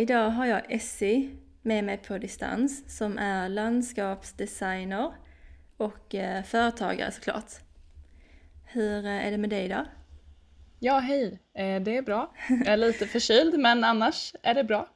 Idag 0.00 0.30
har 0.30 0.46
jag 0.46 0.72
Essie 0.72 1.30
med 1.62 1.84
mig 1.84 1.96
på 1.98 2.18
distans 2.18 2.96
som 2.98 3.18
är 3.18 3.48
landskapsdesigner 3.48 5.12
och 5.76 6.14
eh, 6.14 6.42
företagare 6.44 7.10
såklart. 7.12 7.52
Hur 8.64 9.04
eh, 9.06 9.26
är 9.26 9.30
det 9.30 9.38
med 9.38 9.50
dig 9.50 9.64
idag? 9.64 9.84
Ja, 10.78 10.98
hej. 10.98 11.38
Eh, 11.54 11.82
det 11.82 11.96
är 11.96 12.02
bra. 12.02 12.32
Jag 12.48 12.66
är 12.66 12.76
lite 12.76 13.06
förkyld 13.06 13.58
men 13.58 13.84
annars 13.84 14.34
är 14.42 14.54
det 14.54 14.64
bra. 14.64 14.88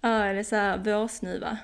Ja, 0.00 0.08
är 0.08 0.34
det 0.34 0.44
så 0.44 0.56
här 0.56 0.78
vårsnuva? 0.78 1.58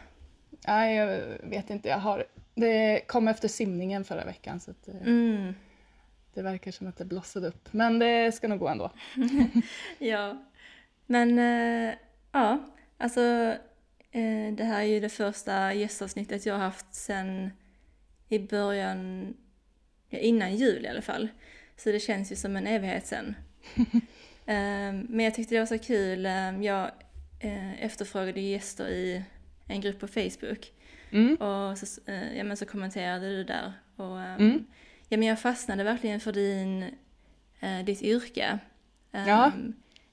Nej, 0.67 0.97
jag 0.97 1.21
vet 1.43 1.71
inte. 1.71 1.89
Jag 1.89 1.99
har... 1.99 2.25
Det 2.55 3.01
kom 3.07 3.29
efter 3.29 3.49
simningen 3.49 4.05
förra 4.05 4.25
veckan 4.25 4.61
så 4.61 4.71
att, 4.71 4.89
Mm. 4.89 5.55
det 6.35 6.43
verkar 6.43 6.71
som 6.71 6.87
att 6.87 6.97
det 6.97 7.05
blossade 7.05 7.49
upp. 7.49 7.69
Men 7.73 7.99
det 7.99 8.33
ska 8.35 8.49
nog 8.49 8.59
gå 8.59 8.69
ändå. 8.69 8.91
Ja, 9.99 10.43
men 11.07 11.39
ja, 12.33 12.59
alltså 13.03 13.21
eh, 14.11 14.53
det 14.57 14.65
här 14.65 14.81
är 14.81 14.87
ju 14.87 15.01
det 15.01 15.09
första 15.09 15.75
gästavsnittet 15.75 16.47
jag 16.47 16.55
har 16.55 16.61
haft 16.65 16.95
sen 16.95 17.51
i 18.29 18.39
början, 18.39 19.35
ja, 20.09 20.19
innan 20.19 20.57
jul 20.57 20.85
i 20.85 20.89
alla 20.89 21.03
fall. 21.03 21.29
Så 21.77 21.93
det 21.93 22.01
känns 22.01 22.33
ju 22.33 22.37
som 22.37 22.57
en 22.57 22.67
evighet 22.67 23.07
sen. 23.07 23.35
Eh, 24.47 24.93
men 25.09 25.21
jag 25.21 25.35
tyckte 25.35 25.55
det 25.55 25.59
var 25.59 25.67
så 25.67 25.79
kul, 25.79 26.27
eh, 26.27 26.61
jag 26.63 26.91
eh, 27.41 27.85
efterfrågade 27.85 28.41
gäster 28.41 28.89
i 28.89 29.23
en 29.67 29.81
grupp 29.81 29.99
på 30.01 30.09
Facebook. 30.09 30.73
Mm. 31.13 31.35
Och 31.37 31.79
så, 31.79 32.01
eh, 32.11 32.37
ja, 32.37 32.45
men 32.45 32.57
så 32.57 32.67
kommenterade 32.67 33.29
du 33.29 33.45
där. 33.45 33.73
Och, 33.97 34.21
ehm, 34.21 34.37
Mm. 34.41 34.65
ja, 35.09 35.17
men 35.19 35.29
jag 35.29 35.41
fastnade 35.41 35.85
verkligen 35.85 36.21
för 36.21 36.33
din, 36.33 36.83
eh, 37.61 37.85
ditt 37.85 38.03
yrke. 38.03 38.59
Ehm, 39.13 39.29
Ja. 39.29 39.53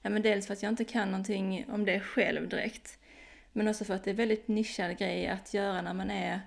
Ja, 0.02 0.10
men 0.10 0.22
dels 0.22 0.46
för 0.46 0.52
att 0.52 0.62
jag 0.62 0.72
inte 0.72 0.84
kan 0.84 1.10
någonting 1.10 1.66
om 1.70 1.84
det 1.84 2.00
själv 2.00 2.48
direkt. 2.48 2.98
Men 3.52 3.68
också 3.68 3.84
för 3.84 3.94
att 3.94 4.04
det 4.04 4.10
är 4.10 4.14
väldigt 4.14 4.48
nischad 4.48 4.98
grej 4.98 5.26
att 5.28 5.54
göra 5.54 5.82
när 5.82 5.94
man 5.94 6.10
är 6.10 6.40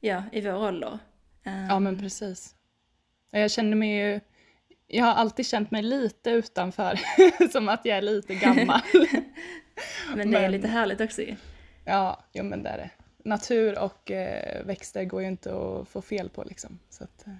ja, 0.00 0.22
i 0.32 0.40
vår 0.40 0.54
ålder. 0.54 0.98
Ehm, 1.44 1.66
Ja, 1.68 1.78
men 1.78 1.98
precis. 1.98 2.54
Jag 3.30 3.50
känner 3.50 3.76
mig 3.76 3.96
ju... 3.96 4.20
Jag 4.86 5.04
har 5.04 5.12
alltid 5.14 5.46
känt 5.46 5.70
mig 5.70 5.82
lite 5.82 6.30
utanför, 6.30 7.00
som 7.52 7.68
att 7.68 7.84
jag 7.84 7.98
är 7.98 8.02
lite 8.02 8.34
gammal. 8.34 8.80
men 10.16 10.30
det 10.30 10.38
är 10.38 10.42
men- 10.42 10.52
lite 10.52 10.68
härligt 10.68 11.00
också 11.00 11.22
ju. 11.22 11.36
Ja, 11.84 12.24
jo 12.32 12.44
men 12.44 12.62
det 12.62 12.68
är 12.68 12.78
det. 12.78 12.90
Natur 13.24 13.78
och 13.78 14.10
eh, 14.10 14.64
växter 14.66 15.04
går 15.04 15.22
ju 15.22 15.28
inte 15.28 15.50
att 15.56 15.88
få 15.88 16.02
fel 16.02 16.28
på 16.28 16.44
liksom. 16.44 16.78
Så 16.90 17.04
att, 17.04 17.26
eh, 17.26 17.32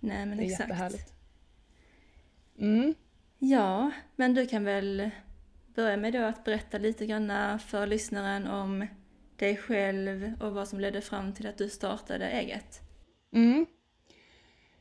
Nej 0.00 0.26
men 0.26 0.36
det 0.38 0.42
är 0.44 0.46
exakt. 0.46 0.60
jättehärligt. 0.60 1.12
Mm. 2.58 2.94
Ja, 3.38 3.90
men 4.16 4.34
du 4.34 4.46
kan 4.46 4.64
väl 4.64 5.10
börja 5.74 5.96
med 5.96 6.12
då 6.12 6.24
att 6.24 6.44
berätta 6.44 6.78
lite 6.78 7.06
grann 7.06 7.58
för 7.58 7.86
lyssnaren 7.86 8.46
om 8.46 8.86
dig 9.36 9.56
själv 9.56 10.32
och 10.40 10.52
vad 10.52 10.68
som 10.68 10.80
ledde 10.80 11.00
fram 11.00 11.32
till 11.34 11.46
att 11.46 11.58
du 11.58 11.68
startade 11.68 12.30
eget. 12.30 12.80
Mm. 13.32 13.66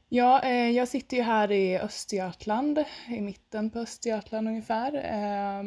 Ja, 0.10 0.42
eh, 0.42 0.70
jag 0.70 0.88
sitter 0.88 1.18
ju 1.18 1.24
här 1.24 1.52
i 1.52 1.80
Östergötland, 1.80 2.84
i 3.10 3.22
mitten 3.22 3.70
på 3.70 3.80
Östergötland 3.80 4.48
ungefär. 4.48 4.94
eh, 4.96 5.64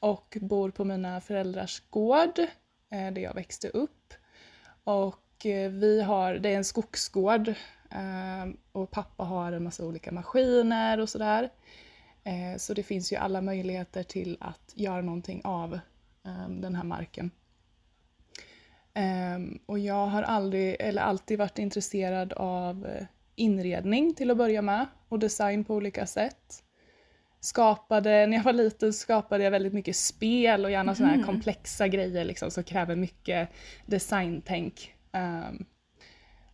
och 0.00 0.36
bor 0.40 0.70
på 0.70 0.84
mina 0.84 1.20
föräldrars 1.20 1.82
gård, 1.90 2.38
eh, 2.90 3.12
där 3.12 3.18
jag 3.18 3.34
växte 3.34 3.68
upp. 3.68 4.14
Och 4.84 5.46
eh, 5.46 5.70
vi 5.70 6.02
har, 6.02 6.34
det 6.34 6.48
är 6.48 6.56
en 6.56 6.64
skogsgård 6.64 7.54
ehm, 7.90 8.56
och 8.72 8.90
pappa 8.90 9.24
har 9.24 9.52
en 9.52 9.64
massa 9.64 9.86
olika 9.86 10.12
maskiner 10.12 11.00
och 11.00 11.08
sådär. 11.08 11.42
Eh, 11.44 11.50
så 12.58 12.74
det 12.74 12.82
finns 12.82 13.12
ju 13.12 13.16
alla 13.16 13.40
möjligheter 13.40 14.02
till 14.02 14.36
att 14.40 14.72
göra 14.74 15.00
någonting 15.02 15.40
av 15.44 15.78
ehm, 16.26 16.60
den 16.60 16.74
här 16.74 16.84
marken. 16.84 17.30
Ehm, 18.94 19.58
och 19.66 19.78
jag 19.78 20.06
har 20.06 20.22
aldrig, 20.22 20.76
eller 20.80 21.02
alltid 21.02 21.38
varit 21.38 21.58
intresserad 21.58 22.32
av 22.32 22.86
eh, 22.86 23.04
inredning 23.36 24.14
till 24.14 24.30
att 24.30 24.36
börja 24.36 24.62
med 24.62 24.86
och 25.08 25.18
design 25.18 25.64
på 25.64 25.74
olika 25.74 26.06
sätt. 26.06 26.62
Skapade, 27.40 28.26
när 28.26 28.36
jag 28.36 28.44
var 28.44 28.52
liten 28.52 28.92
skapade 28.92 29.44
jag 29.44 29.50
väldigt 29.50 29.72
mycket 29.72 29.96
spel 29.96 30.64
och 30.64 30.70
gärna 30.70 30.94
sådana 30.94 31.10
här 31.12 31.18
Mhm. 31.18 31.26
komplexa 31.26 31.88
grejer 31.88 32.24
liksom, 32.24 32.50
som 32.50 32.64
kräver 32.64 32.96
mycket 32.96 33.48
designtänk. 33.86 34.94
Ehm, 35.12 35.64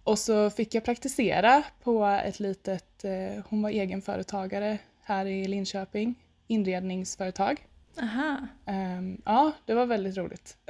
och 0.05 0.19
så 0.19 0.51
fick 0.51 0.75
jag 0.75 0.85
praktisera 0.85 1.63
på 1.83 2.05
ett 2.05 2.41
litet, 2.41 3.05
eh, 3.05 3.45
hon 3.49 3.63
var 3.63 3.71
egenföretagare 3.71 4.79
här 5.05 5.27
i 5.27 5.45
Linköping, 5.49 6.15
inredningsföretag. 6.47 7.67
Aha, 8.03 8.37
Ehm, 8.67 9.23
ja, 9.25 9.53
det 9.67 9.75
var 9.75 9.87
väldigt 9.87 10.17
roligt. 10.17 10.57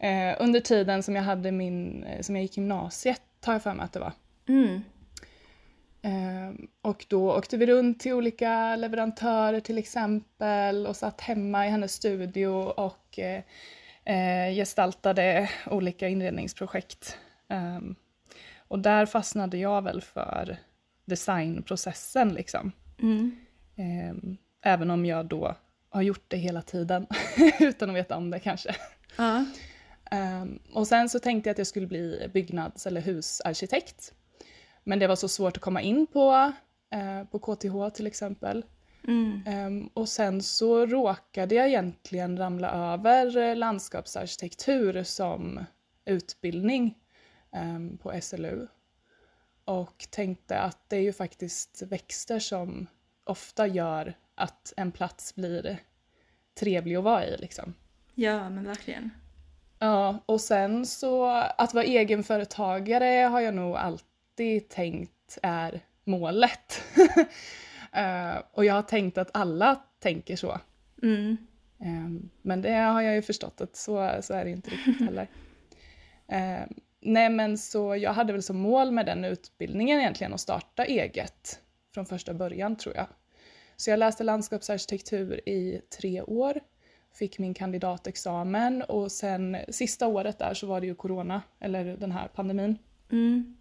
Eh, 0.00 0.36
under 0.40 0.60
tiden 0.60 1.02
som 1.02 1.16
jag 1.16 1.22
hade 1.22 1.52
min, 1.52 2.04
eh, 2.04 2.20
som 2.20 2.36
jag 2.36 2.42
gick 2.42 2.56
gymnasiet, 2.56 3.22
tar 3.40 3.52
jag 3.52 3.62
för 3.62 3.74
mig 3.74 3.84
att 3.84 3.92
det 3.92 4.00
var. 4.00 4.12
mm. 4.48 4.80
Ehm, 6.02 6.68
och 6.82 7.06
då 7.08 7.36
åkte 7.36 7.56
vi 7.56 7.66
runt 7.66 8.00
till 8.00 8.12
olika 8.12 8.76
leverantörer 8.76 9.60
till 9.60 9.78
exempel 9.78 10.86
och 10.86 10.96
satt 10.96 11.20
hemma 11.20 11.66
i 11.66 11.70
hennes 11.70 11.92
studio 11.92 12.48
och 12.62 13.18
eh, 13.18 14.54
gestaltade 14.54 15.50
olika 15.66 16.08
inredningsprojekt. 16.08 17.18
Ehm, 17.48 17.94
och 18.68 18.78
där 18.78 19.06
fastnade 19.06 19.58
jag 19.58 19.82
väl 19.82 20.00
för 20.02 20.56
designprocessen 21.04 22.28
liksom. 22.28 22.72
Mm. 23.02 23.36
Ehm, 23.76 24.36
även 24.62 24.90
om 24.90 25.06
jag 25.06 25.26
då 25.26 25.54
har 25.88 26.02
gjort 26.02 26.24
det 26.28 26.36
hela 26.36 26.62
tiden 26.62 27.06
utan 27.60 27.90
att 27.90 27.96
veta 27.96 28.16
om 28.16 28.30
det 28.30 28.40
kanske. 28.40 28.76
Ehm, 30.10 30.58
och 30.72 30.86
sen 30.88 31.08
så 31.08 31.18
tänkte 31.18 31.48
jag 31.48 31.52
att 31.52 31.58
jag 31.58 31.66
skulle 31.66 31.86
bli 31.86 32.30
byggnads 32.34 32.86
eller 32.86 33.00
husarkitekt. 33.00 34.12
Men 34.84 34.98
det 34.98 35.06
var 35.06 35.16
så 35.16 35.28
svårt 35.28 35.56
att 35.56 35.62
komma 35.62 35.80
in 35.82 36.06
på, 36.06 36.52
eh, 36.90 37.24
på 37.30 37.38
KTH 37.38 37.94
till 37.94 38.06
exempel. 38.06 38.64
mm. 39.08 39.42
Ehm, 39.46 39.86
och 39.94 40.08
sen 40.08 40.42
så 40.42 40.86
råkade 40.86 41.54
jag 41.54 41.68
egentligen 41.68 42.36
ramla 42.36 42.70
över 42.92 43.36
eh, 43.36 43.56
landskapsarkitektur 43.56 45.02
som 45.02 45.64
utbildning 46.04 46.94
på 48.02 48.20
SLU. 48.22 48.66
Och 49.68 50.06
tänkte 50.10 50.60
att 50.60 50.78
det 50.88 50.96
är 50.96 51.00
ju 51.00 51.12
faktiskt 51.12 51.82
växter 51.82 52.38
som 52.38 52.86
ofta 53.24 53.66
gör 53.66 54.14
att 54.34 54.72
en 54.76 54.92
plats 54.92 55.34
blir 55.34 55.78
trevlig 56.54 56.96
att 56.96 57.04
vara 57.04 57.26
i. 57.26 57.36
Liksom. 57.36 57.74
ja 58.14 58.50
men 58.50 58.64
verkligen. 58.64 59.10
Ja, 59.78 60.18
och 60.26 60.40
sen 60.40 60.86
så 60.86 61.26
att 61.58 61.74
vara 61.74 61.84
egenföretagare 61.84 63.04
har 63.04 63.40
jag 63.40 63.54
nog 63.54 63.76
alltid 63.76 64.68
tänkt 64.68 65.38
är 65.42 65.80
målet. 66.04 66.82
Eh, 67.92 68.42
och 68.52 68.64
jag 68.64 68.74
har 68.74 68.82
tänkt 68.82 69.18
att 69.18 69.30
alla 69.34 69.82
tänker 69.98 70.36
så. 70.36 70.60
Mm. 71.02 71.36
Eh, 71.78 72.28
men 72.42 72.62
det 72.62 72.72
har 72.72 73.02
jag 73.02 73.14
ju 73.14 73.22
förstått 73.22 73.60
att 73.60 73.76
så, 73.76 74.18
så 74.20 74.34
är 74.34 74.44
det 74.44 74.50
inte 74.50 74.70
riktigt 74.70 75.00
heller. 75.06 75.28
Eh, 76.26 76.66
nej 77.00 77.30
men 77.30 77.58
så 77.58 77.96
jag 77.96 78.12
hade 78.12 78.32
väl 78.32 78.42
som 78.42 78.56
mål 78.58 78.90
med 78.90 79.06
den 79.06 79.24
utbildningen 79.24 80.00
egentligen 80.00 80.34
att 80.34 80.40
starta 80.40 80.84
eget 80.84 81.60
från 81.94 82.06
första 82.06 82.34
början 82.34 82.76
tror 82.76 82.96
jag. 82.96 83.06
Så 83.76 83.90
jag 83.90 83.98
läste 83.98 84.24
landskapsarkitektur 84.24 85.48
i 85.48 85.80
tre 85.98 86.22
år, 86.22 86.60
fick 87.14 87.38
min 87.38 87.54
kandidatexamen 87.54 88.82
och 88.82 89.12
sen 89.12 89.56
sista 89.68 90.06
året 90.06 90.38
där 90.38 90.54
så 90.54 90.66
var 90.66 90.80
det 90.80 90.86
ju 90.86 90.94
corona, 90.94 91.42
eller 91.60 91.84
den 91.96 92.12
här 92.12 92.28
pandemin. 92.28 92.78
Mm. 93.12 93.56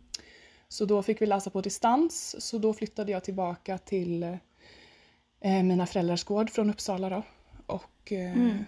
Så 0.67 0.85
då 0.85 1.03
fick 1.03 1.21
vi 1.21 1.25
läsa 1.25 1.49
på 1.49 1.61
distans, 1.61 2.35
så 2.39 2.57
då 2.57 2.73
flyttade 2.73 3.11
jag 3.11 3.23
tillbaka 3.23 3.77
till 3.77 4.23
eh, 4.23 5.63
mina 5.63 5.85
föräldrars 5.85 6.23
gård 6.23 6.49
från 6.49 6.69
Uppsala 6.69 7.09
då. 7.09 7.23
Och 7.65 8.11
eh, 8.11 8.31
Mm. 8.33 8.65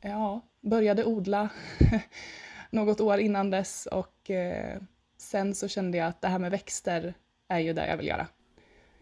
ja, 0.00 0.40
började 0.60 1.04
odla 1.04 1.48
något 2.70 3.00
år 3.00 3.18
innan 3.18 3.50
dess 3.50 3.86
och 3.86 4.30
eh, 4.30 4.80
sen 5.16 5.54
så 5.54 5.68
kände 5.68 5.98
jag 5.98 6.06
att 6.06 6.20
det 6.20 6.28
här 6.28 6.38
med 6.38 6.50
växter 6.50 7.14
är 7.48 7.58
ju 7.58 7.72
det 7.72 7.88
jag 7.88 7.96
vill 7.96 8.06
göra. 8.06 8.26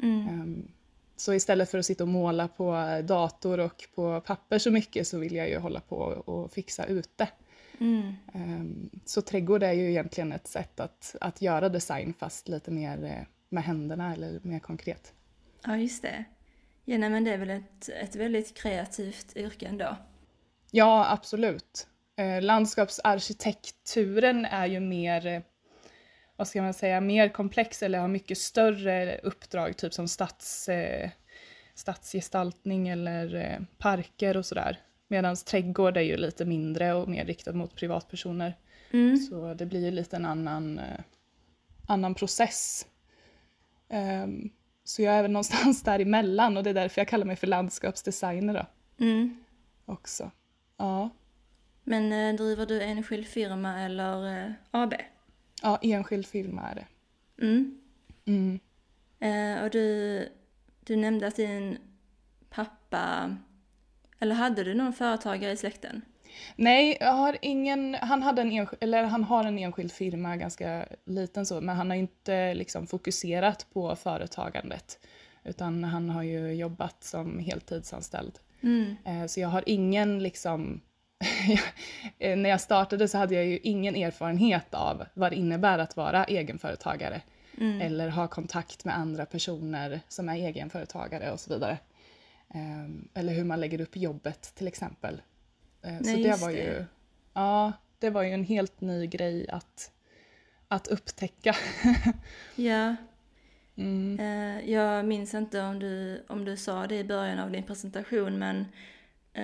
Mm. 0.02 0.28
Ehm, 0.28 0.68
så 1.16 1.34
istället 1.34 1.70
för 1.70 1.78
att 1.78 1.86
sitta 1.86 2.04
och 2.04 2.08
måla 2.08 2.48
på 2.48 3.00
dator 3.04 3.60
och 3.60 3.84
på 3.94 4.20
papper 4.20 4.58
så 4.58 4.70
mycket 4.70 5.08
så 5.08 5.18
vill 5.18 5.34
jag 5.34 5.48
ju 5.48 5.58
hålla 5.58 5.80
på 5.80 5.96
och 5.98 6.52
fixa 6.52 6.84
ute. 6.86 7.28
Mm. 7.80 8.14
Ehm, 8.34 8.90
Så 9.04 9.22
trädgård 9.22 9.62
är 9.62 9.72
ju 9.72 9.90
egentligen 9.90 10.32
ett 10.32 10.46
sätt 10.46 10.80
att, 10.80 11.16
att 11.20 11.42
göra 11.42 11.68
design 11.68 12.14
fast 12.18 12.48
lite 12.48 12.70
mer 12.70 13.04
eh, 13.04 13.26
med 13.48 13.64
händerna 13.64 14.12
eller 14.12 14.40
mer 14.42 14.58
konkret. 14.58 15.12
Ja, 15.64 15.76
just 15.76 16.02
det. 16.02 16.24
Ja, 16.84 16.98
nej, 16.98 17.10
men 17.10 17.24
det 17.24 17.32
är 17.32 17.38
väl 17.38 17.50
ett, 17.50 17.88
ett 17.88 18.16
väldigt 18.16 18.54
kreativt 18.54 19.36
yrke 19.36 19.66
ändå. 19.66 19.96
Ja, 20.70 21.06
absolut. 21.10 21.86
Eh, 22.16 22.42
landskapsarkitekturen 22.42 24.44
är 24.44 24.66
ju 24.66 24.80
mer, 24.80 25.26
eh, 25.26 25.40
vad 26.36 26.48
ska 26.48 26.62
man 26.62 26.74
säga, 26.74 27.00
mer 27.00 27.28
komplex 27.28 27.82
eller 27.82 27.98
har 27.98 28.08
mycket 28.08 28.38
större 28.38 29.18
uppdrag, 29.18 29.76
typ 29.76 29.94
som 29.94 30.08
stads, 30.08 30.68
eh, 30.68 31.10
stadsgestaltning 31.74 32.88
eller 32.88 33.34
eh, 33.34 33.58
parker 33.78 34.36
och 34.36 34.46
sådär. 34.46 34.80
Medan 35.08 35.36
trädgård 35.36 35.96
är 35.96 36.00
ju 36.00 36.16
lite 36.16 36.44
mindre 36.44 36.94
och 36.94 37.08
mer 37.08 37.24
riktad 37.24 37.52
mot 37.52 37.74
privatpersoner. 37.74 38.54
Mm. 38.92 39.16
Så 39.16 39.54
det 39.54 39.66
blir 39.66 39.84
ju 39.84 39.90
lite 39.90 40.16
en 40.16 40.24
annan, 40.24 40.80
annan 41.86 42.14
process. 42.14 42.86
Ehm, 43.88 44.50
så 44.84 45.02
jag 45.02 45.14
är 45.14 45.22
väl 45.22 45.30
någonstans 45.30 45.82
däremellan 45.82 46.56
och 46.56 46.62
det 46.62 46.70
är 46.70 46.74
därför 46.74 47.00
jag 47.00 47.08
kallar 47.08 47.26
mig 47.26 47.36
för 47.36 47.46
landskapsdesigner 47.46 48.54
då 48.54 48.66
Mm. 49.04 49.44
också. 49.84 50.30
Ja. 50.76 51.10
Men 51.88 52.12
eh, 52.12 52.34
driver 52.34 52.66
du 52.66 52.82
enskild 52.82 53.26
firma 53.26 53.80
eller 53.80 54.44
eh, 54.44 54.52
AB? 54.70 54.94
Ja, 55.62 55.78
enskild 55.82 56.26
firma 56.26 56.62
är 56.70 56.74
det. 56.74 56.86
Mm. 57.44 57.78
Mm. 58.24 58.60
Eh, 59.20 59.64
och 59.64 59.70
du, 59.70 60.28
du 60.80 60.96
nämnde 60.96 61.26
att 61.26 61.36
din 61.36 61.78
pappa, 62.50 63.36
eller 64.18 64.34
hade 64.34 64.64
du 64.64 64.74
någon 64.74 64.92
företagare 64.92 65.52
i 65.52 65.56
släkten? 65.56 66.02
Nej, 66.56 66.96
jag 67.00 67.12
har 67.12 67.38
ingen, 67.42 67.94
han, 67.94 68.22
hade 68.22 68.42
en 68.42 68.52
enskild, 68.52 68.82
eller 68.82 69.04
han 69.04 69.24
har 69.24 69.44
en 69.44 69.58
enskild 69.58 69.92
firma, 69.92 70.36
ganska 70.36 70.86
liten 71.04 71.46
så, 71.46 71.60
men 71.60 71.76
han 71.76 71.90
har 71.90 71.96
inte 71.96 72.54
liksom 72.54 72.86
fokuserat 72.86 73.66
på 73.72 73.96
företagandet. 73.96 74.98
Utan 75.44 75.84
han 75.84 76.10
har 76.10 76.22
ju 76.22 76.52
jobbat 76.52 77.04
som 77.04 77.38
heltidsanställd. 77.38 78.38
Mm. 78.60 79.28
Så 79.28 79.40
jag 79.40 79.48
har 79.48 79.62
ingen 79.66 80.22
liksom... 80.22 80.80
eh, 82.18 82.36
När 82.36 82.50
jag 82.50 82.60
startade 82.60 83.08
så 83.08 83.18
hade 83.18 83.34
jag 83.34 83.46
ju 83.46 83.58
ingen 83.62 83.96
erfarenhet 83.96 84.74
av 84.74 85.04
vad 85.14 85.32
det 85.32 85.36
innebär 85.36 85.78
att 85.78 85.96
vara 85.96 86.24
egenföretagare. 86.24 87.20
Mm. 87.58 87.80
Eller 87.80 88.08
ha 88.08 88.28
kontakt 88.28 88.84
med 88.84 88.96
andra 88.98 89.26
personer 89.26 90.00
som 90.08 90.28
är 90.28 90.34
egenföretagare 90.34 91.30
och 91.32 91.40
så 91.40 91.54
vidare. 91.54 91.78
Ehm, 92.54 93.08
Eller 93.14 93.32
hur 93.34 93.44
man 93.44 93.60
lägger 93.60 93.80
upp 93.80 93.96
jobbet 93.96 94.52
till 94.54 94.68
exempel. 94.68 95.22
Eh, 95.82 95.96
Så 95.98 96.04
Nej, 96.04 96.22
det 96.22 96.28
just 96.28 96.42
var 96.42 96.52
det. 96.52 96.56
ju... 96.58 96.84
Ja, 97.34 97.72
det 97.98 98.10
var 98.10 98.22
ju 98.22 98.30
en 98.30 98.44
helt 98.44 98.80
ny 98.80 99.06
grej 99.06 99.48
att, 99.50 99.90
att 100.68 100.86
upptäcka. 100.86 101.56
Ja, 102.56 102.96
Mm. 103.78 104.20
eh, 104.20 104.70
jag 104.70 105.04
minns 105.04 105.34
inte 105.34 105.60
om 105.62 105.78
du, 105.78 106.24
om 106.28 106.44
du 106.44 106.56
sa 106.56 106.86
det 106.86 106.98
i 106.98 107.04
början 107.04 107.38
av 107.38 107.50
din 107.50 107.62
presentation, 107.62 108.38
men 108.38 108.66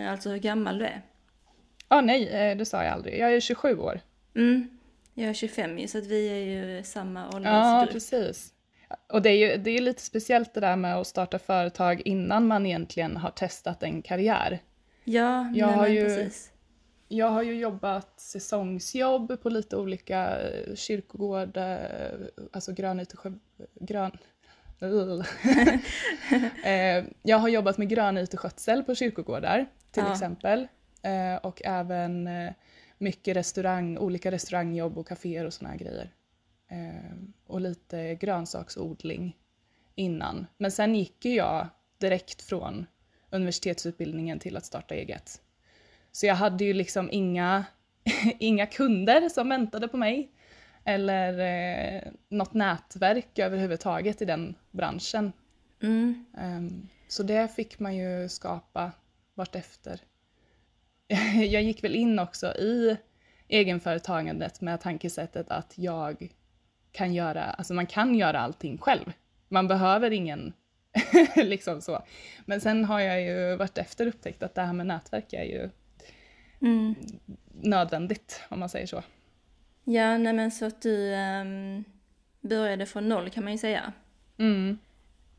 alltså 0.08 0.30
hur 0.30 0.38
gammal 0.38 0.78
du 0.78 0.84
är. 0.84 1.02
Ja, 1.92 2.00
nej, 2.00 2.28
eh, 2.28 2.56
det 2.56 2.64
sa 2.64 2.84
jag 2.84 2.92
aldrig. 2.92 3.18
Jag 3.18 3.32
är 3.34 3.40
27 3.40 3.78
år. 3.78 4.00
Mm. 4.36 4.68
Jag 5.14 5.28
är 5.28 5.32
25 5.34 5.78
ju, 5.78 5.88
så 5.88 5.98
att 5.98 6.06
vi 6.06 6.28
är 6.28 6.36
ju 6.76 6.82
samma 6.82 7.20
Ja, 7.20 7.36
åldersgrupp. 7.36 7.92
precis. 7.92 8.52
Och 9.12 9.22
det 9.22 9.30
är 9.30 9.36
ju 9.50 9.56
det 9.62 9.70
är 9.70 9.80
lite 9.80 10.02
speciellt 10.02 10.54
det 10.54 10.60
där 10.60 10.76
med 10.76 10.96
att 10.96 11.06
starta 11.06 11.38
företag 11.38 12.02
innan 12.04 12.46
man 12.46 12.66
egentligen 12.66 13.16
har 13.16 13.30
testat 13.30 13.82
en 13.82 14.02
karriär. 14.02 14.58
Ja, 15.04 15.50
Jag 15.54 15.66
nej, 15.66 15.76
har 15.76 15.82
men 15.82 15.94
ju- 15.94 16.04
precis. 16.04 16.48
Jag 17.08 17.28
har 17.28 17.42
ju 17.42 17.54
jobbat 17.54 18.20
säsongsjobb 18.20 19.42
på 19.42 19.48
lite 19.48 19.76
olika 19.76 20.40
eh, 20.40 20.74
kyrkogårdar, 20.74 21.90
alltså 22.52 22.72
grönyteskö... 22.72 23.32
Grön... 23.80 24.12
Eh, 26.64 27.04
jag 27.22 27.38
har 27.38 27.48
jobbat 27.48 27.78
med 27.78 27.88
grönyteskötsel 27.88 28.82
på 28.82 28.94
kyrkogårdar 28.94 29.66
till 29.90 30.02
Ja. 30.06 30.12
exempel. 30.12 30.66
Eh, 31.02 31.36
Och 31.36 31.62
även 31.64 32.26
eh, 32.26 32.52
mycket 32.98 33.36
restaurang, 33.36 33.98
olika 33.98 34.30
restaurangjobb 34.30 34.98
och 34.98 35.08
kaféer 35.08 35.44
och 35.46 35.52
såna 35.54 35.70
här 35.70 35.78
grejer. 35.78 36.14
Eh, 36.68 37.16
Och 37.46 37.60
lite 37.60 38.14
grönsaksodling 38.14 39.36
innan. 39.94 40.46
Men 40.58 40.70
sen 40.70 40.94
gick 40.94 41.24
ju 41.24 41.34
jag 41.34 41.68
direkt 41.98 42.42
från 42.42 42.86
universitetsutbildningen 43.30 44.38
till 44.38 44.56
att 44.56 44.64
starta 44.66 44.94
eget. 44.94 45.42
Så 46.12 46.26
jag 46.26 46.34
hade 46.34 46.64
ju 46.64 46.72
liksom 46.72 47.08
inga, 47.12 47.64
inga 48.38 48.66
kunder 48.66 49.28
som 49.28 49.48
väntade 49.48 49.88
på 49.88 49.96
mig. 49.96 50.30
Eller 50.84 51.38
eh, 51.38 52.02
något 52.28 52.54
nätverk 52.54 53.38
överhuvudtaget 53.38 54.22
i 54.22 54.24
den 54.24 54.54
branschen. 54.70 55.32
Mm. 55.82 56.24
Ehm, 56.38 56.88
så 57.08 57.22
det 57.22 57.48
fick 57.48 57.78
man 57.78 57.96
ju 57.96 58.28
skapa 58.28 58.92
vartefter. 59.34 60.00
Jag 61.34 61.62
gick 61.62 61.84
väl 61.84 61.94
in 61.94 62.18
också 62.18 62.46
i 62.46 62.96
egenföretagandet 63.48 64.60
med 64.60 64.80
tankesättet 64.80 65.50
att 65.50 65.72
jag 65.76 66.28
kan 66.92 67.14
göra, 67.14 67.44
alltså 67.44 67.74
man 67.74 67.86
kan 67.86 68.14
göra 68.14 68.40
allting 68.40 68.78
själv. 68.78 69.12
Man 69.48 69.68
behöver 69.68 70.10
ingen, 70.10 70.52
liksom 71.36 71.80
så. 71.80 72.02
Men 72.44 72.60
sen 72.60 72.84
har 72.84 73.00
jag 73.00 73.22
ju 73.22 73.56
vartefter 73.56 74.06
upptäckt 74.06 74.42
att 74.42 74.54
det 74.54 74.62
här 74.62 74.72
med 74.72 74.86
nätverk 74.86 75.32
är 75.32 75.44
ju 75.44 75.70
Mm. 76.60 76.94
nödvändigt, 77.62 78.42
om 78.48 78.60
man 78.60 78.68
säger 78.68 78.86
så. 78.86 79.02
Ja, 79.84 80.18
nej 80.18 80.32
men 80.32 80.50
så 80.50 80.64
att 80.64 80.82
du 80.82 81.14
ehm, 81.14 81.84
började 82.40 82.86
från 82.86 83.08
noll 83.08 83.30
kan 83.30 83.44
man 83.44 83.52
ju 83.52 83.58
säga. 83.58 83.92
Mm. 84.38 84.78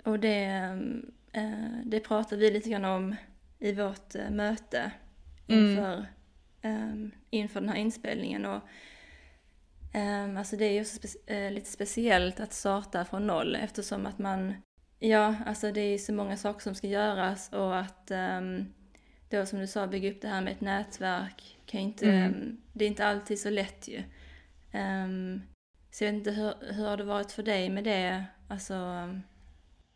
Och 0.04 0.20
det, 0.20 0.44
eh, 1.32 1.80
det 1.86 2.00
pratade 2.00 2.42
vi 2.42 2.52
lite 2.52 2.70
grann 2.70 2.86
om 2.86 3.16
i 3.60 3.72
vårt 3.74 4.16
eh, 4.16 4.30
möte. 4.30 4.92
Inför, 5.48 6.06
ehm, 6.62 7.12
inför 7.30 7.60
den 7.60 7.70
här 7.70 7.76
inspelningen. 7.78 8.46
Och, 8.46 8.62
ehm, 9.94 10.38
alltså 10.38 10.58
det 10.58 10.66
är 10.66 10.72
ju 10.74 10.84
spe- 10.84 11.18
eh, 11.46 11.52
lite 11.52 11.70
speciellt 11.70 12.40
att 12.40 12.54
starta 12.54 13.06
från 13.06 13.28
noll 13.28 13.56
eftersom 13.56 14.06
att 14.06 14.20
man, 14.20 14.54
ja, 15.00 15.36
alltså 15.46 15.72
det 15.72 15.82
är 15.82 15.98
så 15.98 16.14
många 16.14 16.38
saker 16.38 16.60
som 16.60 16.76
ska 16.76 16.88
göras 16.88 17.50
och 17.50 17.78
att 17.80 18.12
um, 18.12 18.74
då 19.30 19.46
som 19.46 19.60
du 19.60 19.68
sa, 19.68 19.88
bygga 19.88 20.12
upp 20.12 20.22
det 20.22 20.28
här 20.28 20.42
med 20.42 20.54
ett 20.54 20.62
nätverk 20.62 21.58
kan 21.66 21.82
inte, 21.82 22.12
Mm. 22.12 22.58
det 22.74 22.86
är 22.86 22.90
inte 22.90 23.06
alltid 23.08 23.40
så 23.40 23.50
lätt 23.50 23.88
ju. 23.88 24.04
Så 25.92 26.04
jag 26.04 26.12
vet 26.12 26.18
inte, 26.20 26.32
hur, 26.32 26.74
hur 26.74 26.86
har 26.88 26.98
det 26.98 27.04
varit 27.04 27.32
för 27.32 27.44
dig 27.44 27.70
med 27.70 27.84
det? 27.84 28.26
Alltså, 28.48 28.76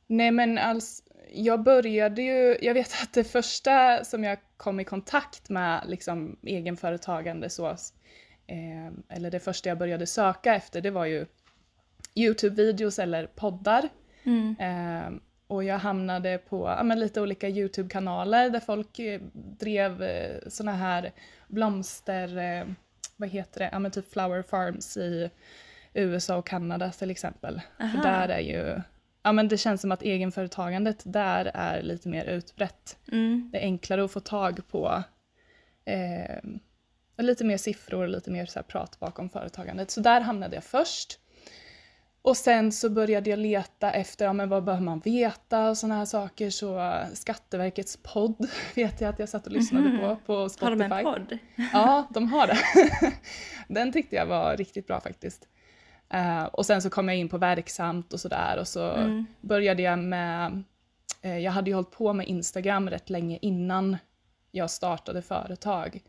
Nej 0.07 0.31
men 0.31 0.57
alls, 0.57 1.03
jag 1.33 1.63
började 1.63 2.21
ju, 2.21 2.57
jag 2.61 2.73
vet 2.73 2.93
att 3.03 3.13
det 3.13 3.23
första 3.23 4.03
som 4.03 4.23
jag 4.23 4.37
kom 4.57 4.79
i 4.79 4.83
kontakt 4.83 5.49
med 5.49 5.83
liksom 5.87 6.37
egenföretagande 6.43 7.49
så, 7.49 7.67
eh, 8.47 8.87
eller 9.09 9.31
det 9.31 9.39
första 9.39 9.69
jag 9.69 9.77
började 9.77 10.07
söka 10.07 10.55
efter 10.55 10.81
det 10.81 10.91
var 10.91 11.05
ju 11.05 11.25
Youtube-videos 12.15 13.01
eller 13.01 13.27
poddar. 13.27 13.89
mm, 14.23 14.55
Eh, 14.59 15.19
och 15.47 15.63
jag 15.63 15.77
hamnade 15.77 16.37
på 16.37 16.67
ja, 16.67 16.83
lite 16.83 17.21
olika 17.21 17.49
Youtube-kanaler 17.49 18.49
där 18.49 18.59
folk 18.59 18.99
eh, 18.99 19.21
drev 19.33 20.03
eh, 20.03 20.37
såna 20.47 20.73
här 20.73 21.11
blomster, 21.47 22.37
eh, 22.37 22.67
vad 23.17 23.29
heter 23.29 23.59
det, 23.59 23.69
ja 23.83 23.89
typ 23.89 24.11
flower 24.11 24.41
farms 24.41 24.97
i 24.97 25.29
USA 25.93 26.37
och 26.37 26.47
Kanada 26.47 26.91
till 26.91 27.11
exempel. 27.11 27.61
Aha. 27.79 27.89
För 27.91 28.09
där 28.09 28.29
är 28.29 28.39
ju, 28.39 28.81
ja 29.27 29.31
men 29.33 29.47
det 29.47 29.57
känns 29.57 29.81
som 29.81 29.91
att 29.91 30.01
egenföretagandet 30.03 31.01
där 31.05 31.51
är 31.53 31.81
lite 31.81 32.09
mer 32.09 32.25
utbrett. 32.25 32.97
mm, 33.11 33.49
Det 33.51 33.57
är 33.57 33.61
enklare 33.61 34.03
att 34.05 34.11
få 34.11 34.19
tag 34.19 34.59
på 34.71 35.03
eh, 35.85 36.37
lite 37.17 37.43
mer 37.43 37.57
siffror 37.57 38.03
och 38.03 38.09
lite 38.09 38.31
mer 38.31 38.45
så 38.45 38.63
prat 38.63 38.99
bakom 38.99 39.29
företagandet. 39.29 39.91
Så 39.91 40.01
där 40.01 40.21
hamnade 40.21 40.55
jag 40.55 40.63
först. 40.63 41.19
Och 42.21 42.37
sen 42.37 42.71
så 42.71 42.89
började 42.89 43.29
jag 43.29 43.39
leta 43.39 43.91
efter, 43.91 44.25
ja 44.25 44.33
men 44.33 44.49
vad 44.49 44.63
behöver 44.63 44.83
man 44.83 44.99
veta 44.99 45.69
och 45.69 45.77
sådana 45.77 45.95
här 45.97 46.05
saker. 46.05 46.49
Så 46.49 46.93
Skatteverkets 47.13 47.97
podd 48.03 48.47
vet 48.75 49.01
jag 49.01 49.09
att 49.09 49.19
jag 49.19 49.29
satt 49.29 49.45
och 49.47 49.51
lyssnade 49.53 49.89
Mhm. 49.89 49.99
på, 49.99 50.15
på 50.25 50.35
har 50.35 50.49
Spotify. 50.49 50.77
de 50.77 50.91
en 50.91 51.03
podd? 51.03 51.37
Ja, 51.73 52.07
de 52.13 52.27
har 52.27 52.47
det. 52.47 52.57
Den 53.73 53.91
tyckte 53.93 54.15
jag 54.15 54.25
var 54.25 54.57
riktigt 54.57 54.87
bra 54.87 55.01
faktiskt. 55.01 55.47
Eh, 56.09 56.43
och 56.43 56.65
sen 56.65 56.81
så 56.81 56.89
kom 56.89 57.07
jag 57.07 57.17
in 57.17 57.29
på 57.29 57.37
verksamt 57.37 58.13
och 58.13 58.19
sådär 58.19 58.57
och 58.59 58.67
så 58.67 58.91
Mm. 58.91 59.25
började 59.41 59.81
jag 59.81 59.99
med, 59.99 60.63
eh, 61.21 61.37
jag 61.37 61.51
hade 61.51 61.69
ju 61.69 61.75
hållit 61.75 61.91
på 61.91 62.13
med 62.13 62.27
Instagram 62.27 62.89
rätt 62.89 63.09
länge 63.09 63.39
innan 63.41 63.97
jag 64.51 64.69
startade 64.71 65.21
företag. 65.21 66.01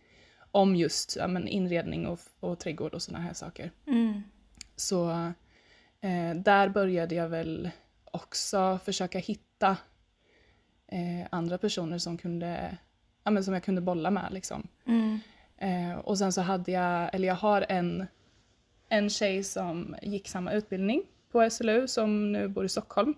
Om 0.51 0.77
just 0.77 1.17
ja, 1.17 1.27
men 1.27 1.49
inredning 1.49 2.07
och, 2.07 2.21
och 2.41 2.59
trädgård 2.59 2.95
och 2.95 3.03
sådana 3.03 3.25
här 3.25 3.33
saker. 3.35 3.71
Mm, 3.87 4.23
Så 4.77 5.11
eh, 6.01 6.35
där 6.37 6.69
började 6.69 7.15
jag 7.15 7.29
väl 7.29 7.71
också 8.05 8.79
försöka 8.85 9.19
hitta 9.19 9.77
andra 11.31 11.59
personer 11.59 11.99
som, 11.99 12.17
kunde, 12.19 12.77
ja, 13.25 13.31
men 13.31 13.45
som 13.45 13.55
jag 13.55 13.63
kunde 13.63 13.81
bolla 13.81 14.11
med. 14.11 14.33
Liksom. 14.33 14.69
Mm. 14.87 15.21
Och 15.99 16.19
sen 16.19 16.33
så 16.33 16.41
hade 16.41 16.73
jag, 16.73 17.15
eller 17.15 17.29
jag 17.29 17.35
har 17.35 17.67
en, 17.69 18.07
en 18.89 19.11
tjej 19.11 19.45
som 19.45 19.97
gick 20.03 20.29
samma 20.29 20.53
utbildning 20.53 21.03
på 21.33 21.51
SLU 21.51 21.87
som 21.87 22.33
nu 22.33 22.49
bor 22.49 22.65
i 22.65 22.69
Stockholm 22.69 23.15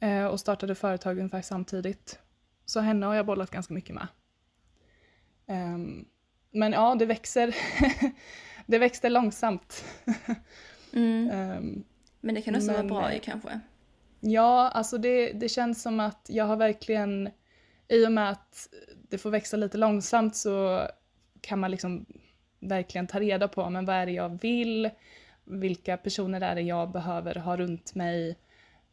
eh, 0.00 0.26
och 0.26 0.40
startade 0.40 0.74
företag 0.74 1.18
ungefär 1.18 1.42
samtidigt. 1.42 2.18
Så 2.64 2.80
henne 2.80 3.06
har 3.06 3.14
jag 3.14 3.26
bollat 3.26 3.50
ganska 3.50 3.74
mycket 3.74 3.94
med. 3.94 4.06
Um, 5.46 6.08
men 6.50 6.72
ja, 6.72 6.94
det 6.94 7.06
växer. 7.06 7.56
det 8.66 8.78
växte 8.78 9.08
långsamt. 9.08 9.84
mm. 10.92 11.30
um, 11.58 11.84
men 12.20 12.34
det 12.34 12.42
kan 12.42 12.56
också 12.56 12.66
men, 12.66 12.88
vara 12.88 13.00
bra 13.00 13.14
ju 13.14 13.20
kanske? 13.20 13.60
Ja, 14.20 14.68
alltså 14.68 14.98
det, 14.98 15.32
det 15.32 15.48
känns 15.48 15.82
som 15.82 16.00
att 16.00 16.26
jag 16.28 16.44
har 16.44 16.56
verkligen, 16.56 17.30
i 17.88 18.06
och 18.06 18.12
med 18.12 18.30
att 18.30 18.68
det 19.08 19.18
får 19.18 19.30
växa 19.30 19.56
lite 19.56 19.78
långsamt 19.78 20.36
så 20.36 20.86
kan 21.40 21.58
man 21.58 21.70
liksom 21.70 22.06
verkligen 22.68 23.06
ta 23.06 23.20
reda 23.20 23.48
på 23.48 23.70
men 23.70 23.84
vad 23.84 23.96
är 23.96 24.06
det 24.06 24.12
jag 24.12 24.42
vill, 24.42 24.90
vilka 25.44 25.96
personer 25.96 26.40
är 26.40 26.54
det 26.54 26.60
jag 26.60 26.90
behöver 26.90 27.34
ha 27.34 27.56
runt 27.56 27.94
mig 27.94 28.36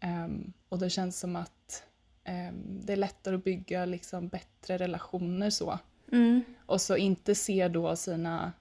um, 0.03 0.53
och 0.69 0.79
det 0.79 0.89
känns 0.89 1.19
som 1.19 1.35
att 1.35 1.83
um, 2.27 2.79
det 2.85 2.93
är 2.93 2.97
lättare 2.97 3.35
att 3.35 3.43
bygga 3.43 3.85
liksom 3.85 4.27
bättre 4.27 4.77
relationer 4.77 5.49
så. 5.49 5.79
Mm. 6.11 6.41
Och 6.65 6.81
så 6.81 6.97
inte 6.97 7.35
se 7.35 7.67
då 7.67 7.95
sina, 7.95 8.53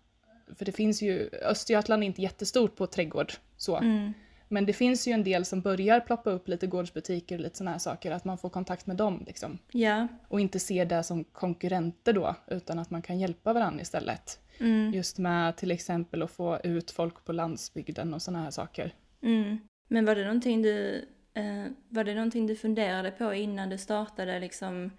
för 0.57 0.65
det 0.65 0.73
finns 0.73 1.03
ju, 1.03 1.31
Östergötland 1.43 2.03
är 2.03 2.07
inte 2.07 2.23
jättestort 2.23 2.77
på 2.77 2.87
trädgård 2.87 3.33
så. 3.57 3.77
Mm. 3.77 4.13
Men 4.53 4.67
det 4.67 4.73
finns 4.73 5.09
ju 5.09 5.13
en 5.13 5.25
del 5.25 5.45
som 5.45 5.61
börjar 5.61 6.01
ploppa 6.01 6.31
upp 6.31 6.49
lite 6.49 6.67
gårdsbutiker 6.67 7.35
och 7.35 7.41
lite 7.41 7.57
sådana 7.57 7.71
här 7.71 7.79
saker, 7.79 8.11
att 8.11 8.25
man 8.25 8.39
får 8.39 8.51
kontakt 8.51 8.87
med 8.87 8.97
dem 8.97 9.25
liksom. 9.27 9.59
Ja. 9.71 10.09
Och 10.29 10.41
inte 10.41 10.59
ser 10.59 10.85
det 10.85 11.03
som 11.03 11.25
konkurrenter 11.25 12.13
då, 12.13 12.35
utan 12.47 12.79
att 12.79 12.91
man 12.91 13.03
kan 13.03 13.19
hjälpa 13.19 13.53
varandra 13.53 13.83
istället. 13.83 14.41
Mm. 14.59 14.93
Just 14.95 15.19
med 15.19 15.57
till 15.57 15.71
exempel 15.71 16.23
att 16.23 16.31
få 16.31 16.61
ut 16.65 16.91
folk 16.91 17.25
på 17.25 17.33
landsbygden 17.33 18.15
och 18.15 18.23
sådana 18.23 18.45
här 18.45 18.51
saker. 18.51 18.95
Mm. 19.23 19.59
Men 19.89 20.05
var 20.05 20.15
det 20.15 20.25
någonting 20.25 20.63
du, 20.63 21.05
eh, 21.35 21.67
var 21.89 22.05
det 22.05 22.15
någonting 22.15 22.47
du 22.47 22.57
funderade 22.57 23.11
på 23.11 23.35
innan 23.35 23.71
du 23.71 23.79
startade 23.79 24.41
liksom 24.41 24.91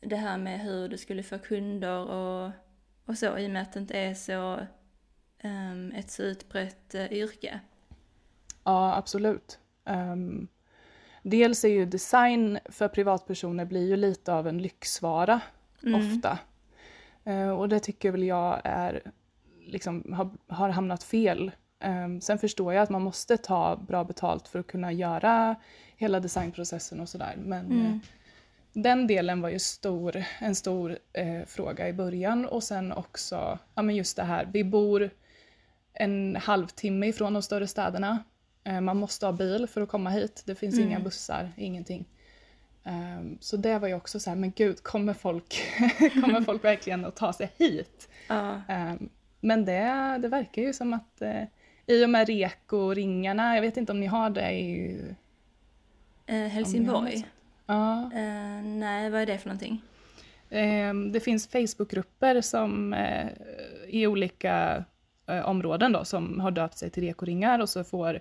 det 0.00 0.16
här 0.16 0.38
med 0.38 0.60
hur 0.60 0.88
du 0.88 0.98
skulle 0.98 1.22
få 1.22 1.38
kunder 1.38 2.10
och, 2.10 2.50
och 3.04 3.18
så 3.18 3.38
i 3.38 3.46
och 3.46 3.50
med 3.50 3.62
att 3.62 3.72
det 3.72 3.80
inte 3.80 3.98
är 3.98 4.14
så 4.14 4.60
um, 5.44 5.92
ett 5.92 6.10
så 6.10 6.22
utbrett 6.22 6.94
uh, 6.94 7.12
yrke? 7.12 7.60
Ja, 8.64 8.96
absolut. 8.96 9.58
Um, 9.84 10.48
dels 11.22 11.64
är 11.64 11.68
ju 11.68 11.86
design 11.86 12.58
för 12.64 12.88
privatpersoner 12.88 13.64
blir 13.64 13.88
ju 13.88 13.96
lite 13.96 14.32
av 14.34 14.48
en 14.48 14.62
lyxvara 14.62 15.40
mm. 15.82 16.00
ofta. 16.00 16.38
Uh, 17.26 17.50
och 17.50 17.68
det 17.68 17.80
tycker 17.80 18.10
väl 18.10 18.22
jag 18.22 18.60
är, 18.64 19.02
liksom, 19.66 20.12
har, 20.12 20.30
har 20.54 20.68
hamnat 20.68 21.02
fel. 21.02 21.50
Um, 21.84 22.20
sen 22.20 22.38
förstår 22.38 22.74
jag 22.74 22.82
att 22.82 22.90
man 22.90 23.02
måste 23.02 23.36
ta 23.36 23.76
bra 23.76 24.04
betalt 24.04 24.48
för 24.48 24.58
att 24.58 24.66
kunna 24.66 24.92
göra 24.92 25.56
hela 25.96 26.20
designprocessen 26.20 27.00
och 27.00 27.08
sådär. 27.08 27.34
Men 27.38 27.66
mm. 27.66 27.86
uh, 27.86 27.98
den 28.72 29.06
delen 29.06 29.40
var 29.40 29.48
ju 29.48 29.58
stor, 29.58 30.24
en 30.38 30.54
stor 30.54 30.98
uh, 31.18 31.44
fråga 31.46 31.88
i 31.88 31.92
början 31.92 32.46
och 32.46 32.62
sen 32.62 32.92
också 32.92 33.58
ja, 33.74 33.82
men 33.82 33.96
just 33.96 34.16
det 34.16 34.22
här, 34.22 34.48
vi 34.52 34.64
bor 34.64 35.10
en 35.92 36.36
halvtimme 36.36 37.06
ifrån 37.06 37.32
de 37.32 37.42
större 37.42 37.66
städerna. 37.66 38.24
Eh, 38.64 38.80
man 38.80 38.96
måste 38.96 39.26
ha 39.26 39.32
bil 39.32 39.66
för 39.66 39.80
att 39.80 39.88
komma 39.88 40.10
hit. 40.10 40.42
Det 40.46 40.54
finns 40.54 40.74
mm. 40.74 40.88
inga 40.88 41.00
bussar, 41.00 41.52
ingenting. 41.56 42.04
Um, 42.84 43.38
så 43.40 43.56
det 43.56 43.78
var 43.78 43.88
ju 43.88 43.94
också 43.94 44.20
så 44.20 44.30
här, 44.30 44.36
men 44.36 44.52
gud, 44.56 44.82
kommer 44.82 45.14
folk, 45.14 45.62
kommer 45.98 46.40
folk 46.40 46.64
verkligen 46.64 47.04
att 47.04 47.16
ta 47.16 47.32
sig 47.32 47.52
hit? 47.56 48.08
Ja. 48.28 48.60
Um, 48.68 49.08
men 49.40 49.64
det, 49.64 50.18
det 50.22 50.28
verkar 50.28 50.62
ju 50.62 50.72
som 50.72 50.92
att 50.92 51.22
uh, 51.22 51.42
i 51.86 52.04
och 52.04 52.10
med 52.10 52.28
REKO-ringarna, 52.28 53.54
jag 53.54 53.62
vet 53.62 53.76
inte 53.76 53.92
om 53.92 54.00
ni 54.00 54.06
har 54.06 54.30
det 54.30 54.50
i 54.52 55.00
uh, 56.30 56.46
Helsingborg? 56.46 57.26
Ja. 57.66 58.10
Uh, 58.14 58.62
nej, 58.64 59.10
vad 59.10 59.20
är 59.20 59.26
det 59.26 59.38
för 59.38 59.48
någonting? 59.48 59.82
Um, 60.50 61.12
det 61.12 61.20
finns 61.20 61.48
Facebookgrupper 61.48 62.40
som 62.40 62.94
i 63.88 64.06
olika 64.06 64.84
områden 65.44 65.92
då, 65.92 66.04
som 66.04 66.40
har 66.40 66.50
döpt 66.50 66.78
sig 66.78 66.90
till 66.90 67.02
REKO-ringar 67.02 67.58
och 67.58 67.68
så 67.68 67.84
får 67.84 68.20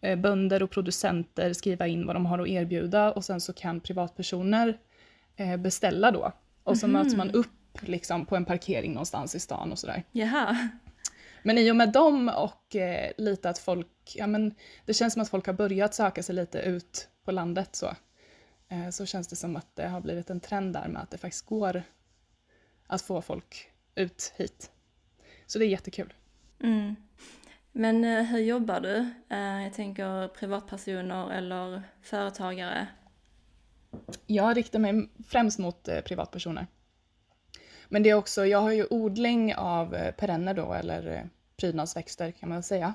Eh, 0.00 0.16
bönder 0.16 0.62
och 0.62 0.70
producenter 0.70 1.52
skriva 1.52 1.86
in 1.86 2.06
vad 2.06 2.16
de 2.16 2.26
har 2.26 2.38
att 2.38 2.48
erbjuda 2.48 3.12
och 3.12 3.24
sen 3.24 3.40
så 3.40 3.52
kan 3.52 3.80
privatpersoner 3.80 4.78
eh, 5.36 5.56
beställa 5.56 6.10
då. 6.10 6.32
Och 6.62 6.78
så 6.78 6.86
mm. 6.86 7.02
möts 7.02 7.16
man 7.16 7.30
upp 7.30 7.82
liksom 7.82 8.26
på 8.26 8.36
en 8.36 8.44
parkering 8.44 8.92
någonstans 8.92 9.34
i 9.34 9.40
stan 9.40 9.72
och 9.72 9.78
sådär. 9.78 10.02
Jaha. 10.12 10.68
Men 11.42 11.58
i 11.58 11.70
och 11.70 11.76
med 11.76 11.92
dem 11.92 12.28
och 12.36 12.76
eh, 12.76 13.10
lite 13.16 13.50
att 13.50 13.58
folk, 13.58 14.14
ja 14.14 14.26
men 14.26 14.54
det 14.84 14.94
känns 14.94 15.12
som 15.12 15.22
att 15.22 15.28
folk 15.28 15.46
har 15.46 15.54
börjat 15.54 15.94
söka 15.94 16.22
sig 16.22 16.34
lite 16.34 16.58
ut 16.58 17.08
på 17.24 17.32
landet 17.32 17.76
så. 17.76 17.86
Eh, 18.68 18.90
så 18.90 19.06
känns 19.06 19.28
det 19.28 19.36
som 19.36 19.56
att 19.56 19.76
det 19.76 19.88
har 19.88 20.00
blivit 20.00 20.30
en 20.30 20.40
trend 20.40 20.72
där 20.72 20.88
med 20.88 21.02
att 21.02 21.10
det 21.10 21.18
faktiskt 21.18 21.46
går 21.46 21.82
att 22.86 23.02
få 23.02 23.22
folk 23.22 23.70
ut 23.94 24.32
hit. 24.36 24.70
Så 25.46 25.58
det 25.58 25.64
är 25.64 25.68
jättekul. 25.68 26.14
Mm. 26.62 26.96
Men 27.72 28.04
eh, 28.04 28.22
hur 28.22 28.38
jobbar 28.38 28.80
du? 28.80 29.10
Eh, 29.28 29.62
jag 29.62 29.74
tänker 29.74 30.28
privatpersoner 30.28 31.30
eller 31.30 31.82
företagare? 32.02 32.86
Jag 34.26 34.56
riktar 34.56 34.78
mig 34.78 35.08
främst 35.28 35.58
mot 35.58 35.88
eh, 35.88 36.00
privatpersoner. 36.00 36.66
Men 37.88 38.02
det 38.02 38.10
är 38.10 38.14
också, 38.14 38.46
jag 38.46 38.58
har 38.58 38.72
ju 38.72 38.86
odling 38.90 39.54
av 39.54 40.10
perenner 40.10 40.54
då, 40.54 40.72
eller 40.72 41.28
prydnadsväxter 41.56 42.30
kan 42.30 42.48
man 42.48 42.62
säga. 42.62 42.94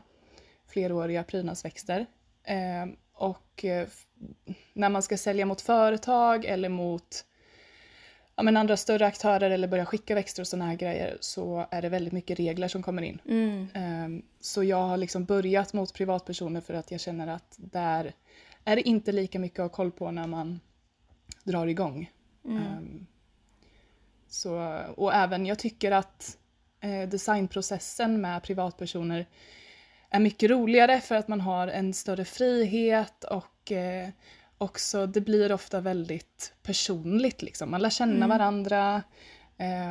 Fleråriga 0.67 1.23
prydnadsväxter. 1.23 2.05
Och 3.13 3.65
när 4.73 4.89
man 4.89 5.03
ska 5.03 5.17
sälja 5.17 5.45
mot 5.45 5.61
företag 5.61 6.45
eller 6.45 6.69
mot 6.69 7.25
ja, 8.35 8.43
men 8.43 8.57
andra 8.57 8.77
större 8.77 9.05
aktörer 9.05 9.49
eller 9.49 9.67
börja 9.67 9.85
skicka 9.85 10.15
växter 10.15 10.41
och 10.41 10.47
sådana 10.47 10.65
här 10.65 10.75
grejer 10.75 11.17
så 11.19 11.67
är 11.71 11.81
det 11.81 11.89
väldigt 11.89 12.13
mycket 12.13 12.39
regler 12.39 12.67
som 12.67 12.83
kommer 12.83 13.01
in. 13.01 13.19
Mm. 13.25 13.67
Um, 14.05 14.21
så 14.39 14.63
jag 14.63 14.81
har 14.81 14.97
liksom 14.97 15.25
börjat 15.25 15.73
mot 15.73 15.93
privatpersoner 15.93 16.61
för 16.61 16.73
att 16.73 16.91
jag 16.91 16.99
känner 16.99 17.27
att 17.27 17.55
där 17.57 18.13
är 18.65 18.75
det 18.75 18.81
inte 18.81 19.11
lika 19.11 19.39
mycket 19.39 19.59
att 19.59 19.71
ha 19.71 19.75
koll 19.75 19.91
på 19.91 20.11
när 20.11 20.27
man 20.27 20.59
drar 21.43 21.67
igång. 21.67 22.11
Mm. 22.45 22.57
Um, 22.57 23.07
så, 24.27 24.81
och 24.95 25.13
även 25.13 25.45
jag 25.45 25.59
tycker 25.59 25.91
att 25.91 26.37
eh, 26.79 27.09
designprocessen 27.09 28.21
med 28.21 28.43
privatpersoner 28.43 29.25
är 30.09 30.19
mycket 30.19 30.49
roligare 30.49 31.01
för 31.01 31.15
att 31.15 31.27
man 31.27 31.41
har 31.41 31.67
en 31.67 31.93
större 31.93 32.25
frihet 32.25 33.23
och 33.23 33.71
eh, 33.71 34.09
också, 34.63 35.07
det 35.07 35.21
blir 35.21 35.51
ofta 35.51 35.81
väldigt 35.81 36.53
personligt 36.63 37.41
liksom. 37.41 37.71
Man 37.71 37.81
lär 37.81 37.89
känna 37.89 38.25
mm. 38.25 38.29
varandra 38.29 39.03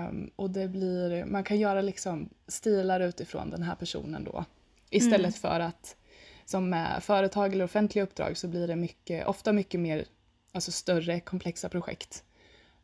um, 0.09 0.31
och 0.37 0.51
det 0.51 0.69
blir, 0.69 1.25
man 1.25 1.45
kan 1.45 1.59
göra 1.59 1.81
liksom 1.81 2.29
stilar 2.49 3.01
utifrån 3.01 3.51
den 3.51 3.63
här 3.63 3.75
personen 3.75 4.25
då. 4.25 4.45
Istället 4.91 5.21
mm. 5.21 5.33
för 5.33 5.61
att 5.61 5.97
som 6.45 6.71
med 6.71 7.03
företag 7.03 7.53
eller 7.53 7.65
offentliga 7.65 8.05
uppdrag 8.05 8.37
så 8.37 8.49
blir 8.49 8.69
det 8.69 8.77
mycket, 8.77 9.27
ofta 9.27 9.53
mycket 9.53 9.81
mer 9.81 10.05
alltså 10.53 10.73
större 10.73 11.21
komplexa 11.21 11.69
projekt. 11.69 12.25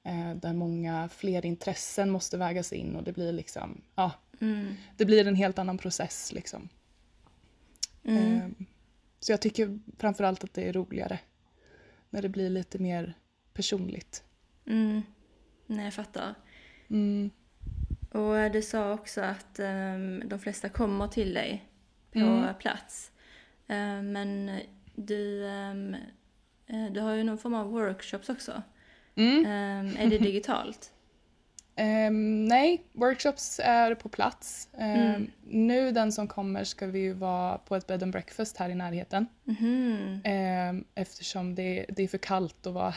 Eh, 0.02 0.34
där 0.34 0.52
många 0.52 1.08
fler 1.08 1.46
intressen 1.46 2.10
måste 2.10 2.36
vägas 2.36 2.72
in 2.72 2.96
och 2.96 3.02
det 3.02 3.12
blir 3.12 3.32
liksom, 3.32 3.80
ja, 3.94 4.12
mm. 4.40 4.74
det 4.96 5.04
blir 5.04 5.26
en 5.26 5.34
helt 5.34 5.58
annan 5.58 5.78
process 5.78 6.32
liksom. 6.32 6.68
Eh, 8.04 8.48
så 9.20 9.32
jag 9.32 9.40
tycker 9.40 9.78
framförallt 9.98 10.44
att 10.44 10.54
det 10.54 10.68
är 10.68 10.72
roligare 10.72 11.18
när 12.10 12.22
det 12.22 12.28
blir 12.28 12.50
lite 12.50 12.78
mer 12.78 13.14
personligt. 13.54 14.24
Mm. 14.66 15.02
Nej, 15.66 15.84
jag 15.84 15.94
fattar. 15.94 16.34
Mm. 16.90 17.30
Och 18.10 18.50
du 18.52 18.62
sa 18.62 18.92
också 18.92 19.20
att 19.20 19.58
um, 19.58 20.28
de 20.28 20.38
flesta 20.38 20.68
kommer 20.68 21.08
till 21.08 21.34
dig 21.34 21.64
på 22.12 22.18
mm. 22.18 22.54
plats. 22.58 23.10
Uh, 23.70 24.02
men 24.02 24.60
du, 24.94 25.42
um, 25.42 25.96
du 26.90 27.00
har 27.00 27.14
ju 27.14 27.24
någon 27.24 27.38
form 27.38 27.54
av 27.54 27.70
workshops 27.70 28.28
också. 28.28 28.62
Mm. 29.14 29.38
Um, 29.38 29.96
är 29.96 30.10
det 30.10 30.18
digitalt? 30.24 30.92
Um, 31.78 32.44
nej, 32.44 32.84
workshops 32.92 33.60
är 33.64 33.94
på 33.94 34.08
plats. 34.08 34.68
Um, 34.72 34.84
mm. 34.84 35.30
Nu 35.46 35.92
den 35.92 36.12
som 36.12 36.28
kommer 36.28 36.64
ska 36.64 36.86
vi 36.86 36.98
ju 36.98 37.12
vara 37.12 37.58
på 37.58 37.76
ett 37.76 37.86
bed 37.86 38.02
and 38.02 38.12
breakfast 38.12 38.56
här 38.56 38.70
i 38.70 38.74
närheten. 38.74 39.26
Mm. 39.46 40.20
Um, 40.70 40.84
eftersom 40.94 41.54
det, 41.54 41.86
det, 41.88 42.02
är 42.02 42.08
för 42.08 42.18
kallt 42.18 42.66
att 42.66 42.72
vara, 42.72 42.94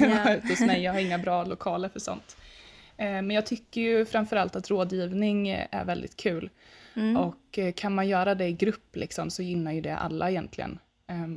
yeah. 0.00 0.36
ute 0.36 0.48
hos 0.48 0.60
mig. 0.60 0.82
Jag 0.82 0.92
har 0.92 1.00
inga 1.00 1.18
bra 1.18 1.44
lokaler 1.44 1.88
för 1.88 2.00
sånt. 2.00 2.36
men 2.96 3.30
jag 3.30 3.46
tycker 3.46 3.80
ju 3.80 4.04
framförallt 4.04 4.56
att 4.56 4.70
rådgivning 4.70 5.48
är 5.48 5.84
väldigt 5.84 6.16
kul. 6.16 6.50
Mm. 6.96 7.16
Och 7.16 7.58
uh, 7.58 7.72
kan 7.72 7.94
man 7.94 8.08
göra 8.08 8.34
det 8.34 8.46
i 8.46 8.52
grupp 8.52 8.96
liksom, 8.96 9.30
så 9.30 9.42
gynnar 9.42 9.72
ju 9.72 9.80
det 9.80 9.96
alla 9.96 10.30
egentligen. 10.30 10.78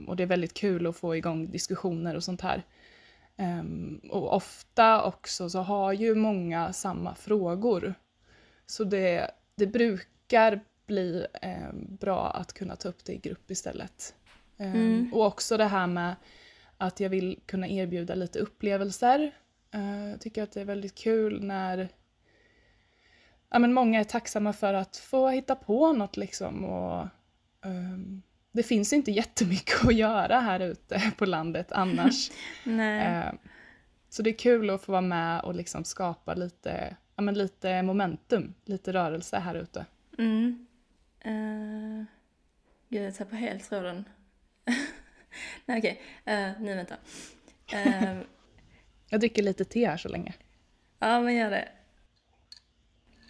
Och 0.08 0.16
det 0.16 0.24
är 0.24 0.28
väldigt 0.28 0.54
kul 0.54 0.88
att 0.88 0.96
få 0.96 1.16
igång 1.16 1.52
diskussioner 1.52 2.16
och 2.16 2.24
sånt 2.24 2.42
här. 2.42 2.64
Um, 3.38 4.02
och 4.12 4.36
ofta 4.36 5.04
också 5.04 5.50
så 5.50 5.60
har 5.60 5.94
ju 5.94 6.16
många 6.16 6.74
samma 6.74 7.16
frågor. 7.16 7.94
Så 8.66 8.84
det, 8.84 9.32
det 9.56 9.68
brukar 9.68 10.62
bli 10.86 11.26
um, 11.44 11.96
bra 11.96 12.30
att 12.30 12.54
kunna 12.54 12.76
ta 12.76 12.90
upp 12.90 13.06
det 13.06 13.14
i 13.14 13.18
grupp 13.18 13.52
istället. 13.52 14.16
Mm. 14.58 15.14
Och 15.14 15.26
också 15.26 15.58
det 15.58 15.66
här 15.66 15.88
med 15.88 16.16
att 16.78 17.00
jag 17.00 17.10
vill 17.10 17.40
kunna 17.46 17.68
erbjuda 17.68 18.16
lite 18.16 18.40
upplevelser. 18.40 19.32
Uh, 19.76 20.10
jag 20.10 20.22
tycker 20.22 20.44
att 20.44 20.52
det 20.52 20.62
är 20.62 20.66
väldigt 20.66 20.96
kul 20.96 21.44
när 21.44 21.90
ja, 23.50 23.60
men 23.60 23.74
många 23.74 24.00
är 24.00 24.04
tacksamma 24.04 24.54
för 24.54 24.74
att 24.74 24.98
få 24.98 25.30
hitta 25.30 25.56
på 25.56 25.94
något 25.94 26.18
liksom. 26.18 26.66
Och, 26.66 27.08
um, 27.66 28.22
det 28.54 28.64
finns 28.64 28.94
inte 28.94 29.12
jättemycket 29.12 29.86
att 29.86 29.96
göra 29.96 30.40
här 30.40 30.60
ute 30.60 31.12
på 31.18 31.26
landet 31.26 31.72
annars. 31.72 32.32
uh, 32.68 33.34
så 34.10 34.22
det 34.22 34.30
är 34.30 34.38
kul 34.38 34.70
att 34.70 34.84
få 34.84 34.92
vara 34.92 35.02
med 35.02 35.42
och 35.42 35.56
liksom 35.56 35.84
skapa 35.84 36.34
lite, 36.34 36.96
ja, 37.16 37.22
men 37.22 37.34
lite 37.34 37.82
momentum, 37.82 38.54
lite 38.66 38.94
rörelse 38.94 39.38
här 39.38 39.56
ute. 39.56 39.86
Mm. 40.18 40.68
Uh, 41.26 42.04
gud, 42.90 43.06
jag 43.06 43.16
tappade 43.16 43.38
helt 43.38 43.70
tråden. 43.70 44.06
Nej 45.66 45.80
okej, 45.80 46.02
okay. 46.22 46.50
uh, 46.50 46.62
nu 46.62 46.76
vänta. 46.76 46.96
Uh, 47.74 48.22
jag 49.10 49.20
dricker 49.20 49.44
lite 49.44 49.66
te 49.66 49.88
här 49.88 49.98
så 49.98 50.10
länge. 50.10 50.34
Ja 51.00 51.22
men 51.22 51.36
gör 51.36 51.52
det. 51.52 51.70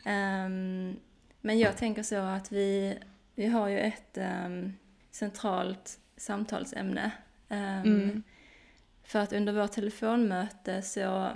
Um, 0.06 1.00
men 1.42 1.60
jag 1.60 1.78
tänker 1.78 2.04
så 2.04 2.16
att 2.16 2.52
vi, 2.52 2.98
vi 3.36 3.46
har 3.46 3.68
ju 3.68 3.80
ett 3.80 4.18
um, 4.18 4.74
centralt 5.14 6.00
samtalsämne. 6.18 7.12
Um, 7.50 7.58
mm. 7.60 8.24
För 9.04 9.20
att 9.20 9.34
under 9.34 9.54
vårt 9.54 9.72
telefonmöte 9.72 10.82
så 10.82 11.32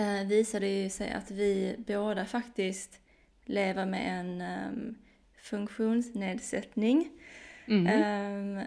uh, 0.00 0.26
visade 0.26 0.66
det 0.66 0.82
ju 0.82 0.90
sig 0.90 1.10
att 1.10 1.30
vi 1.30 1.74
båda 1.78 2.24
faktiskt 2.24 3.00
lever 3.44 3.86
med 3.86 4.20
en 4.20 4.40
um, 4.40 4.94
funktionsnedsättning. 5.36 7.10
Mm. 7.66 8.66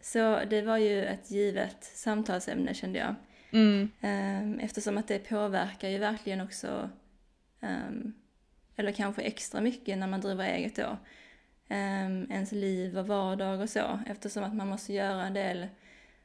så 0.00 0.40
det 0.50 0.62
var 0.62 0.76
ju 0.76 1.04
ett 1.04 1.30
givet 1.30 1.84
samtalsämne 1.84 2.74
kände 2.74 2.98
jag. 2.98 3.14
Mm. 3.52 4.58
eftersom 4.60 4.98
att 4.98 5.08
det 5.08 5.18
påverkar 5.18 5.88
ju 5.88 5.98
verkligen 5.98 6.40
också 6.40 6.90
Um, 7.60 8.14
eller 8.76 8.92
kanske 8.92 9.22
extra 9.22 9.60
mycket 9.60 9.98
när 9.98 10.06
man 10.06 10.20
driver 10.20 10.44
eget 10.44 10.76
då. 10.76 10.96
Ehm, 11.72 12.26
ens 12.30 12.52
liv 12.52 12.98
och 12.98 13.06
vardag 13.06 13.60
och 13.60 13.68
så 13.70 14.00
eftersom 14.06 14.44
att 14.44 14.54
man 14.54 14.68
måste 14.68 14.92
göra 14.92 15.22
en 15.22 15.34
del 15.34 15.66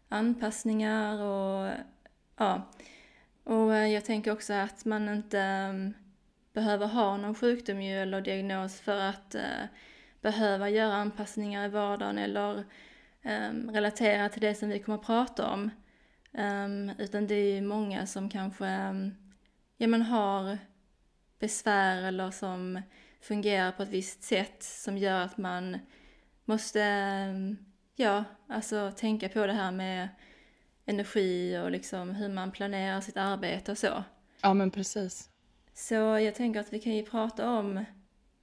anpassningar 0.10 1.22
och 1.22 1.74
ja. 2.38 2.62
Och 3.44 3.76
eh, 3.76 3.88
jag 3.88 4.06
tänker 4.06 4.32
också 4.32 4.54
att 4.54 4.86
man 4.86 5.10
inte 5.10 5.40
ehm, 5.40 5.94
behöver 6.54 6.88
ha 6.88 7.18
någon 7.18 7.36
sjukdom 7.36 7.82
ju 7.82 8.02
eller 8.02 8.22
diagnos 8.22 8.80
för 8.82 9.00
att 9.00 9.36
eh, 9.36 9.66
behöva 10.22 10.70
göra 10.70 10.94
anpassningar 10.94 11.66
i 11.66 11.70
vardagen 11.70 12.18
eller 12.18 12.64
ehm, 13.22 13.72
relatera 13.72 14.30
till 14.30 14.42
det 14.42 14.56
som 14.56 14.70
vi 14.70 14.80
kommer 14.80 14.98
att 14.98 15.06
prata 15.06 15.50
om. 15.50 15.72
Utan 16.98 17.28
det 17.28 17.36
är 17.36 17.56
ju 17.56 17.62
många 17.62 18.06
som 18.06 18.30
kanske 18.30 18.68
ja, 19.78 19.88
men 19.88 20.02
har 20.02 20.58
besvär 21.40 22.04
eller 22.04 22.32
som 22.32 22.82
fungerar 23.28 23.72
på 23.72 23.84
ett 23.84 23.90
visst 23.90 24.24
sätt 24.24 24.64
som 24.64 24.98
gör 24.98 25.22
att 25.22 25.38
man 25.38 25.78
måste, 26.46 26.80
ja, 27.96 28.24
alltså 28.48 28.92
tänka 28.96 29.30
på 29.30 29.46
det 29.48 29.54
här 29.54 29.72
med 29.72 30.10
energi 30.86 31.60
och 31.64 31.72
liksom 31.72 32.10
hur 32.10 32.30
man 32.30 32.52
planerar 32.52 33.02
sitt 33.02 33.18
arbete 33.18 33.72
och 33.72 33.78
så. 33.78 34.04
Ja 34.42 34.54
men 34.54 34.72
precis. 34.72 35.30
Så 35.74 35.94
jag 35.94 36.36
tänker 36.36 36.60
att 36.60 36.74
vi 36.74 36.80
kan 36.80 36.96
ju 36.96 37.04
prata 37.04 37.50
om, 37.50 37.86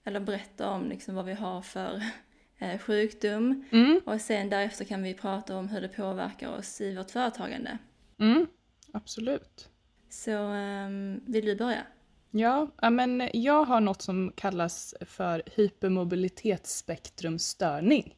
eller 0.04 0.20
berätta 0.20 0.70
om 0.70 0.88
liksom 0.88 1.14
vad 1.14 1.24
vi 1.24 1.32
har 1.32 1.62
för 1.62 2.02
eh, 2.58 2.78
sjukdom 2.78 3.64
mm. 3.72 4.00
och 4.06 4.20
sen 4.20 4.50
därefter 4.50 4.84
kan 4.84 5.02
vi 5.02 5.14
prata 5.14 5.56
om 5.56 5.68
hur 5.68 5.80
det 5.80 5.88
påverkar 5.88 6.58
oss 6.58 6.80
i 6.80 6.94
vårt 6.96 7.10
företagande. 7.10 7.78
Mm, 8.18 8.46
absolut. 8.92 9.68
Så 10.08 10.32
um, 10.32 11.20
vill 11.26 11.46
du 11.46 11.56
börja? 11.56 11.86
Ja, 12.34 12.68
men 12.90 13.30
jag 13.32 13.64
har 13.64 13.80
något 13.80 14.02
som 14.02 14.32
kallas 14.36 14.94
för 15.00 15.42
hypermobilitetsspektrumstörning. 15.56 18.16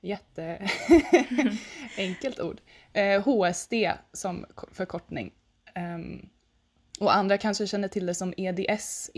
Jätteenkelt 0.00 2.40
ord. 2.44 2.60
Eh, 2.92 3.22
HSD 3.22 3.72
som 4.12 4.46
förkortning. 4.72 5.32
Um, 5.76 6.28
och 7.00 7.14
andra 7.14 7.38
kanske 7.38 7.66
känner 7.66 7.88
till 7.88 8.06
det 8.06 8.14
som 8.14 8.34
EDS, 8.36 9.10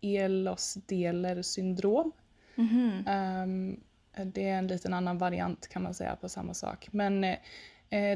Ehlers-Danlos 0.00 1.42
syndrom. 1.42 2.12
Mm 2.56 2.70
-hmm. 2.70 3.78
det 4.24 4.48
är 4.48 4.58
en 4.58 4.66
liten 4.66 4.94
annan 4.94 5.18
variant 5.18 5.68
kan 5.68 5.82
man 5.82 5.94
säga 5.94 6.16
på 6.16 6.28
samma 6.28 6.54
sak. 6.54 6.88
Men 6.90 7.24
eh, 7.24 7.36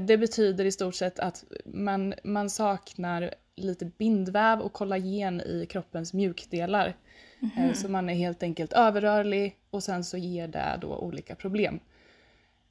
det 0.06 0.18
betyder 0.18 0.64
i 0.64 0.72
stort 0.72 0.94
sett 0.94 1.18
att 1.18 1.44
man, 1.64 2.14
man 2.24 2.50
saknar 2.50 3.35
lite 3.56 3.85
bindväv 3.85 4.61
och 4.61 4.72
kollagen 4.72 5.40
i 5.40 5.66
kroppens 5.66 6.12
mjukdelar. 6.12 6.96
Mm 7.40 7.50
-hmm. 7.56 7.74
Så 7.74 7.88
man 7.88 8.09
är 8.09 8.14
helt 8.14 8.42
enkelt 8.42 8.72
överrörlig 8.72 9.56
och 9.70 9.83
sen 9.83 10.04
så 10.04 10.16
ger 10.16 10.48
det 10.48 10.78
då 10.80 10.96
olika 10.96 11.35
problem. 11.35 11.80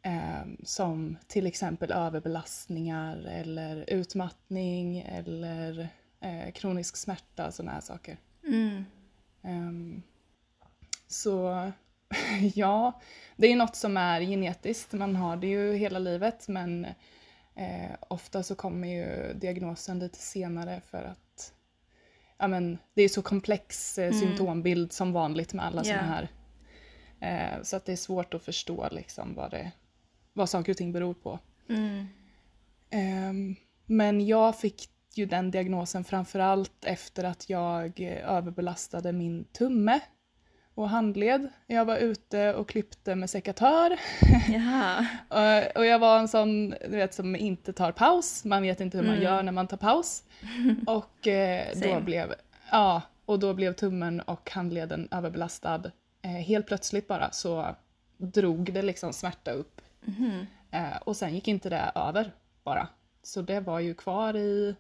Eh, 0.02 0.48
som 0.64 1.18
till 1.28 1.48
exempel 1.48 1.92
överbelastningar 1.92 3.18
eller 3.18 3.86
utmattning 3.88 5.00
eller 5.00 5.90
eh, 6.20 6.52
kronisk 6.52 6.98
smärta, 6.98 7.52
sådana 7.52 7.72
här 7.72 7.82
saker. 7.82 8.18
Mm. 8.48 8.86
Eh, 9.42 10.02
så 11.08 11.72
ja, 12.56 13.02
det 13.36 13.48
är 13.48 13.56
något 13.56 13.76
som 13.76 13.98
är 13.98 14.22
genetiskt, 14.22 14.94
man 14.94 15.16
har 15.16 15.38
det 15.38 15.48
ju 15.48 15.74
hela 15.74 16.00
livet 16.00 16.48
men 16.48 16.88
Eh, 17.60 17.96
ofta 18.08 18.44
så 18.44 18.56
kommer 18.56 18.88
ju 18.88 19.34
diagnosen 19.34 20.00
lite 20.00 20.20
senare 20.20 20.82
för 20.82 21.04
att 21.04 21.54
ja, 22.38 22.48
men, 22.48 22.78
det 22.94 23.02
är 23.02 23.10
så 23.10 23.22
komplex 23.22 23.98
eh, 23.98 24.08
mm. 24.08 24.20
symptombild 24.20 24.94
som 24.94 25.14
vanligt 25.14 25.54
med 25.54 25.66
alla 25.66 25.86
yeah. 25.86 25.98
sådana 25.98 26.16
här. 26.16 26.30
Eh, 27.20 27.64
så 27.64 27.76
att 27.76 27.86
det 27.86 27.92
är 27.92 27.96
svårt 27.96 28.34
att 28.34 28.44
förstå 28.44 28.88
liksom 28.92 29.36
vad, 29.36 29.52
det, 29.52 29.72
vad 30.34 30.50
saker 30.50 30.72
och 30.72 30.78
ting 30.78 30.92
beror 30.92 31.14
på. 31.14 31.40
Mm. 31.70 32.08
Eh, 32.90 33.58
men 33.86 34.28
jag 34.28 34.60
fick 34.60 34.90
ju 35.14 35.26
den 35.26 35.52
diagnosen 35.52 36.04
framförallt 36.04 36.86
efter 36.86 37.24
att 37.24 37.50
jag 37.50 38.00
överbelastade 38.00 39.12
min 39.12 39.44
tumme 39.44 40.00
och 40.80 40.90
handled. 40.90 41.50
Jag 41.68 41.86
var 41.86 41.98
ute 41.98 42.54
och 42.54 42.70
klippte 42.70 43.16
med 43.16 43.30
sekatör. 43.30 43.92
och, 45.30 45.78
och, 45.78 45.86
jag 45.86 46.00
var 46.00 46.20
en 46.20 46.28
sån 46.28 46.70
du 46.70 46.98
vet, 46.98 47.14
som 47.14 47.36
inte 47.36 47.74
tar 47.74 47.92
paus. 47.92 48.46
Man 48.46 48.62
vet 48.62 48.82
inte 48.82 48.98
hur 48.98 49.06
man 49.06 49.14
mm. 49.14 49.24
gör 49.24 49.44
när 49.44 49.52
man 49.52 49.68
tar 49.68 49.78
paus. 49.78 50.24
och, 50.88 51.28
eh, 51.28 51.68
då 51.76 52.00
blev, 52.00 52.34
ja, 52.72 53.02
och 53.26 53.40
då 53.40 53.54
blev 53.54 53.74
tummen 53.74 54.22
och 54.22 54.52
handleden 54.52 55.08
överbelastad. 55.12 55.92
Eh, 56.22 56.30
helt 56.30 56.68
plötsligt 56.68 57.08
bara 57.08 57.32
så 57.32 57.76
drog 58.18 58.74
det 58.74 58.82
liksom 58.82 59.14
smärta 59.14 59.52
upp. 59.52 59.82
Mm. 60.08 60.46
Eh, 60.72 60.98
och 61.02 61.18
sen 61.18 61.36
gick 61.36 61.48
inte 61.48 61.70
det 61.70 61.92
över 61.96 62.32
bara. 62.64 62.88
Så 63.24 63.42
det 63.42 63.60
var 63.60 63.80
ju 63.80 63.94
kvar 63.94 64.36
i 64.36 64.76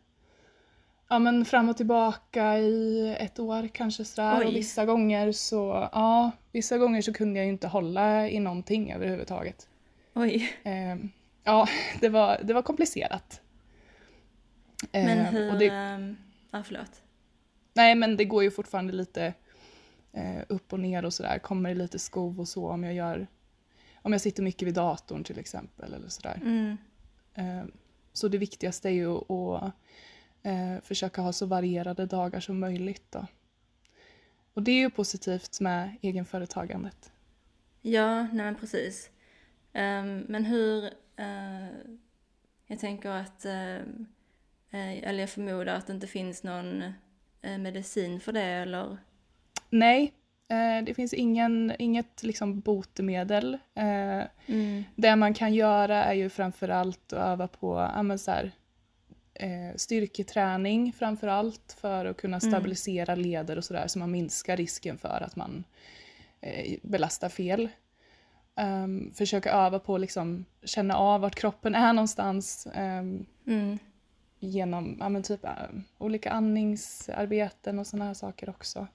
ja, 1.09 1.19
men 1.19 1.45
fram 1.45 1.69
och 1.69 1.77
tillbaka 1.77 2.57
i 2.57 3.15
ett 3.19 3.39
år 3.39 3.67
kanske 3.67 4.05
sådär. 4.05 4.45
Och 4.45 4.55
vissa 4.55 4.85
gånger 4.85 5.31
så, 5.31 5.89
ja, 5.91 6.31
vissa 6.51 6.77
gånger 6.77 7.01
så 7.01 7.13
kunde 7.13 7.39
jag 7.39 7.45
ju 7.45 7.51
inte 7.51 7.67
hålla 7.67 8.29
i 8.29 8.39
någonting 8.39 8.93
överhuvudtaget. 8.93 9.67
Oj. 10.13 10.53
Eh, 10.63 10.95
ja, 11.43 11.67
det 12.01 12.09
var, 12.09 12.39
det 12.43 12.53
var 12.53 12.61
komplicerat. 12.61 13.41
Eh, 14.91 15.05
men 15.05 15.25
hur, 15.25 15.51
och 15.51 15.59
det, 15.59 15.67
ehm, 15.67 16.17
ja 16.51 16.63
förlåt. 16.63 17.01
Nej 17.73 17.95
men 17.95 18.17
det 18.17 18.25
går 18.25 18.43
ju 18.43 18.51
fortfarande 18.51 18.93
lite 18.93 19.33
eh, 20.13 20.41
upp 20.47 20.73
och 20.73 20.79
ner 20.79 21.05
och 21.05 21.13
sådär, 21.13 21.39
kommer 21.39 21.75
lite 21.75 21.99
skov 21.99 22.39
och 22.39 22.47
så 22.47 22.69
om 22.69 22.83
jag 22.83 22.93
gör, 22.93 23.27
om 24.01 24.11
jag 24.11 24.21
sitter 24.21 24.43
mycket 24.43 24.67
vid 24.67 24.73
datorn 24.73 25.23
till 25.23 25.39
exempel 25.39 25.93
eller 25.93 26.09
sådär. 26.09 26.39
Mm. 26.41 26.77
Eh, 27.33 27.63
så 28.13 28.27
det 28.27 28.37
viktigaste 28.37 28.89
är 28.89 28.93
ju 28.93 29.17
att 29.55 29.73
eh, 30.43 30.81
försöka 30.83 31.21
ha 31.21 31.33
så 31.33 31.45
varierade 31.45 32.05
dagar 32.05 32.39
som 32.39 32.59
möjligt. 32.59 33.11
Då. 33.11 33.25
Och 34.53 34.63
det 34.63 34.71
är 34.71 34.79
ju 34.79 34.89
positivt 34.89 35.59
med 35.59 35.95
egenföretagandet. 36.01 37.11
Ja, 37.81 38.23
nej 38.23 38.45
men 38.45 38.55
precis. 38.55 39.09
Um, 39.73 40.19
men 40.19 40.45
hur, 40.45 40.83
uh, 41.19 41.69
jag 42.67 42.79
tänker 42.79 43.09
att, 43.09 43.45
uh, 43.45 43.81
eller 44.71 45.19
jag 45.19 45.29
förmodar 45.29 45.75
att 45.75 45.87
det 45.87 45.93
inte 45.93 46.07
finns 46.07 46.43
någon 46.43 46.83
uh, 47.45 47.57
medicin 47.57 48.19
för 48.19 48.31
det 48.31 48.43
eller? 48.43 48.97
Nej, 49.69 50.13
det 50.85 50.93
finns 50.93 51.13
ingen, 51.13 51.73
inget 51.79 52.23
liksom 52.23 52.59
botemedel. 52.59 53.57
Mm. 53.75 54.83
Det 54.95 55.15
man 55.15 55.33
kan 55.33 55.53
göra 55.53 56.03
är 56.03 56.13
ju 56.13 56.29
framförallt 56.29 57.13
att 57.13 57.19
öva 57.19 57.47
på 57.47 57.75
ja, 57.95 58.17
så 58.17 58.31
här, 58.31 58.51
eh, 59.39 59.75
styrketräning 59.75 60.93
framförallt 60.93 61.75
för 61.81 62.05
att 62.05 62.17
kunna 62.17 62.37
Mm. 62.37 62.51
stabilisera 62.51 63.15
leder 63.15 63.57
och 63.57 63.63
sådär 63.63 63.87
så 63.87 63.99
man 63.99 64.11
minskar 64.11 64.57
risken 64.57 64.97
för 64.97 65.23
att 65.23 65.35
man 65.35 65.63
eh, 66.41 66.77
belastar 66.83 67.29
fel. 67.29 67.69
Um, 68.55 69.13
försöka 69.15 69.51
öva 69.51 69.79
på 69.79 69.95
att 69.95 70.01
liksom 70.01 70.45
känna 70.63 70.95
av 70.97 71.21
vart 71.21 71.35
kroppen 71.35 71.75
är 71.75 71.93
någonstans 71.93 72.67
um, 72.75 73.25
Mm. 73.47 73.79
genom 74.39 74.97
ja, 74.99 75.21
typ, 75.21 75.43
um, 75.43 75.83
olika 75.97 76.31
andningsarbeten 76.31 77.79
och 77.79 77.87
sådana 77.87 78.05
här 78.05 78.13
saker 78.13 78.49
också. 78.49 78.87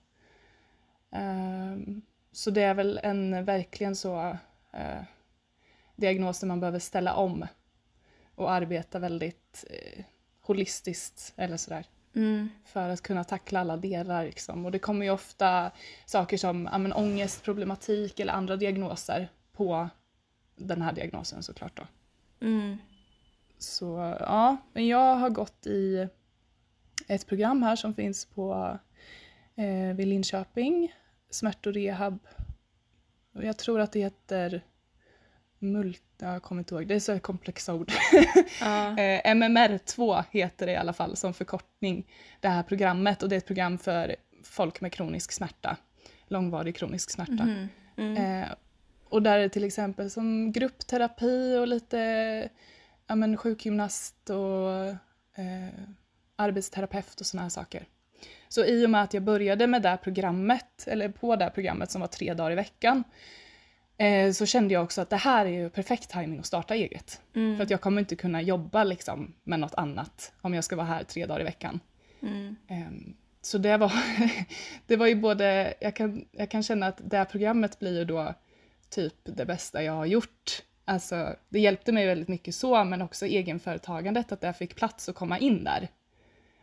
Så 2.32 2.50
det 2.50 2.62
är 2.62 2.74
väl 2.74 3.00
en 3.02 3.44
verkligen 3.44 3.96
så 3.96 4.36
uh, 4.74 5.02
diagnos 5.96 6.40
där 6.40 6.46
man 6.46 6.60
behöver 6.60 6.78
ställa 6.78 7.14
om 7.14 7.46
och 8.34 8.50
arbeta 8.52 8.98
väldigt 8.98 9.64
eh, 9.70 10.04
holistiskt 10.46 11.32
eller 11.36 11.56
sådär 11.56 11.86
Mm. 12.16 12.50
för 12.64 12.88
att 12.88 13.00
kunna 13.00 13.24
tackla 13.24 13.60
alla 13.60 13.76
delar. 13.76 14.24
Liksom. 14.24 14.64
Och 14.64 14.72
det 14.72 14.78
kommer 14.78 15.04
ju 15.04 15.10
ofta 15.10 15.70
saker 16.06 16.36
som 16.36 16.68
ja, 16.72 16.78
men, 16.78 16.92
ångestproblematik 16.92 18.20
eller 18.20 18.32
andra 18.32 18.56
diagnoser 18.56 19.28
på 19.52 19.88
den 20.56 20.82
här 20.82 20.92
diagnosen 20.92 21.42
såklart. 21.42 21.76
Då. 21.76 21.86
Mm. 22.46 22.76
Så 23.58 24.16
ja, 24.20 24.56
men 24.72 24.86
jag 24.86 25.16
har 25.16 25.30
gått 25.30 25.66
i 25.66 26.08
ett 27.08 27.26
program 27.26 27.62
här 27.62 27.76
som 27.76 27.94
finns 27.94 28.24
på 28.24 28.78
eh, 29.54 29.96
vid 29.96 30.08
Linköping, 30.08 30.94
smärt 31.30 31.66
och 31.66 31.74
rehab. 31.74 32.18
Jag 33.32 33.58
tror 33.58 33.80
att 33.80 33.92
det 33.92 34.00
heter 34.00 34.64
mult... 35.64 36.02
Jag 36.18 36.42
kommer 36.42 36.60
inte 36.60 36.74
ihåg, 36.74 36.86
det 36.86 36.94
är 36.94 37.00
så 37.00 37.18
komplexa 37.18 37.74
ord. 37.74 37.92
Ja. 38.60 38.98
Eh, 38.98 39.34
MMR2 39.34 40.24
heter 40.30 40.66
det 40.66 40.72
i 40.72 40.76
alla 40.76 40.92
fall 40.92 41.16
som 41.16 41.34
förkortning, 41.34 42.06
det 42.40 42.48
här 42.48 42.62
programmet. 42.62 43.22
Och 43.22 43.28
det 43.28 43.34
är 43.34 43.38
ett 43.38 43.46
program 43.46 43.78
för 43.78 44.16
folk 44.42 44.80
med 44.80 44.92
kronisk 44.92 45.32
smärta, 45.32 45.76
långvarig 46.28 46.76
kronisk 46.76 47.10
smärta. 47.10 47.44
Mhm. 47.44 47.68
Mm. 47.96 48.42
Eh, 48.42 48.48
och 49.04 49.22
där 49.22 49.38
är 49.38 49.42
det 49.42 49.48
till 49.48 49.64
exempel 49.64 50.10
som 50.10 50.52
gruppterapi 50.52 51.56
och 51.56 51.68
lite 51.68 51.98
ja, 53.06 53.14
men, 53.14 53.36
sjukgymnast 53.36 54.30
och 54.30 54.88
eh, 55.40 55.68
arbetsterapeut 56.36 57.20
och 57.20 57.26
såna 57.26 57.42
här 57.42 57.48
saker. 57.50 57.86
Så 58.48 58.64
i 58.64 58.86
och 58.86 58.90
med 58.90 59.02
att 59.02 59.14
jag 59.14 59.22
började 59.22 59.66
med 59.66 59.82
det 59.82 59.98
programmet, 60.02 60.84
eller 60.86 61.08
på 61.08 61.36
det 61.36 61.44
här 61.44 61.50
programmet 61.50 61.90
som 61.90 62.00
var 62.00 62.08
tre 62.08 62.34
dagar 62.34 62.50
i 62.50 62.54
veckan, 62.54 63.04
eh, 63.98 64.32
så 64.32 64.46
kände 64.46 64.74
jag 64.74 64.84
också 64.84 65.00
att 65.00 65.10
det 65.10 65.16
här 65.16 65.46
är 65.46 65.50
ju 65.50 65.70
perfekt 65.70 66.10
timing 66.10 66.38
att 66.38 66.46
starta 66.46 66.74
eget. 66.74 67.20
Mm. 67.34 67.56
För 67.56 67.64
att 67.64 67.70
jag 67.70 67.80
kommer 67.80 68.00
inte 68.00 68.16
kunna 68.16 68.42
jobba 68.42 68.84
liksom, 68.84 69.34
med 69.44 69.60
något 69.60 69.74
annat 69.74 70.32
om 70.40 70.54
jag 70.54 70.64
ska 70.64 70.76
vara 70.76 70.86
här 70.86 71.04
tre 71.04 71.26
dagar 71.26 71.40
i 71.40 71.44
veckan. 71.44 71.80
Mm. 72.22 72.56
Ehm, 72.68 73.14
Så 73.42 73.58
det 73.58 73.76
var, 73.76 73.92
det 74.86 74.96
var 74.96 75.06
ju 75.06 75.14
både, 75.14 75.74
jag 75.80 75.96
kan, 75.96 76.24
jag 76.32 76.50
kan 76.50 76.62
känna 76.62 76.86
att 76.86 77.00
det 77.04 77.16
här 77.16 77.24
programmet 77.24 77.78
blir 77.78 77.98
ju 77.98 78.04
då 78.04 78.34
typ 78.90 79.14
det 79.24 79.44
bästa 79.46 79.82
jag 79.82 79.92
har 79.92 80.06
gjort. 80.06 80.62
Alltså 80.84 81.36
det 81.48 81.60
hjälpte 81.60 81.92
mig 81.92 82.06
väldigt 82.06 82.28
mycket 82.28 82.54
så, 82.54 82.84
men 82.84 83.02
också 83.02 83.26
egenföretagandet, 83.26 84.32
att 84.32 84.42
jag 84.42 84.56
fick 84.56 84.76
plats 84.76 85.08
att 85.08 85.14
komma 85.14 85.38
in 85.38 85.64
där. 85.64 85.88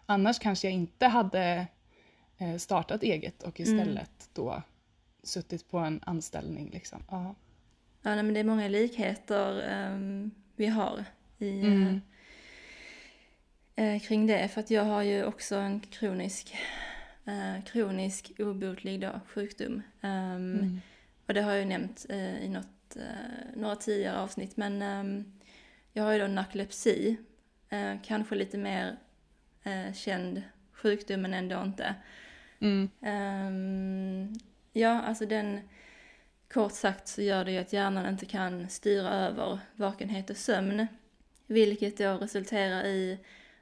Annars 0.06 0.40
kanske 0.40 0.68
jag 0.68 0.74
inte 0.74 1.08
hade 1.08 1.68
eh, 2.38 2.58
startat 2.58 3.04
eget 3.04 3.44
och 3.44 3.60
istället 3.60 4.30
då 4.34 4.62
suttit 5.24 5.70
på 5.70 5.78
en 5.78 6.00
anställning. 6.06 6.70
Liksom. 6.74 7.04
Ja. 7.10 7.36
Ja, 8.04 8.16
nej, 8.16 8.24
men 8.24 8.34
det 8.34 8.40
är 8.40 8.44
många 8.44 8.68
likheter 8.68 9.62
ehm, 9.70 10.32
vi 10.56 10.66
har 10.68 11.06
i, 11.38 11.62
Mm. 11.62 12.02
eh, 13.76 14.02
kring 14.02 14.28
det. 14.28 14.48
För 14.48 14.60
att 14.62 14.72
jag 14.72 14.84
har 14.84 15.02
ju 15.02 15.24
också 15.26 15.56
en 15.56 15.80
kronisk, 15.80 16.56
eh, 17.26 17.64
kronisk 17.64 18.32
obotlig 18.40 19.02
då, 19.02 19.20
sjukdom. 19.28 19.82
Ehm, 20.02 20.54
Mm. 20.60 20.82
Och 21.28 21.34
det 21.34 21.42
har 21.42 21.52
jag 21.52 21.60
ju 21.60 21.66
nämnt 21.66 22.06
eh, 22.10 22.44
i 22.46 22.50
något, 22.50 22.98
några 23.56 23.76
tidigare 23.76 24.18
avsnitt. 24.20 24.58
Men 24.58 24.82
ehm, 24.82 25.34
jag 25.94 26.04
har 26.04 26.12
ju 26.12 26.20
då 26.20 26.28
narkolepsi. 26.28 27.18
Kanske 28.04 28.36
lite 28.36 28.58
mer 28.58 28.98
känd 29.94 30.42
sjukdom 30.74 31.22
men 31.22 31.34
ändå 31.34 31.62
inte. 31.64 31.96
Mm. 32.60 32.90
Ja, 34.74 35.02
alltså 35.02 35.26
den... 35.26 35.60
Kort 36.54 36.72
sagt 36.72 37.08
så 37.08 37.22
gör 37.22 37.46
det 37.46 37.52
ju 37.52 37.58
att 37.58 37.74
hjärnan 37.74 38.06
inte 38.06 38.26
kan 38.26 38.70
styra 38.70 39.10
över 39.10 39.60
vakenhet 39.76 40.30
och 40.30 40.38
sömn. 40.38 40.88
Vilket 41.48 41.98
då 41.98 42.14
resulterar 42.14 42.86
i 42.86 43.20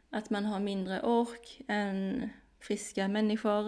att 0.10 0.30
man 0.30 0.45
har 0.45 0.60
mindre 0.60 1.02
ork 1.02 1.62
än 1.67 2.30
friska 2.60 3.08
människor. 3.08 3.67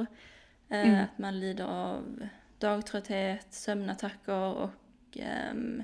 Eh, 0.70 0.80
Mm. 0.90 1.04
Att 1.04 1.18
man 1.18 1.40
lider 1.40 1.66
av 1.66 2.28
dagtrötthet, 2.60 3.48
sömnattacker 3.50 4.54
och 4.54 4.72
ehm, 5.16 5.84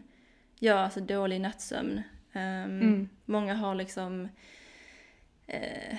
ja, 0.60 0.74
alltså 0.80 1.00
dålig 1.00 1.42
nattsömn. 1.42 2.02
Ehm, 2.34 2.82
Mm. 2.82 3.10
Många 3.26 3.56
har 3.56 3.76
liksom 3.76 4.30
eh, 5.48 5.98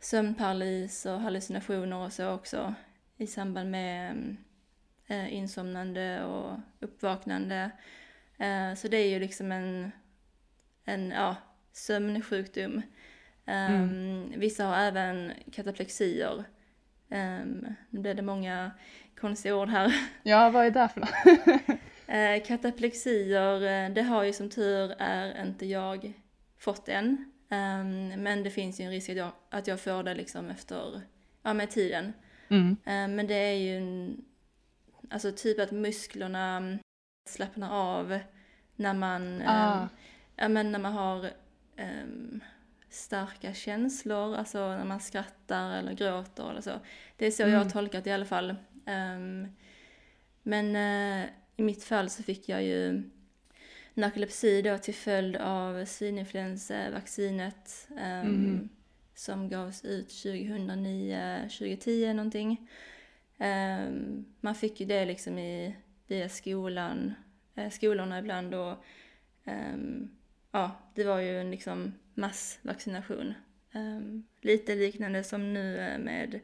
sömnparalys 0.00 1.06
och 1.06 1.20
hallucinationer 1.20 1.96
och 1.96 2.12
så 2.12 2.30
också 2.30 2.74
i 3.16 3.26
samband 3.26 3.70
med 3.70 4.36
eh, 5.08 5.34
insomnande 5.34 6.24
och 6.24 6.58
uppvaknande. 6.80 7.70
Eh, 8.38 8.74
så 8.74 8.88
det 8.88 8.96
är 8.96 9.08
ju 9.08 9.18
liksom 9.18 9.52
en, 9.52 9.92
en 10.84 11.10
ja, 11.10 11.36
sömnsjukdom. 11.72 12.82
Um, 13.46 14.32
Vissa 14.36 14.64
har 14.64 14.76
även 14.76 15.32
kataplexier. 15.52 16.44
Um, 17.08 17.74
nu 17.90 18.00
blev 18.00 18.16
det 18.16 18.22
många 18.22 18.70
konstiga 19.20 19.56
ord 19.56 19.68
här. 19.68 19.94
Ja, 20.22 20.50
vad 20.50 20.66
är 20.66 20.70
det 20.70 20.88
för 20.88 21.00
något? 21.00 21.78
Eh, 22.10 22.42
kataplexier, 22.46 23.62
eh, 23.62 23.90
det 23.94 24.02
har 24.02 24.24
ju 24.24 24.32
som 24.32 24.50
tur 24.50 24.94
är 24.98 25.46
inte 25.46 25.66
jag 25.66 26.12
fått 26.58 26.88
än. 26.88 27.32
Ehm, 27.48 28.08
men 28.22 28.42
det 28.42 28.50
finns 28.50 28.80
ju 28.80 28.84
en 28.84 28.90
risk 28.90 29.10
att 29.10 29.16
jag, 29.16 29.30
att 29.50 29.66
jag 29.66 29.80
får 29.80 30.02
det 30.02 30.14
liksom 30.14 30.50
efter, 30.50 31.02
ja 31.42 31.54
med 31.54 31.70
tiden. 31.70 32.12
Mm. 32.48 32.76
Eh, 32.84 33.16
men 33.16 33.26
det 33.26 33.34
är 33.34 33.54
ju 33.54 33.76
en, 33.76 34.24
alltså 35.10 35.32
typ 35.32 35.60
att 35.60 35.70
musklerna 35.70 36.56
mm, 36.56 36.78
slappnar 37.28 37.70
av 37.72 38.18
när 38.76 38.94
man, 38.94 39.42
Ah. 39.46 39.88
ja 40.36 40.48
men 40.48 40.72
när 40.72 40.78
man 40.78 40.92
har 40.92 41.30
ehm, 41.76 42.40
starka 42.90 43.54
känslor, 43.54 44.36
alltså 44.36 44.58
när 44.58 44.84
man 44.84 45.00
skrattar 45.00 45.76
eller 45.78 45.92
gråter 45.92 46.50
eller 46.50 46.60
så. 46.60 46.80
Det 47.16 47.26
är 47.26 47.30
så 47.30 47.42
jag 47.42 47.48
har 47.48 47.56
Mm. 47.56 47.68
tolkat 47.70 48.06
i 48.06 48.10
alla 48.12 48.24
fall. 48.26 48.54
Ehm, 48.86 49.48
men 50.42 50.76
eh, 50.76 51.28
i 51.56 51.62
mitt 51.62 51.84
fall 51.84 52.10
så 52.10 52.22
fick 52.22 52.48
jag 52.48 52.62
ju 52.62 53.02
narkolepsi 53.94 54.62
då 54.62 54.78
till 54.78 54.94
följd 54.94 55.36
av 55.36 55.84
svininfluensavaccinet 55.84 57.88
ehm, 57.98 58.26
Mhm. 58.26 58.68
som 59.14 59.48
gavs 59.48 59.84
ut 59.84 60.10
2009, 60.10 61.48
2010 61.48 62.12
någonting. 62.12 62.68
Ehm, 63.38 64.24
man 64.40 64.54
fick 64.54 64.80
ju 64.80 64.86
det 64.86 65.04
liksom 65.04 65.38
i, 65.38 65.76
via 66.06 66.28
skolan, 66.28 67.14
eh, 67.54 67.70
skolorna 67.70 68.18
ibland 68.18 68.54
och 68.54 68.84
ehm, 69.44 70.10
ja, 70.50 70.70
det 70.94 71.04
var 71.04 71.18
ju 71.18 71.40
en 71.40 71.50
liksom 71.50 71.94
massvaccination. 72.14 73.34
Ehm, 73.72 74.24
lite 74.40 74.74
liknande 74.74 75.24
som 75.24 75.52
nu 75.54 75.98
med 75.98 76.40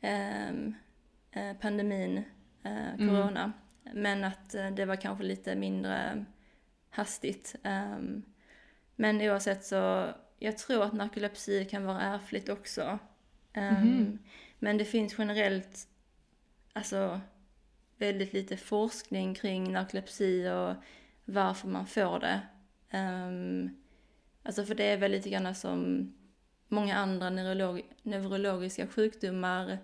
eh, 0.00 1.52
pandemin, 1.60 2.16
eh, 2.62 2.94
Mm. 2.94 3.08
corona. 3.08 3.52
Men 3.92 4.24
att 4.24 4.54
eh, 4.54 4.70
det 4.70 4.84
var 4.84 4.96
kanske 4.96 5.24
lite 5.24 5.54
mindre 5.56 6.24
hastigt. 6.90 7.56
Men 8.96 9.20
oavsett 9.20 9.64
så, 9.64 10.12
jag 10.38 10.58
tror 10.58 10.82
att 10.84 10.92
narkolepsi 10.92 11.64
kan 11.64 11.84
vara 11.84 12.00
ärftligt 12.00 12.48
också. 12.48 12.98
Mhm. 13.54 14.18
Men 14.58 14.78
det 14.78 14.84
finns 14.84 15.14
generellt, 15.18 15.88
alltså 16.74 17.20
väldigt 17.96 18.32
lite 18.32 18.56
forskning 18.56 19.34
kring 19.34 19.72
narkolepsi 19.72 20.48
och 20.48 20.74
varför 21.24 21.68
man 21.68 21.86
får 21.86 22.20
det. 22.20 22.40
Um, 22.98 23.76
alltså 24.42 24.64
för 24.64 24.74
det 24.74 24.84
är 24.84 24.96
väl 24.96 25.10
lite 25.10 25.30
grann 25.30 25.54
som 25.54 26.12
många 26.68 26.96
andra 26.96 27.30
neurolog 27.30 27.82
neurologiska 28.02 28.86
sjukdomar. 28.86 29.78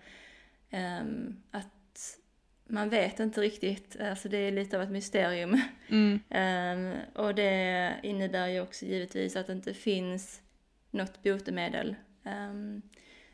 ehm, 0.70 1.42
att 1.50 2.18
man 2.66 2.88
vet 2.88 3.20
inte 3.20 3.40
riktigt, 3.40 4.00
alltså 4.00 4.28
det 4.28 4.36
är 4.36 4.52
lite 4.52 4.76
av 4.76 4.82
ett 4.82 4.90
mysterium. 4.90 5.60
Mm. 5.88 6.20
Ehm, 6.30 6.94
och 7.14 7.34
det 7.34 7.94
innebär 8.02 8.48
ju 8.48 8.60
också 8.60 8.84
givetvis 8.84 9.36
att 9.36 9.46
det 9.46 9.52
inte 9.52 9.74
finns 9.74 10.42
något 10.90 11.22
botemedel 11.22 11.94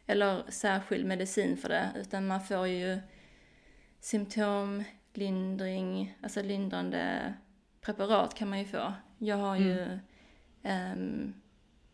eller 0.06 0.50
särskild 0.50 1.06
medicin 1.06 1.56
för 1.56 1.68
det, 1.68 1.90
utan 1.96 2.26
man 2.26 2.40
får 2.40 2.66
ju 2.66 2.98
symptomlindring, 4.06 6.16
alltså 6.22 6.42
lindrande 6.42 7.34
preparat 7.80 8.34
kan 8.34 8.48
man 8.48 8.58
ju 8.58 8.64
få. 8.64 8.92
Jag 9.18 9.36
har 9.36 9.56
ju 9.56 9.98
um, 10.62 11.34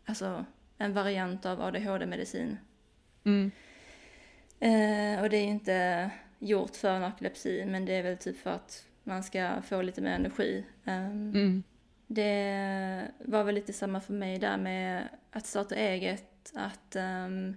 alltså 0.05 0.44
en 0.79 0.92
variant 0.92 1.46
av 1.46 1.61
ADHD-medicin. 1.62 2.57
Mm. 3.25 3.51
Uh, 4.62 5.22
och 5.22 5.31
det 5.31 5.37
är 5.37 5.44
inte 5.46 6.11
gjort 6.38 6.77
för 6.77 7.01
narkolepsi 7.01 7.64
men 7.66 7.85
det 7.85 7.92
är 7.92 8.03
väl 8.03 8.16
typ 8.16 8.38
för 8.38 8.51
att 8.51 8.87
man 9.05 9.22
ska 9.22 9.62
få 9.62 9.83
lite 9.83 10.01
mer 10.01 10.14
energi. 10.14 10.64
Um, 10.85 11.33
Mm. 11.35 11.62
det 12.07 13.11
var 13.18 13.44
väl 13.44 13.55
lite 13.55 13.72
samma 13.72 14.01
för 14.01 14.12
mig 14.12 14.38
där 14.38 14.57
med 14.57 15.09
att 15.31 15.46
starta 15.46 15.75
eget. 15.75 16.53
Att 16.55 16.96
um, 16.96 17.57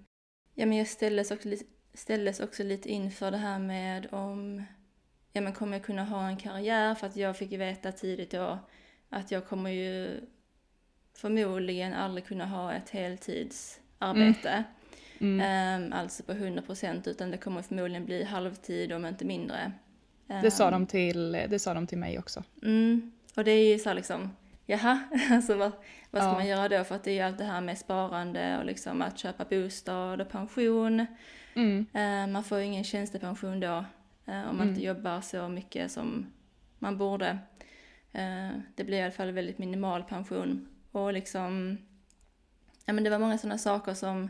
ja, 0.53 0.65
men 0.65 0.77
jag 0.77 0.87
ställdes 0.87 1.31
också, 1.31 1.49
li- 1.49 1.67
ställdes 1.95 2.39
också 2.39 2.63
lite 2.63 2.89
inför 2.89 3.31
det 3.31 3.37
här 3.37 3.59
med 3.59 4.07
om 4.13 4.63
ja, 5.33 5.41
men 5.41 5.53
kommer 5.53 5.73
jag 5.77 5.85
kunna 5.85 6.03
ha 6.03 6.27
en 6.27 6.37
karriär? 6.37 6.95
För 6.95 7.07
att 7.07 7.15
jag 7.15 7.37
fick 7.37 7.51
ju 7.51 7.57
veta 7.57 7.91
tidigt 7.91 8.31
då 8.31 8.59
att 9.09 9.31
jag 9.31 9.47
kommer 9.47 9.69
ju 9.69 10.21
förmodligen 11.17 11.93
aldrig 11.93 12.25
kunna 12.25 12.45
ha 12.45 12.73
ett 12.73 12.89
heltidsarbete. 12.89 14.63
Mm. 15.19 15.83
Um, 15.83 15.93
alltså 15.93 16.23
på 16.23 16.31
100% 16.33 17.09
utan 17.09 17.31
det 17.31 17.37
kommer 17.37 17.61
förmodligen 17.61 18.05
bli 18.05 18.23
halvtid 18.23 18.93
om 18.93 19.05
inte 19.05 19.25
mindre. 19.25 19.71
Det, 20.27 20.51
sa 20.51 20.67
Ehm, 20.67 20.71
de 20.71 20.87
till, 20.87 21.31
det 21.31 21.59
sa 21.59 21.73
de 21.73 21.87
till 21.87 21.97
mig 21.97 22.19
också. 22.19 22.43
Mm, 22.63 23.11
och 23.35 23.43
det 23.43 23.51
är 23.51 23.73
ju 23.73 23.79
så 23.79 23.89
här 23.89 23.95
liksom, 23.95 24.35
jaha, 24.65 24.99
alltså 25.31 25.55
vad, 25.55 25.71
vad 26.11 26.21
ska 26.21 26.29
Ja. 26.29 26.33
man 26.33 26.47
göra 26.47 26.69
då? 26.69 26.83
För 26.83 26.95
att 26.95 27.03
det 27.03 27.11
är 27.11 27.15
ju 27.15 27.21
allt 27.21 27.37
det 27.37 27.43
här 27.43 27.61
med 27.61 27.77
sparande 27.77 28.57
och 28.59 28.65
liksom 28.65 29.01
att 29.01 29.17
köpa 29.17 29.45
bostad 29.45 30.21
och 30.21 30.29
pension. 30.29 31.05
Mm. 31.55 31.85
Eh, 31.93 32.27
man 32.27 32.43
får 32.43 32.57
ju 32.57 32.65
ingen 32.65 32.83
tjänstepension 32.83 33.59
då 33.59 33.85
eh, 34.25 34.49
om 34.49 34.57
man 34.57 34.69
inte 34.69 34.83
jobbar 34.83 35.21
så 35.21 35.47
mycket 35.47 35.91
som 35.91 36.33
man 36.79 36.97
borde. 36.97 37.37
Eh, 38.11 38.49
det 38.75 38.83
blir 38.83 38.97
i 38.97 39.01
alla 39.01 39.11
fall 39.11 39.31
väldigt 39.31 39.57
minimal 39.57 40.03
pension. 40.03 40.67
Och 40.91 41.13
liksom, 41.13 41.77
ja 42.85 42.93
men 42.93 43.03
det 43.03 43.09
var 43.09 43.19
många 43.19 43.37
sådana 43.37 43.57
saker 43.57 43.93
som, 43.93 44.29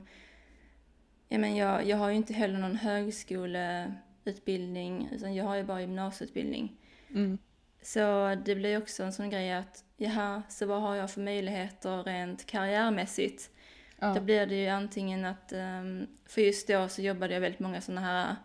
ja 1.27 1.37
men 1.37 1.55
jag, 1.55 1.87
jag 1.87 1.97
har 1.97 2.09
ju 2.09 2.15
inte 2.15 2.33
heller 2.33 2.59
någon 2.59 2.75
högskoleutbildning 2.75 5.09
utan 5.11 5.35
jag 5.35 5.45
har 5.45 5.55
ju 5.55 5.63
bara 5.63 5.81
gymnasieutbildning. 5.81 6.77
Mm. 7.09 7.37
Så 7.81 8.35
det 8.45 8.55
blir 8.55 8.77
också 8.77 9.03
en 9.03 9.13
sån 9.13 9.29
grej 9.29 9.53
att, 9.53 9.83
jaha, 9.97 10.43
så 10.49 10.65
vad 10.65 10.81
har 10.81 10.95
jag 10.95 11.11
för 11.11 11.21
möjligheter 11.21 12.03
rent 12.03 12.45
karriärmässigt? 12.45 13.51
Då 13.99 14.07
Ja. 14.07 14.19
blir 14.19 14.45
det 14.45 14.55
ju 14.55 14.67
antingen 14.67 15.25
att, 15.25 15.51
ehm, 15.51 16.07
för 16.25 16.41
just 16.41 16.67
då 16.67 16.87
så 16.87 17.01
jobbade 17.01 17.33
jag 17.33 17.41
väldigt 17.41 17.59
många 17.59 17.81
såna 17.81 18.01
här 18.01 18.35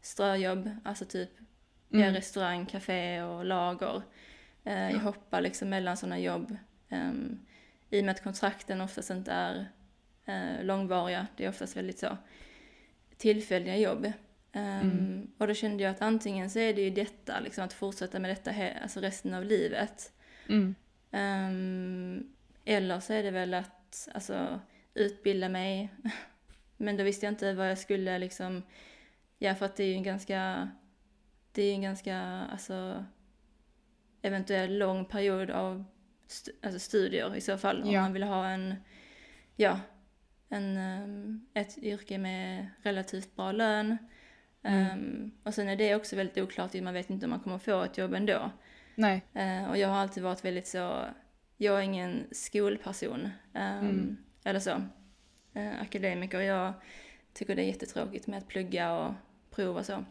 ströjobb, 0.00 0.70
alltså 0.84 1.04
typ 1.04 1.30
Mm. 1.92 2.14
restaurang, 2.14 2.66
café 2.66 3.22
och 3.22 3.44
lager. 3.44 4.02
Eh, 4.64 4.90
jag 4.90 4.98
hoppar 4.98 5.40
liksom 5.40 5.68
mellan 5.68 5.96
sådana 5.96 6.18
jobb. 6.18 6.56
Um, 6.90 7.40
I 7.90 8.00
och 8.00 8.04
med 8.04 8.12
att 8.12 8.22
kontrakten 8.22 8.80
oftast 8.80 9.10
inte 9.10 9.32
är 9.32 9.66
eh, 10.24 10.64
långvariga, 10.64 11.26
det 11.36 11.44
är 11.44 11.48
oftast 11.48 11.76
väldigt 11.76 11.98
så 11.98 12.16
tillfälliga 13.16 13.76
jobb. 13.76 14.12
Ehm, 14.52 15.30
Och 15.38 15.46
då 15.46 15.54
kände 15.54 15.82
jag 15.82 15.90
att 15.90 16.02
antingen 16.02 16.50
så 16.50 16.58
är 16.58 16.74
det 16.74 16.82
ju 16.82 16.90
detta, 16.90 17.40
liksom 17.40 17.64
att 17.64 17.72
fortsätta 17.72 18.18
med 18.18 18.30
detta 18.30 18.52
alltså 18.82 19.00
resten 19.00 19.34
av 19.34 19.44
livet. 19.44 20.12
Mm. 20.48 20.74
Ehm, 21.10 22.32
eller 22.64 23.00
så 23.00 23.12
är 23.12 23.22
det 23.22 23.30
väl 23.30 23.54
att 23.54 24.08
alltså, 24.14 24.60
utbilda 24.94 25.48
mig. 25.48 25.88
Men 26.76 26.96
då 26.96 27.04
visste 27.04 27.26
jag 27.26 27.32
inte 27.32 27.54
vad 27.54 27.70
jag 27.70 27.78
skulle 27.78 28.18
liksom, 28.18 28.62
ja 29.38 29.54
för 29.54 29.66
att 29.66 29.76
det 29.76 29.84
är 29.84 29.88
ju 29.88 29.94
en 29.94 30.02
ganska, 30.02 30.70
det 31.52 31.62
är 31.62 31.66
ju 31.66 31.72
en 31.72 31.82
ganska, 31.82 32.18
alltså 32.52 33.04
eventuellt 34.22 34.72
lång 34.72 35.04
period 35.04 35.50
av 35.50 35.84
stu- 36.28 36.54
alltså 36.62 36.78
studier 36.78 37.36
i 37.36 37.40
så 37.40 37.58
fall. 37.58 37.82
Om 37.82 37.90
Ja. 37.90 38.00
man 38.02 38.12
vill 38.12 38.22
ha 38.22 38.48
en, 38.48 38.74
ja, 39.56 39.80
en, 40.48 40.76
ehm, 40.76 41.46
ett 41.54 41.78
yrke 41.78 42.18
med 42.18 42.66
relativt 42.82 43.36
bra 43.36 43.52
lön. 43.52 43.96
Mm. 44.62 44.86
Ehm, 44.90 45.30
och 45.42 45.54
sen 45.54 45.68
är 45.68 45.76
det 45.76 45.94
också 45.94 46.16
väldigt 46.16 46.38
oklart, 46.44 46.74
man 46.74 46.94
vet 46.94 47.10
inte 47.10 47.26
om 47.26 47.30
man 47.30 47.40
kommer 47.40 47.58
få 47.58 47.82
ett 47.82 47.98
jobb 47.98 48.14
ändå. 48.14 48.50
Nej. 48.94 49.22
Eh, 49.34 49.70
och 49.70 49.78
jag 49.78 49.88
har 49.88 49.96
alltid 49.96 50.22
varit 50.22 50.44
väldigt 50.44 50.66
så, 50.66 51.04
jag 51.56 51.78
är 51.78 51.82
ingen 51.82 52.26
skolperson. 52.32 53.28
ehm, 53.54 53.78
Mm. 53.88 54.16
Eller 54.44 54.60
så. 54.60 54.82
Eh, 55.54 55.80
akademiker. 55.80 56.40
Jag 56.40 56.72
tycker 57.32 57.56
det 57.56 57.62
är 57.62 57.66
jättetråkigt 57.66 58.26
med 58.26 58.38
att 58.38 58.48
plugga 58.48 58.92
och 58.92 59.12
prova 59.50 59.84
så. 59.84 60.04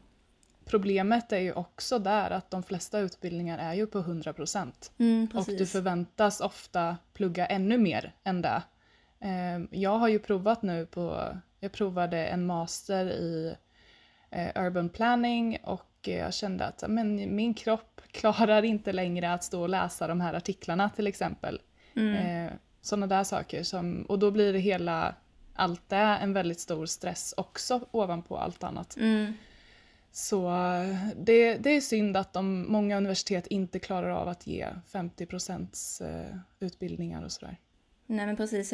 Problemet 0.66 1.32
är 1.32 1.40
ju 1.40 1.54
också 1.54 2.00
där 2.00 2.32
att 2.32 2.52
de 2.52 2.64
flesta 2.64 3.00
utbildningar 3.00 3.58
är 3.58 3.74
ju 3.74 3.88
på 3.88 4.00
100% 4.00 4.92
Mm, 4.98 5.28
och 5.34 5.46
du 5.46 5.66
förväntas 5.66 6.42
ofta 6.42 6.98
plugga 7.14 7.46
ännu 7.46 7.78
mer 7.78 8.14
än 8.24 8.42
det. 8.42 8.64
Ehm, 9.20 9.68
Jag 9.72 9.98
har 9.98 10.08
ju 10.08 10.20
provat 10.20 10.62
nu 10.62 10.86
på, 10.86 11.36
jag 11.60 11.72
provade 11.72 12.26
en 12.26 12.46
master 12.46 13.06
i 13.06 13.56
eh, 14.30 14.64
urban 14.66 14.90
planning 14.90 15.58
och 15.64 16.08
eh, 16.08 16.18
jag 16.18 16.34
kände 16.34 16.66
att 16.66 16.84
men, 16.88 17.36
min 17.36 17.54
kropp 17.54 18.02
klarar 18.12 18.64
inte 18.64 18.92
längre 18.92 19.34
att 19.34 19.44
stå 19.44 19.62
och 19.62 19.70
läsa 19.70 20.08
de 20.08 20.22
här 20.22 20.34
artiklarna 20.34 20.90
till 20.90 21.08
exempel. 21.08 21.62
Mm. 21.96 22.52
Sådana 22.82 23.08
där 23.08 23.24
saker 23.24 23.64
som, 23.64 24.04
och 24.04 24.20
då 24.20 24.32
blir 24.32 24.54
det 24.54 24.60
hela, 24.60 25.16
allt 25.54 25.90
det 25.90 25.96
en 25.96 26.34
väldigt 26.34 26.60
stor 26.60 26.86
stress 26.86 27.34
också 27.38 27.88
ovanpå 27.92 28.38
allt 28.38 28.64
annat. 28.64 28.98
Mm, 28.98 29.34
Så 30.12 30.52
det, 31.16 31.58
det 31.58 31.70
är 31.70 31.82
synd 31.82 32.18
att 32.18 32.34
de, 32.34 32.72
många 32.72 32.98
universitet 32.98 33.48
inte 33.48 33.80
klarar 33.80 34.10
av 34.10 34.28
att 34.28 34.48
ge 34.48 34.68
50 34.92 35.28
eh, 36.02 36.38
utbildningar 36.60 37.24
och 37.24 37.32
sådär. 37.32 37.58
Nej 38.06 38.26
men 38.26 38.36
precis, 38.36 38.70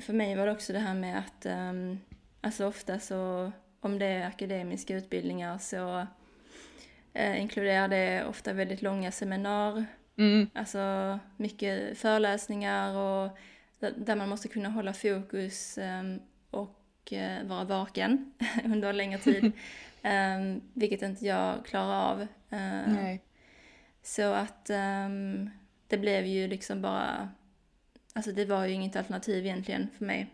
för 0.00 0.12
mig 0.12 0.36
var 0.36 0.46
det 0.46 0.52
också 0.52 0.72
det 0.72 0.78
här 0.78 0.94
med 0.94 1.18
att 1.18 1.46
um, 1.46 2.00
alltså 2.40 2.66
ofta 2.66 2.98
så 2.98 3.52
om 3.80 3.98
det 3.98 4.06
är 4.06 4.26
akademiska 4.26 4.96
utbildningar 4.96 5.58
så 5.58 6.06
eh, 7.12 7.40
inkluderar 7.40 7.88
det 7.88 8.24
ofta 8.24 8.52
väldigt 8.52 8.82
långa 8.82 9.12
seminar, 9.12 9.86
Mm, 10.18 10.50
alltså 10.54 11.18
mycket 11.36 11.98
föreläsningar 11.98 12.96
och 12.96 13.38
där- 13.90 14.16
man 14.16 14.28
måste 14.28 14.48
kunna 14.48 14.68
hålla 14.68 14.92
fokus 14.92 15.78
ehm, 15.78 16.20
och 16.50 17.12
eh, 17.12 17.44
vara 17.46 17.64
vaken 17.64 18.32
under 18.64 18.88
en 18.90 18.96
längre 18.96 19.18
tid. 19.18 19.52
Ehm, 20.04 20.60
vilket 20.74 21.02
inte 21.02 21.26
jag 21.26 21.64
klarar 21.66 22.10
av. 22.12 22.20
Eh, 22.22 22.28
nej. 22.86 23.22
så 24.02 24.32
att 24.32 24.70
ehm, 24.70 25.50
det 25.88 25.98
blev 25.98 26.26
ju 26.26 26.48
liksom 26.48 26.82
bara, 26.82 27.28
alltså 28.12 28.32
det 28.32 28.44
var 28.44 28.64
ju 28.66 28.72
inget 28.74 28.96
alternativ 28.96 29.46
egentligen 29.46 29.88
för 29.98 30.04
mig. 30.04 30.30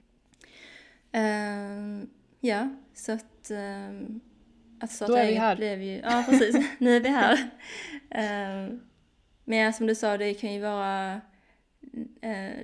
Ja, 2.40 2.68
så 2.94 3.12
att, 3.12 3.50
att 4.80 4.90
starta 4.90 5.12
Då 5.12 5.18
är 5.18 5.26
vi 5.26 5.34
här. 5.34 5.56
blev 5.56 5.82
ju, 5.82 5.96
ja 5.98 6.24
precis, 6.28 6.56
nu 6.78 6.96
är 6.96 7.00
vi 7.00 7.08
här. 7.08 7.50
men 9.44 9.72
som 9.72 9.86
du 9.86 9.94
sa, 9.94 10.16
det 10.18 10.34
kan 10.34 10.52
ju 10.54 10.60
vara 10.60 11.20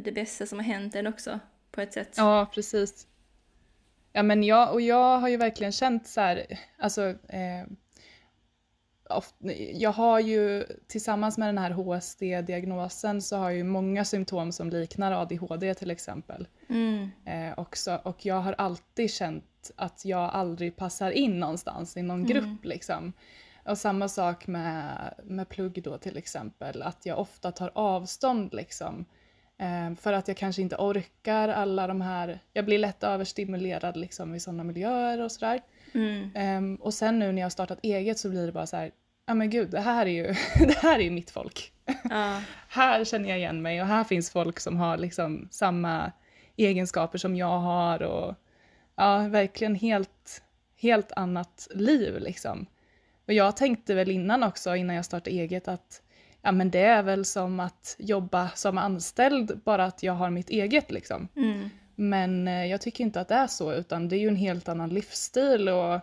det 0.00 0.14
bästa 0.14 0.46
som 0.46 0.58
har 0.58 0.64
hänt 0.64 0.94
en 0.94 1.06
också, 1.06 1.40
på 1.70 1.80
ett 1.80 1.92
sätt. 1.92 2.14
Ja, 2.16 2.50
precis. 2.54 3.06
Ja, 4.12 4.22
men 4.22 4.42
jag, 4.42 4.72
och 4.72 4.80
jag 4.80 5.18
har 5.18 5.28
ju 5.28 5.36
verkligen 5.36 5.72
känt 5.72 6.06
så 6.06 6.20
här, 6.20 6.46
alltså, 6.78 7.08
eh, 7.28 7.66
oft, 9.10 9.34
jag 9.72 9.92
har 9.92 10.20
ju 10.20 10.64
tillsammans 10.86 11.38
med 11.38 11.48
den 11.48 11.58
här 11.58 11.70
HSD-diagnosen 11.70 13.22
så 13.22 13.36
har 13.36 13.50
jag 13.50 13.56
ju 13.56 13.64
många 13.64 14.04
symptom 14.04 14.52
som 14.52 14.70
liknar 14.70 15.12
ADHD 15.12 15.74
till 15.74 15.90
exempel. 15.90 16.48
Mm, 16.68 17.10
Eh, 17.24 17.58
också, 17.58 18.00
och 18.04 18.26
jag 18.26 18.40
har 18.40 18.52
alltid 18.52 19.10
känt 19.10 19.70
att 19.76 20.04
jag 20.04 20.30
aldrig 20.30 20.76
passar 20.76 21.10
in 21.10 21.40
någonstans 21.40 21.96
i 21.96 22.02
någon 22.02 22.24
grupp 22.24 22.64
liksom. 22.64 23.12
Och 23.64 23.78
samma 23.78 24.08
sak 24.08 24.46
med, 24.46 25.14
med 25.24 25.48
plugg 25.48 25.82
då 25.82 25.98
till 25.98 26.16
exempel, 26.16 26.82
att 26.82 27.06
jag 27.06 27.18
ofta 27.18 27.52
tar 27.52 27.70
avstånd 27.74 28.54
liksom. 28.54 29.04
Eh, 29.58 29.94
för 29.94 30.12
att 30.12 30.28
jag 30.28 30.36
kanske 30.36 30.62
inte 30.62 30.76
orkar 30.76 31.48
alla 31.48 31.86
de 31.86 32.00
här, 32.00 32.38
jag 32.52 32.64
blir 32.64 32.78
lätt 32.78 33.02
överstimulerad 33.02 33.96
liksom 33.96 34.34
i 34.34 34.40
sådana 34.40 34.64
miljöer 34.64 35.20
och 35.20 35.32
sådär. 35.32 35.60
mm, 35.94 36.30
Ehm, 36.34 36.76
och 36.76 36.94
sen 36.94 37.18
nu 37.18 37.32
när 37.32 37.38
jag 37.42 37.44
har 37.46 37.50
startat 37.50 37.78
eget 37.82 38.18
så 38.18 38.28
blir 38.30 38.46
det 38.46 38.52
bara 38.52 38.66
så 38.66 38.76
här, 38.76 38.90
ja 39.26 39.34
men 39.34 39.50
gud 39.50 39.70
det 39.70 39.80
här 39.80 40.06
är 40.06 40.10
ju, 40.10 40.26
det 40.66 40.78
här 40.78 40.98
är 40.98 41.02
ju 41.02 41.10
mitt 41.10 41.30
folk. 41.30 41.72
ja, 42.10 42.40
här 42.68 43.04
känner 43.04 43.28
jag 43.28 43.38
igen 43.38 43.62
mig 43.62 43.80
och 43.80 43.86
här 43.86 44.04
finns 44.04 44.30
folk 44.30 44.60
som 44.60 44.76
har 44.76 44.96
liksom 44.96 45.48
samma 45.50 46.12
egenskaper 46.56 47.18
som 47.18 47.36
jag 47.36 47.58
har 47.58 48.02
och 48.02 48.34
ja, 48.96 49.18
verkligen 49.18 49.74
helt, 49.74 50.42
helt 50.76 51.12
annat 51.12 51.68
liv 51.74 52.18
liksom. 52.20 52.66
Och 53.26 53.32
jag 53.32 53.56
tänkte 53.56 53.94
väl 53.94 54.10
innan 54.10 54.42
också, 54.42 54.76
innan 54.76 54.96
jag 54.96 55.04
startade 55.04 55.36
eget, 55.36 55.68
att 55.68 56.02
ja 56.42 56.52
men 56.52 56.70
det 56.70 56.84
är 56.84 57.02
väl 57.02 57.24
som 57.24 57.60
att 57.60 57.96
jobba 57.98 58.48
som 58.48 58.78
anställd, 58.78 59.60
bara 59.64 59.84
att 59.84 60.02
jag 60.02 60.12
har 60.12 60.30
mitt 60.30 60.50
eget 60.50 60.90
liksom. 60.90 61.28
mm, 61.36 61.68
Men 61.94 62.48
eh, 62.48 62.66
jag 62.66 62.80
tycker 62.80 63.04
inte 63.04 63.20
att 63.20 63.28
det 63.28 63.34
är 63.34 63.46
så, 63.46 63.72
utan 63.72 64.08
det 64.08 64.16
är 64.16 64.20
ju 64.20 64.28
en 64.28 64.36
helt 64.36 64.68
annan 64.68 64.88
livsstil 64.88 65.68
och, 65.68 66.00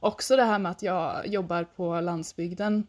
också 0.00 0.36
det 0.36 0.44
här 0.44 0.58
med 0.58 0.70
att 0.72 0.82
jag 0.82 1.26
jobbar 1.26 1.64
på 1.64 2.00
landsbygden 2.00 2.86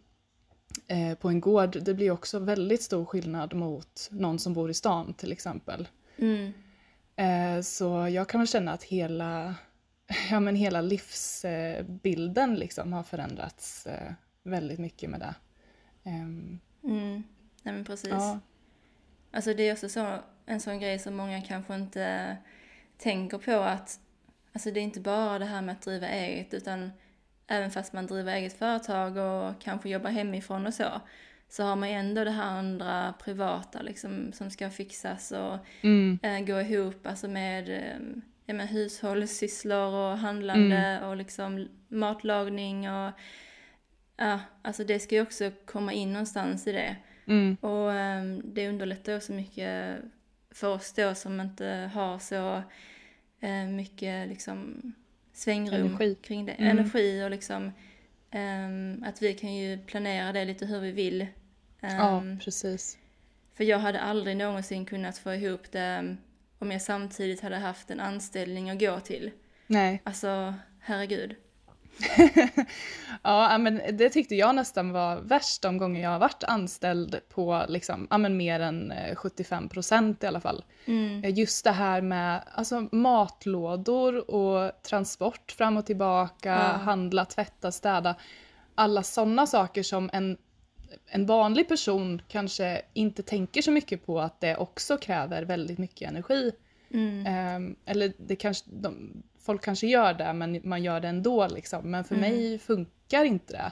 eh, 0.88 1.18
på 1.18 1.30
en 1.30 1.42
gård, 1.42 1.78
det 1.82 1.94
blir 1.94 2.12
också 2.12 2.40
väldigt 2.40 2.82
stor 2.82 3.06
skillnad 3.06 3.54
mot 3.54 4.08
någon 4.12 4.40
som 4.40 4.54
bor 4.54 4.70
i 4.70 4.74
stan 4.74 5.14
till 5.14 5.32
exempel. 5.32 5.88
Mm. 6.18 6.54
Eh, 7.16 7.62
så 7.62 8.08
jag 8.08 8.30
kan 8.30 8.40
väl 8.42 8.48
känna 8.48 8.74
att 8.74 8.84
hela, 8.84 9.56
ja, 10.32 10.40
men 10.40 10.56
hela 10.56 10.82
livsbilden 10.82 12.56
liksom 12.56 12.94
har 12.94 13.04
förändrats 13.04 13.88
eh, 13.88 14.14
väldigt 14.44 14.80
mycket 14.80 15.10
med 15.10 15.20
det. 15.20 15.36
Ehm, 16.04 16.60
Mm. 16.84 17.24
Nej 17.64 17.74
men 17.74 17.86
precis. 17.86 18.10
ja, 18.10 18.40
Alltså 19.32 19.54
det 19.54 19.64
är 19.64 19.74
också 19.74 19.90
så, 19.90 20.18
en 20.46 20.62
sån 20.62 20.80
grej 20.80 21.00
som 21.00 21.16
många 21.16 21.42
kanske 21.42 21.76
inte 21.76 22.38
tänker 22.98 23.38
på 23.38 23.52
att 23.52 24.00
alltså 24.54 24.72
det 24.72 24.80
är 24.80 24.84
inte 24.84 25.00
bara 25.00 25.40
det 25.40 25.46
här 25.46 25.62
med 25.62 25.74
att 25.74 25.82
driva 25.82 26.08
eget 26.08 26.54
utan 26.54 26.92
även 27.48 27.72
fast 27.72 27.94
man 27.94 28.08
driver 28.08 28.34
eget 28.34 28.54
företag 28.58 29.18
och 29.18 29.62
kanske 29.62 29.90
jobbar 29.90 30.10
hemifrån 30.10 30.68
och 30.68 30.74
så 30.74 31.02
så 31.50 31.64
har 31.64 31.76
man 31.76 31.90
ändå 31.90 32.24
det 32.24 32.32
här 32.32 32.44
andra 32.44 33.14
privata 33.24 33.82
liksom 33.82 34.34
som 34.34 34.52
ska 34.52 34.70
fixas 34.70 35.32
och 35.32 35.58
mm, 35.82 36.20
eh, 36.24 36.40
gå 36.40 36.62
ihop 36.62 37.08
alltså 37.08 37.28
med, 37.28 37.70
eh, 37.70 38.00
ja, 38.46 38.54
med 38.54 38.68
hushållssysslor 38.70 39.94
och 39.94 40.18
handlande 40.18 41.02
och 41.06 41.18
liksom 41.18 41.68
matlagning 41.88 42.90
och 42.92 43.12
ja, 44.18 44.40
alltså 44.62 44.84
det 44.84 45.00
ska 45.00 45.16
ju 45.16 45.22
också 45.22 45.52
komma 45.66 45.94
in 45.94 46.14
någonstans 46.14 46.68
i 46.68 46.72
det. 46.72 46.96
mm, 47.26 47.56
Och 47.62 47.94
ehm, 47.94 48.42
det 48.46 48.70
underlättar 48.70 49.16
också 49.18 49.32
mycket 49.34 49.98
för 50.52 50.68
oss 50.68 50.94
då 50.94 51.16
som 51.16 51.42
inte 51.42 51.92
har 51.94 52.20
så 52.20 52.62
eh, 53.40 53.66
mycket 53.66 54.28
liksom 54.30 54.82
svängrum 55.34 55.86
Energi. 55.86 56.16
kring 56.16 56.46
det. 56.46 56.52
Mm. 56.52 56.70
Energi 56.80 57.24
och 57.26 57.32
liksom 57.32 57.72
ehm, 58.32 59.04
att 59.08 59.22
vi 59.22 59.34
kan 59.34 59.54
ju 59.56 59.78
planera 59.78 60.32
det 60.34 60.46
lite 60.46 60.66
hur 60.66 60.80
vi 60.80 60.92
vill. 60.92 61.28
ja, 61.80 62.18
Ehm, 62.18 62.40
precis. 62.40 62.98
för 63.54 63.64
jag 63.64 63.80
hade 63.80 64.00
aldrig 64.00 64.38
någonsin 64.38 64.86
kunnat 64.86 65.18
få 65.18 65.34
ihop 65.34 65.72
det 65.72 66.16
om 66.62 66.72
jag 66.72 66.82
samtidigt 66.82 67.42
hade 67.42 67.58
haft 67.58 67.92
en 67.92 68.00
anställning 68.00 68.70
att 68.70 68.80
gå 68.80 69.00
till. 69.00 69.32
Nej. 69.68 70.02
Alltså, 70.06 70.54
herregud. 70.80 71.36
ja, 73.24 73.58
men 73.58 73.82
det 73.92 74.10
tyckte 74.10 74.36
jag 74.36 74.56
nästan 74.56 74.92
var 74.92 75.16
värst 75.16 75.62
de 75.62 75.78
gånger 75.78 76.02
jag 76.04 76.10
har 76.10 76.20
varit 76.20 76.44
anställd 76.44 77.20
på 77.30 77.66
liksom, 77.68 78.08
ja, 78.10 78.18
men 78.18 78.38
mer 78.38 78.60
än 78.60 78.92
eh, 78.92 79.16
75 79.16 79.70
procent 79.70 80.24
i 80.24 80.28
alla 80.28 80.40
fall. 80.40 80.64
Mm. 80.86 81.24
Eh, 81.24 81.34
Just 81.40 81.64
det 81.64 81.72
här 81.72 82.02
med 82.02 82.44
alltså, 82.54 82.88
matlådor 82.92 84.32
och 84.32 84.72
transport 84.84 85.52
fram 85.52 85.78
och 85.78 85.86
tillbaka, 85.86 86.50
Ja. 86.50 86.56
handla, 86.78 87.26
tvätta, 87.26 87.72
städa. 87.72 88.16
Alla 88.76 89.04
sådana 89.04 89.48
saker 89.48 89.84
som 89.84 90.10
en, 90.14 90.38
en 91.08 91.26
vanlig 91.26 91.68
person 91.68 92.22
kanske 92.28 92.82
inte 92.94 93.24
tänker 93.24 93.62
så 93.62 93.72
mycket 93.72 94.06
på 94.06 94.20
att 94.22 94.42
det 94.42 94.56
också 94.56 94.98
kräver 94.98 95.44
väldigt 95.44 95.78
mycket 95.78 96.10
energi. 96.10 96.52
Mm. 96.94 97.26
Ehm, 97.28 97.76
eller 97.86 98.14
det 98.18 98.36
kanske, 98.36 98.66
de, 98.74 99.24
folk 99.46 99.64
kanske 99.64 99.88
gör 99.88 100.14
det 100.14 100.34
men 100.34 100.62
man 100.64 100.84
gör 100.84 101.00
det 101.00 101.08
ändå 101.08 101.48
liksom. 101.48 101.92
Men 101.92 102.04
för 102.04 102.16
Mm. 102.16 102.30
mig 102.32 102.60
funkar 102.60 103.26
inte 103.26 103.54
det. 103.54 103.72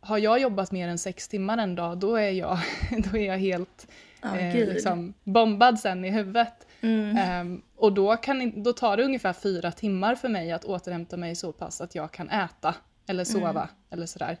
Har 0.00 0.18
jag 0.18 0.40
jobbat 0.40 0.72
mer 0.72 0.88
än 0.88 0.98
sex 0.98 1.28
timmar 1.28 1.58
en 1.58 1.74
dag 1.74 1.98
då 1.98 2.16
är 2.16 2.30
jag, 2.30 2.58
då 3.10 3.18
är 3.18 3.26
jag 3.26 3.38
helt 3.38 3.88
Ja, 4.22 4.38
eh, 4.38 4.54
liksom, 4.54 5.14
bombad 5.24 5.78
sen 5.80 6.04
i 6.04 6.10
huvudet. 6.10 6.66
Mm. 6.80 7.16
Ehm, 7.16 7.62
och 7.76 7.92
då, 7.92 8.16
kan, 8.16 8.62
då 8.62 8.72
tar 8.72 8.96
det 8.96 9.04
ungefär 9.04 9.32
fyra 9.32 9.72
timmar 9.72 10.14
för 10.14 10.28
mig 10.28 10.52
att 10.52 10.64
återhämta 10.64 11.16
mig 11.16 11.34
så 11.34 11.52
pass 11.52 11.80
att 11.80 11.94
jag 11.94 12.12
kan 12.12 12.30
äta 12.30 12.74
eller 13.06 13.24
sova 13.24 13.50
Mm. 13.50 13.66
eller 13.90 14.06
sådär. 14.06 14.36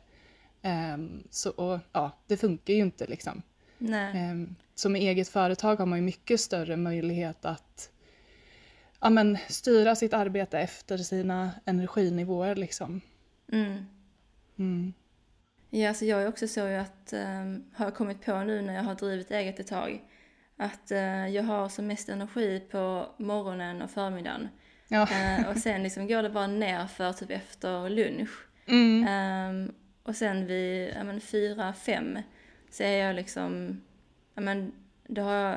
Ehm, 0.62 1.22
så 1.30 1.50
och, 1.50 1.80
ja, 1.92 2.10
det 2.26 2.36
funkar 2.36 2.74
ju 2.74 2.80
inte 2.80 3.06
liksom. 3.06 3.42
Ehm, 3.90 4.54
Så 4.74 4.88
med 4.88 5.00
eget 5.02 5.28
företag 5.28 5.76
har 5.76 5.86
man 5.86 5.98
ju 5.98 6.04
mycket 6.04 6.40
större 6.40 6.76
möjlighet 6.76 7.44
att 7.44 7.90
ja, 9.00 9.10
men, 9.10 9.38
styra 9.48 9.94
sitt 9.96 10.12
arbete 10.14 10.58
efter 10.58 10.98
sina 10.98 11.50
energinivåer. 11.64 12.56
Liksom. 12.56 13.00
Mm. 13.52 13.84
Mm. 14.58 14.92
Ja, 15.70 15.88
alltså 15.88 16.04
jag 16.04 16.22
är 16.22 16.28
också 16.28 16.48
så 16.48 16.66
att, 16.66 17.12
um, 17.12 17.64
har 17.74 17.86
jag 17.86 17.94
kommit 17.94 18.24
på 18.24 18.38
nu 18.42 18.62
när 18.62 18.74
jag 18.74 18.82
har 18.82 18.94
drivit 18.94 19.30
eget 19.30 19.60
ett 19.60 19.66
tag, 19.66 20.02
att 20.56 20.90
eh, 20.90 21.28
jag 21.28 21.42
har 21.42 21.68
som 21.68 21.86
mest 21.86 22.08
energi 22.08 22.60
på 22.70 23.06
morgonen 23.16 23.82
och 23.82 23.90
förmiddagen. 23.90 24.48
Ja. 24.88 25.02
Eh, 25.10 25.48
och 25.48 25.56
sen 25.56 25.82
liksom 25.82 26.06
går 26.06 26.22
det 26.22 26.30
bara 26.30 26.46
ner 26.46 26.86
för 26.86 27.12
typ 27.12 27.30
efter 27.30 27.88
lunch. 27.90 28.30
Mm. 28.70 29.06
Ehm, 29.08 29.72
och 30.08 30.16
sen 30.16 30.46
vid 30.46 30.92
ja, 30.96 31.04
men, 31.04 31.20
fyra, 31.20 31.72
fem 31.72 32.18
så 32.70 32.82
är 32.82 33.06
jag 33.06 33.16
liksom, 33.16 33.80
ja 34.34 34.40
men 34.42 34.72
då 35.06 35.22
har 35.22 35.32
jag 35.34 35.56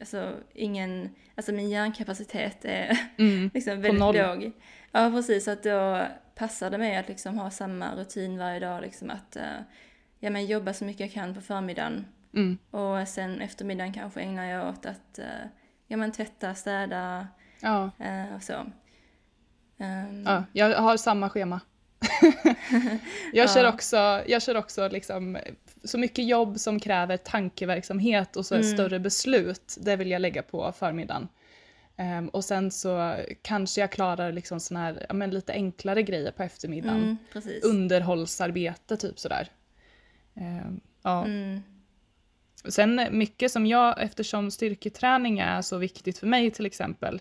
alltså 0.00 0.34
ingen, 0.54 1.10
alltså 1.34 1.52
min 1.52 1.70
hjärnkapacitet 1.70 2.64
är 2.64 2.98
Mm. 3.18 3.50
liksom 3.54 3.80
väldigt 3.80 4.00
låg. 4.00 4.52
Ja 4.92 5.10
precis, 5.10 5.44
så 5.44 5.50
att 5.50 5.62
då 5.62 6.06
passar 6.34 6.70
det 6.70 6.78
mig 6.78 6.96
att 6.96 7.08
liksom 7.08 7.38
ha 7.38 7.50
samma 7.50 7.94
rutin 7.94 8.38
varje 8.38 8.60
dag, 8.60 8.82
liksom 8.82 9.10
att 9.10 9.36
eh, 9.36 9.58
ja, 10.18 10.30
men 10.30 10.46
jobba 10.46 10.72
så 10.72 10.84
mycket 10.84 11.00
jag 11.00 11.12
kan 11.12 11.34
på 11.34 11.40
förmiddagen 11.40 12.06
Mm. 12.34 12.58
och 12.70 13.08
sen 13.08 13.40
eftermiddagen 13.40 13.92
kanske 13.92 14.20
ägnar 14.20 14.44
jag 14.44 14.68
åt 14.68 14.86
att 14.86 15.18
eh, 15.18 15.24
ja, 15.86 15.96
men 15.96 16.12
tvätta, 16.12 16.54
städa 16.54 17.26
Ja. 17.60 17.90
eh, 17.98 18.34
och 18.36 18.42
så. 18.42 18.66
Ehm, 19.78 20.24
ja, 20.26 20.44
jag 20.52 20.80
har 20.80 20.96
samma 20.96 21.30
schema. 21.30 21.60
jag, 23.32 23.50
kör 23.54 23.68
också, 23.68 23.96
jag 24.26 24.42
kör 24.42 24.56
också 24.56 24.88
liksom, 24.88 25.38
så 25.84 25.98
mycket 25.98 26.24
jobb 26.28 26.60
som 26.60 26.80
kräver 26.80 27.16
tankeverksamhet 27.16 28.36
och 28.36 28.46
så 28.46 28.54
Mm. 28.54 28.66
större 28.66 28.98
beslut, 28.98 29.76
det 29.80 29.96
vill 29.96 30.10
jag 30.10 30.20
lägga 30.22 30.42
på 30.42 30.72
förmiddagen. 30.78 31.28
Ehm, 31.96 32.28
och 32.28 32.44
sen 32.44 32.70
så 32.70 33.16
kanske 33.42 33.80
jag 33.80 33.92
klarar 33.92 34.32
liksom 34.32 34.60
såna 34.60 34.80
här, 34.80 35.06
ja, 35.08 35.14
men 35.14 35.30
lite 35.30 35.52
enklare 35.52 36.02
grejer 36.02 36.30
på 36.30 36.42
eftermiddagen. 36.42 37.02
mm, 37.02 37.16
precis. 37.32 37.64
underhållsarbete 37.64 38.96
typ 38.96 39.18
sådär. 39.18 39.48
Ehm, 40.34 40.80
ja. 41.02 41.24
Mm, 41.24 41.62
Sen 42.68 43.06
mycket 43.10 43.52
som 43.52 43.66
jag, 43.66 44.02
eftersom 44.02 44.50
styrketräning 44.50 45.38
är 45.38 45.62
så 45.62 45.78
viktigt 45.78 46.18
för 46.18 46.26
mig 46.26 46.50
till 46.50 46.66
exempel, 46.66 47.20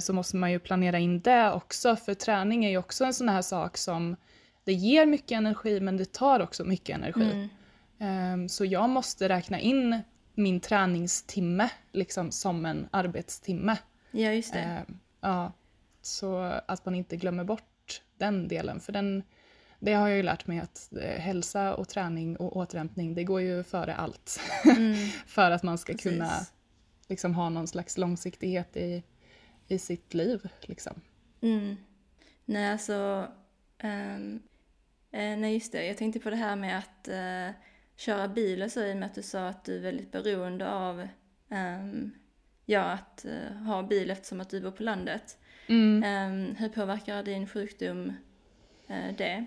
så 0.00 0.12
måste 0.12 0.36
man 0.36 0.52
ju 0.52 0.58
planera 0.58 0.98
in 0.98 1.20
det 1.20 1.52
också, 1.52 1.96
för 1.96 2.14
träning 2.14 2.64
är 2.64 2.70
ju 2.70 2.78
också 2.78 3.04
en 3.04 3.14
sån 3.14 3.28
här 3.28 3.42
sak 3.42 3.76
som 3.76 4.16
det 4.64 4.72
ger 4.72 5.06
mycket 5.06 5.36
energi 5.36 5.80
men 5.80 5.96
det 5.96 6.12
tar 6.12 6.40
också 6.40 6.64
mycket 6.64 6.96
energi. 6.96 7.30
mm, 7.32 7.48
Ehm, 7.98 8.48
så 8.48 8.64
jag 8.64 8.90
måste 8.90 9.28
räkna 9.28 9.60
in 9.60 10.00
min 10.34 10.60
träningstimme 10.60 11.70
liksom 11.92 12.30
som 12.30 12.66
en 12.66 12.88
arbetstimme. 12.90 13.76
ja, 14.10 14.32
just 14.32 14.52
det. 14.52 14.58
Ehm, 14.58 14.98
ja, 15.20 15.52
så 16.02 16.38
att 16.66 16.84
man 16.84 16.94
inte 16.94 17.16
glömmer 17.16 17.44
bort 17.44 18.02
den 18.18 18.48
delen. 18.48 18.80
För 18.80 18.92
den, 18.92 19.22
det 19.80 19.92
har 19.92 20.08
jag 20.08 20.16
ju 20.16 20.22
lärt 20.22 20.46
mig 20.46 20.58
att 20.58 20.92
eh, 21.02 21.20
hälsa 21.20 21.74
och 21.74 21.88
träning 21.88 22.36
och 22.36 22.56
återhämtning, 22.56 23.14
det 23.14 23.24
går 23.24 23.40
ju 23.40 23.62
före 23.62 23.94
allt. 23.94 24.40
Mm, 24.64 25.08
för 25.26 25.50
att 25.50 25.62
man 25.62 25.78
ska 25.78 25.92
precis. 25.92 26.12
kunna 26.12 26.30
liksom, 27.08 27.34
ha 27.34 27.48
någon 27.48 27.66
slags 27.68 27.98
långsiktighet 27.98 28.76
i, 28.76 29.02
i 29.68 29.78
sitt 29.78 30.14
liv. 30.14 30.48
Liksom. 30.60 31.00
Mm. 31.40 31.76
Nej, 32.44 32.72
alltså... 32.72 33.28
eh, 33.78 35.38
nej, 35.38 35.54
just 35.54 35.72
det. 35.72 35.86
Jag 35.86 35.96
tänkte 35.96 36.20
på 36.20 36.30
det 36.30 36.36
här 36.36 36.56
med 36.56 36.78
att 36.78 37.08
eh, 37.08 37.60
köra 37.96 38.28
bil 38.28 38.62
och 38.62 38.70
så 38.70 38.80
i 38.80 38.92
och 38.92 38.96
med 38.96 39.06
att 39.06 39.14
du 39.14 39.22
sa 39.22 39.48
att 39.48 39.64
du 39.64 39.76
är 39.76 39.80
väldigt 39.80 40.12
beroende 40.12 40.70
av 40.72 41.08
ehm, 41.50 42.10
ja, 42.66 42.82
att 42.82 43.24
eh, 43.24 43.56
ha 43.56 43.82
bil 43.82 44.10
eftersom 44.10 44.40
att 44.40 44.50
du 44.50 44.60
bor 44.60 44.70
på 44.70 44.82
landet. 44.82 45.38
Mm. 45.66 46.02
Ehm, 46.04 46.54
hur 46.56 46.68
påverkar 46.68 47.22
din 47.22 47.46
sjukdom 47.46 48.12
eh, 48.88 49.16
det? 49.18 49.46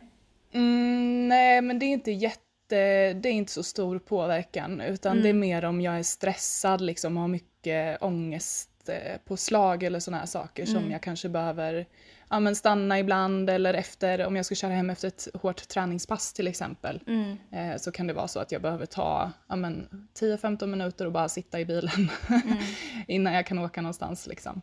Mm, 0.51 1.27
nej, 1.27 1.61
men 1.61 1.79
det 1.79 1.85
är 1.85 1.93
inte 1.93 2.11
jätte 2.11 2.43
det 2.69 3.29
är 3.29 3.33
inte 3.33 3.51
så 3.51 3.63
stor 3.63 3.99
påverkan 3.99 4.81
utan 4.81 5.11
Mm. 5.11 5.23
det 5.23 5.29
är 5.29 5.33
mer 5.33 5.65
om 5.65 5.81
jag 5.81 5.99
är 5.99 6.03
stressad 6.03 6.81
liksom 6.81 7.17
har 7.17 7.27
mycket 7.27 8.01
ångest 8.01 8.69
eh, 8.89 9.17
på 9.25 9.37
slag 9.37 9.83
eller 9.83 9.99
såna 9.99 10.17
här 10.17 10.25
saker 10.25 10.65
som 10.65 10.77
Mm. 10.77 10.91
jag 10.91 11.01
kanske 11.01 11.29
behöver 11.29 11.85
ja, 12.29 12.39
men 12.39 12.55
stanna 12.55 12.99
ibland 12.99 13.49
eller 13.49 13.73
efter 13.73 14.25
om 14.25 14.35
jag 14.35 14.45
ska 14.45 14.55
köra 14.55 14.71
hem 14.73 14.89
efter 14.89 15.07
ett 15.07 15.27
hårt 15.33 15.67
träningspass 15.67 16.33
till 16.33 16.47
exempel 16.47 16.99
Mm, 17.07 17.37
eh, 17.51 17.77
så 17.77 17.91
kan 17.91 18.07
det 18.07 18.13
vara 18.13 18.27
så 18.27 18.39
att 18.39 18.51
jag 18.51 18.61
behöver 18.61 18.85
ta 18.85 19.31
ja, 19.47 19.55
men 19.55 20.07
10-15 20.19 20.65
minuter 20.67 21.05
och 21.05 21.11
bara 21.11 21.29
sitta 21.29 21.59
i 21.59 21.65
bilen 21.65 22.09
mm, 22.29 22.57
innan 23.07 23.33
jag 23.33 23.45
kan 23.45 23.59
åka 23.59 23.81
någonstans 23.81 24.27
liksom. 24.27 24.61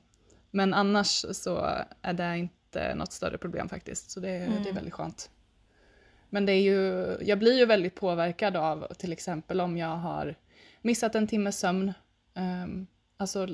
Men 0.50 0.74
annars 0.74 1.24
så 1.32 1.56
är 2.02 2.12
det 2.12 2.38
inte 2.38 2.94
något 2.94 3.12
större 3.12 3.38
problem 3.38 3.68
faktiskt 3.68 4.10
så 4.10 4.20
det, 4.20 4.28
det 4.28 4.34
är 4.36 4.46
Mm. 4.46 4.74
väldigt 4.74 4.94
skönt. 4.94 5.30
Men 6.30 6.46
det 6.46 6.52
är 6.52 6.60
ju, 6.62 7.06
jag 7.20 7.38
blir 7.38 7.58
ju 7.58 7.66
väldigt 7.66 7.94
påverkad 7.94 8.56
av 8.56 8.86
till 8.98 9.12
exempel 9.12 9.60
om 9.60 9.76
jag 9.76 9.96
har 9.96 10.34
missat 10.82 11.14
en 11.14 11.26
timmes 11.26 11.58
sömn. 11.58 11.92
Um, 12.34 12.86
alltså, 13.16 13.46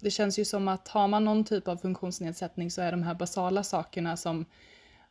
det 0.00 0.10
känns 0.10 0.38
ju 0.38 0.44
som 0.44 0.68
att 0.68 0.88
har 0.88 1.08
man 1.08 1.24
någon 1.24 1.44
typ 1.44 1.68
av 1.68 1.76
funktionsnedsättning 1.76 2.70
så 2.70 2.82
är 2.82 2.90
de 2.90 3.02
här 3.02 3.14
basala 3.14 3.62
sakerna 3.62 4.16
som 4.16 4.44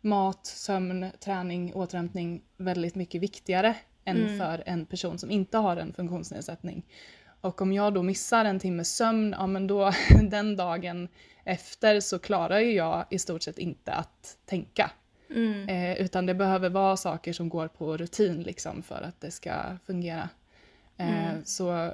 mat, 0.01 0.45
sömn, 0.45 1.05
träning, 1.19 1.73
återhämtning 1.73 2.41
väldigt 2.57 2.95
mycket 2.95 3.21
viktigare 3.21 3.75
än 4.05 4.17
Mm. 4.17 4.37
för 4.37 4.63
en 4.65 4.85
person 4.85 5.17
som 5.19 5.31
inte 5.31 5.57
har 5.57 5.77
en 5.77 5.93
funktionsnedsättning. 5.93 6.85
Och 7.41 7.61
om 7.61 7.73
jag 7.73 7.93
då 7.93 8.03
missar 8.03 8.45
en 8.45 8.59
timmes 8.59 8.95
sömn, 8.95 9.35
ja 9.37 9.47
men 9.47 9.67
då 9.67 9.91
den 10.29 10.55
dagen 10.55 11.07
efter 11.43 11.99
så 11.99 12.19
klarar 12.19 12.59
ju 12.59 12.71
jag 12.71 13.05
i 13.09 13.19
stort 13.19 13.43
sett 13.43 13.57
inte 13.57 13.93
att 13.93 14.37
tänka. 14.45 14.91
Mm. 15.29 15.69
Eh, 15.69 16.01
utan 16.01 16.25
det 16.25 16.33
behöver 16.33 16.69
vara 16.69 16.97
saker 16.97 17.33
som 17.33 17.49
går 17.49 17.67
på 17.67 17.97
rutin 17.97 18.43
liksom 18.43 18.83
för 18.83 19.01
att 19.01 19.21
det 19.21 19.31
ska 19.31 19.51
fungera. 19.85 20.29
Eh, 20.99 21.29
Mm. 21.29 21.45
Så 21.45 21.91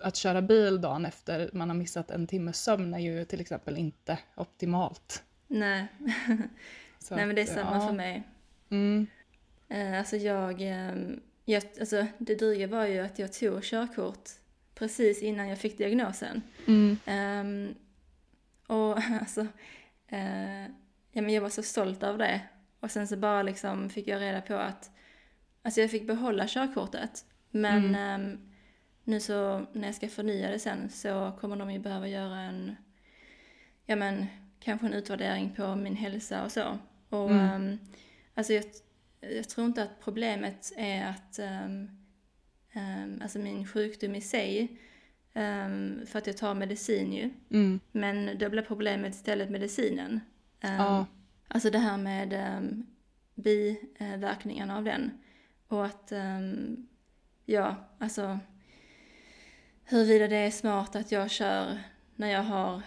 att 0.00 0.16
köra 0.16 0.42
bil 0.42 0.80
dagen 0.80 1.06
efter 1.06 1.50
man 1.52 1.68
har 1.68 1.76
missat 1.76 2.10
en 2.10 2.26
timmes 2.26 2.62
sömn 2.62 2.94
är 2.94 2.98
ju 2.98 3.24
till 3.24 3.40
exempel 3.40 3.76
inte 3.76 4.18
optimalt. 4.34 5.22
Nej. 5.46 5.86
Nej 7.10 7.26
men 7.26 7.34
det 7.34 7.42
är 7.42 7.46
samma 7.46 7.74
ja. 7.76 7.86
för 7.86 7.94
mig. 7.94 8.22
Mm, 8.70 9.06
Eh, 9.68 9.98
alltså 9.98 10.16
jag, 10.16 10.60
ehm, 10.60 11.20
jag, 11.44 11.62
alltså 11.80 12.06
det 12.18 12.34
dryga 12.34 12.66
var 12.66 12.86
ju 12.86 12.98
att 12.98 13.18
jag 13.18 13.32
tog 13.32 13.62
körkort 13.64 14.30
precis 14.74 15.22
innan 15.22 15.48
jag 15.48 15.58
fick 15.58 15.78
diagnosen. 15.78 16.42
mm, 16.66 16.98
Ehm, 17.06 17.74
och 18.66 18.98
alltså, 19.20 19.40
eh, 20.08 20.62
ja 21.12 21.22
men 21.22 21.28
jag 21.28 21.42
var 21.42 21.48
så 21.48 21.62
stolt 21.62 22.02
över 22.02 22.18
det. 22.18 22.40
Och 22.80 22.90
sen 22.90 23.08
så 23.08 23.16
bara 23.16 23.42
liksom 23.42 23.90
fick 23.90 24.08
jag 24.08 24.20
reda 24.20 24.40
på 24.40 24.54
att, 24.54 24.90
alltså 25.62 25.80
jag 25.80 25.90
fick 25.90 26.06
behålla 26.06 26.46
körkortet. 26.48 27.24
Men 27.54 27.84
Mm. 27.84 27.94
ehm, 27.94 28.38
nu 29.04 29.20
så 29.20 29.66
när 29.72 29.88
jag 29.88 29.94
ska 29.94 30.08
förnya 30.08 30.50
det 30.50 30.58
sen 30.58 30.90
så 30.90 31.32
kommer 31.40 31.56
de 31.56 31.72
ju 31.72 31.78
behöva 31.78 32.08
göra 32.08 32.38
en, 32.40 32.76
ja 33.86 33.96
men 33.96 34.26
kanske 34.60 34.86
en 34.86 34.92
utvärdering 34.94 35.54
på 35.56 35.76
min 35.76 35.96
hälsa 35.96 36.44
och 36.44 36.52
så. 36.52 36.78
Och 37.08 37.30
Mm. 37.30 37.40
ehm, 37.50 37.78
alltså 38.34 38.52
jag, 38.52 38.64
jag 39.20 39.48
tror 39.48 39.66
inte 39.66 39.82
att 39.82 40.00
problemet 40.00 40.72
är 40.76 41.06
att, 41.06 41.38
um, 41.38 43.20
alltså 43.22 43.38
min 43.38 43.66
sjukdom 43.66 44.14
i 44.14 44.20
sig, 44.20 44.78
för 46.06 46.18
att 46.18 46.26
jag 46.26 46.36
tar 46.36 46.54
medicin 46.54 47.12
ju. 47.12 47.30
mm, 47.50 47.80
Men 47.92 48.38
då 48.38 48.48
blir 48.50 48.62
problemet 48.62 49.14
istället 49.14 49.50
medicinen. 49.50 50.20
Ja. 50.60 51.06
Alltså 51.48 51.70
det 51.70 51.78
här 51.78 51.96
med 51.96 52.56
um, 52.58 52.86
biverkningarna 53.34 54.76
av 54.76 54.84
den. 54.84 55.10
Och 55.68 55.86
att, 55.86 56.12
ehm, 56.12 56.86
ja, 57.46 57.76
alltså 57.98 58.38
huruvida 59.84 60.28
det 60.28 60.36
är 60.36 60.50
smart 60.50 60.96
att 60.96 61.12
jag 61.12 61.30
kör 61.30 61.78
när 62.16 62.28
jag 62.30 62.42
har, 62.42 62.82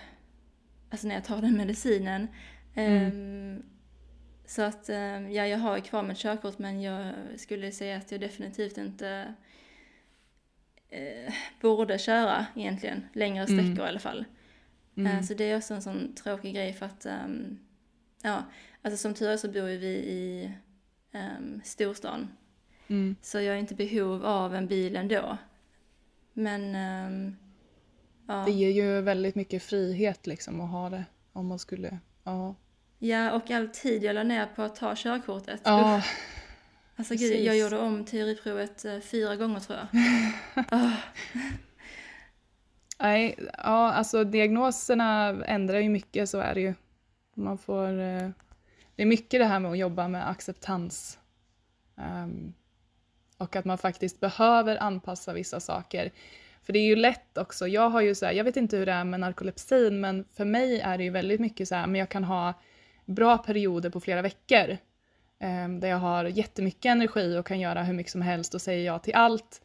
alltså 0.89 1.07
när 1.07 1.15
jag 1.15 1.23
tar 1.23 1.41
den 1.41 1.57
medicinen. 1.57 2.27
Ehm, 2.75 3.63
Så 4.45 4.61
att, 4.61 4.89
ehm, 4.89 5.31
ja, 5.31 5.47
jag 5.47 5.57
har 5.57 5.75
ju 5.75 5.81
kvar 5.81 6.03
mitt 6.03 6.17
körkort 6.17 6.59
men 6.59 6.81
jag 6.81 7.13
skulle 7.35 7.71
säga 7.71 7.97
att 7.97 8.11
jag 8.11 8.21
definitivt 8.21 8.77
inte 8.77 9.33
eh, 10.89 11.33
borde 11.61 11.97
köra 11.99 12.45
egentligen, 12.55 13.07
längre 13.13 13.43
Mm. 13.45 13.65
sträckor 13.65 13.85
i 13.85 13.89
alla 13.89 13.99
fall. 13.99 14.25
mm, 14.97 15.17
Eh, 15.17 15.21
Så 15.23 15.33
det 15.33 15.43
är 15.43 15.57
också 15.57 15.73
en 15.73 15.81
sån 15.81 16.15
tråkig 16.15 16.55
grej 16.55 16.73
för 16.73 16.85
att, 16.85 17.05
ehm, 17.05 17.59
ja, 18.21 18.43
alltså 18.81 18.97
som 18.97 19.13
tur 19.13 19.29
är 19.29 19.37
så 19.37 19.47
bor 19.51 19.69
ju 19.69 19.77
vi 19.77 19.87
i 19.97 20.51
um, 21.13 21.61
storstan. 21.63 22.27
Mm. 22.87 23.15
Så 23.21 23.39
jag 23.39 23.55
är 23.55 23.59
inte 23.59 23.75
behov 23.75 24.25
av 24.25 24.55
en 24.55 24.67
bil 24.67 24.95
ändå. 24.95 25.37
Men, 26.33 26.75
ehm, 26.75 27.35
ja. 28.27 28.43
Det 28.45 28.51
ger 28.51 28.69
ju 28.69 29.01
väldigt 29.01 29.35
mycket 29.35 29.63
frihet 29.63 30.27
liksom 30.27 30.61
att 30.61 30.69
ha 30.69 30.89
det 30.89 31.05
om 31.33 31.47
man 31.47 31.59
skulle, 31.59 31.99
ja. 32.23 32.55
ja, 32.99 33.31
och 33.31 33.51
all 33.51 33.67
tid 33.67 34.03
jag 34.03 34.13
la 34.13 34.23
ner 34.23 34.45
på 34.55 34.61
att 34.61 34.75
ta 34.75 34.93
körkortet. 34.95 35.61
Ja. 35.63 36.01
Alltså 36.95 37.13
gud, 37.13 37.31
precis. 37.31 37.45
jag 37.45 37.57
gjorde 37.57 37.79
om 37.79 38.05
teoriprovet 38.05 38.85
eh, 38.85 38.99
fyra 38.99 39.35
gånger 39.35 39.59
tror 39.59 39.77
jag. 39.77 39.87
Ah, 40.69 40.97
nej, 42.99 43.35
ja 43.53 43.93
alltså 43.93 44.23
diagnoserna 44.23 45.27
ändrar 45.45 45.79
ju 45.79 45.89
mycket, 45.89 46.29
så 46.29 46.39
är 46.39 46.55
det 46.55 46.61
ju. 46.61 46.73
Man 47.35 47.57
får, 47.57 47.99
eh, 47.99 48.29
det 48.95 49.01
är 49.01 49.05
mycket 49.05 49.39
det 49.39 49.45
här 49.45 49.59
med 49.59 49.71
att 49.71 49.77
jobba 49.77 50.07
med 50.07 50.29
acceptans. 50.29 51.19
Ehm, 51.97 52.53
och 53.37 53.55
att 53.55 53.65
man 53.65 53.77
faktiskt 53.77 54.19
behöver 54.19 54.83
anpassa 54.83 55.33
vissa 55.33 55.59
saker. 55.59 56.11
För 56.63 56.73
det 56.73 56.79
är 56.79 56.85
ju 56.85 56.95
lätt 56.95 57.37
också, 57.37 57.67
jag 57.67 57.89
har 57.89 58.01
ju 58.01 58.15
så 58.15 58.25
här, 58.25 58.33
jag 58.33 58.43
vet 58.43 58.57
inte 58.57 58.77
hur 58.77 58.85
det 58.85 58.91
är 58.91 59.03
med 59.03 59.19
narkolepsin, 59.19 59.99
men 59.99 60.25
för 60.33 60.45
mig 60.45 60.79
är 60.79 60.97
det 60.97 61.03
ju 61.03 61.09
väldigt 61.09 61.39
mycket 61.39 61.67
så 61.67 61.75
här, 61.75 61.87
men 61.87 61.99
jag 61.99 62.09
kan 62.09 62.23
ha 62.23 62.53
bra 63.05 63.37
perioder 63.37 63.89
på 63.89 63.99
flera 63.99 64.21
veckor. 64.21 64.77
ehm, 65.39 65.79
där 65.79 65.87
jag 65.87 65.97
har 65.97 66.25
jättemycket 66.25 66.85
energi 66.89 67.37
och 67.37 67.45
kan 67.45 67.59
göra 67.59 67.83
hur 67.83 67.93
mycket 67.93 68.11
som 68.11 68.21
helst 68.21 68.53
och 68.55 68.61
säger 68.61 68.85
ja 68.85 68.99
till 68.99 69.15
allt. 69.15 69.61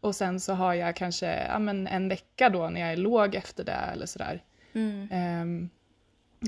Och 0.00 0.14
sen 0.14 0.40
så 0.40 0.52
har 0.54 0.74
jag 0.74 0.96
kanske 0.96 1.46
ja, 1.46 1.58
men 1.58 1.86
en 1.86 2.08
vecka 2.08 2.48
då 2.50 2.68
när 2.68 2.80
jag 2.80 2.92
är 2.92 2.96
låg 2.96 3.34
efter 3.34 3.64
det 3.64 3.72
eller 3.92 4.06
sådär. 4.06 4.42
mm, 4.72 5.08
Ehm, 5.12 5.68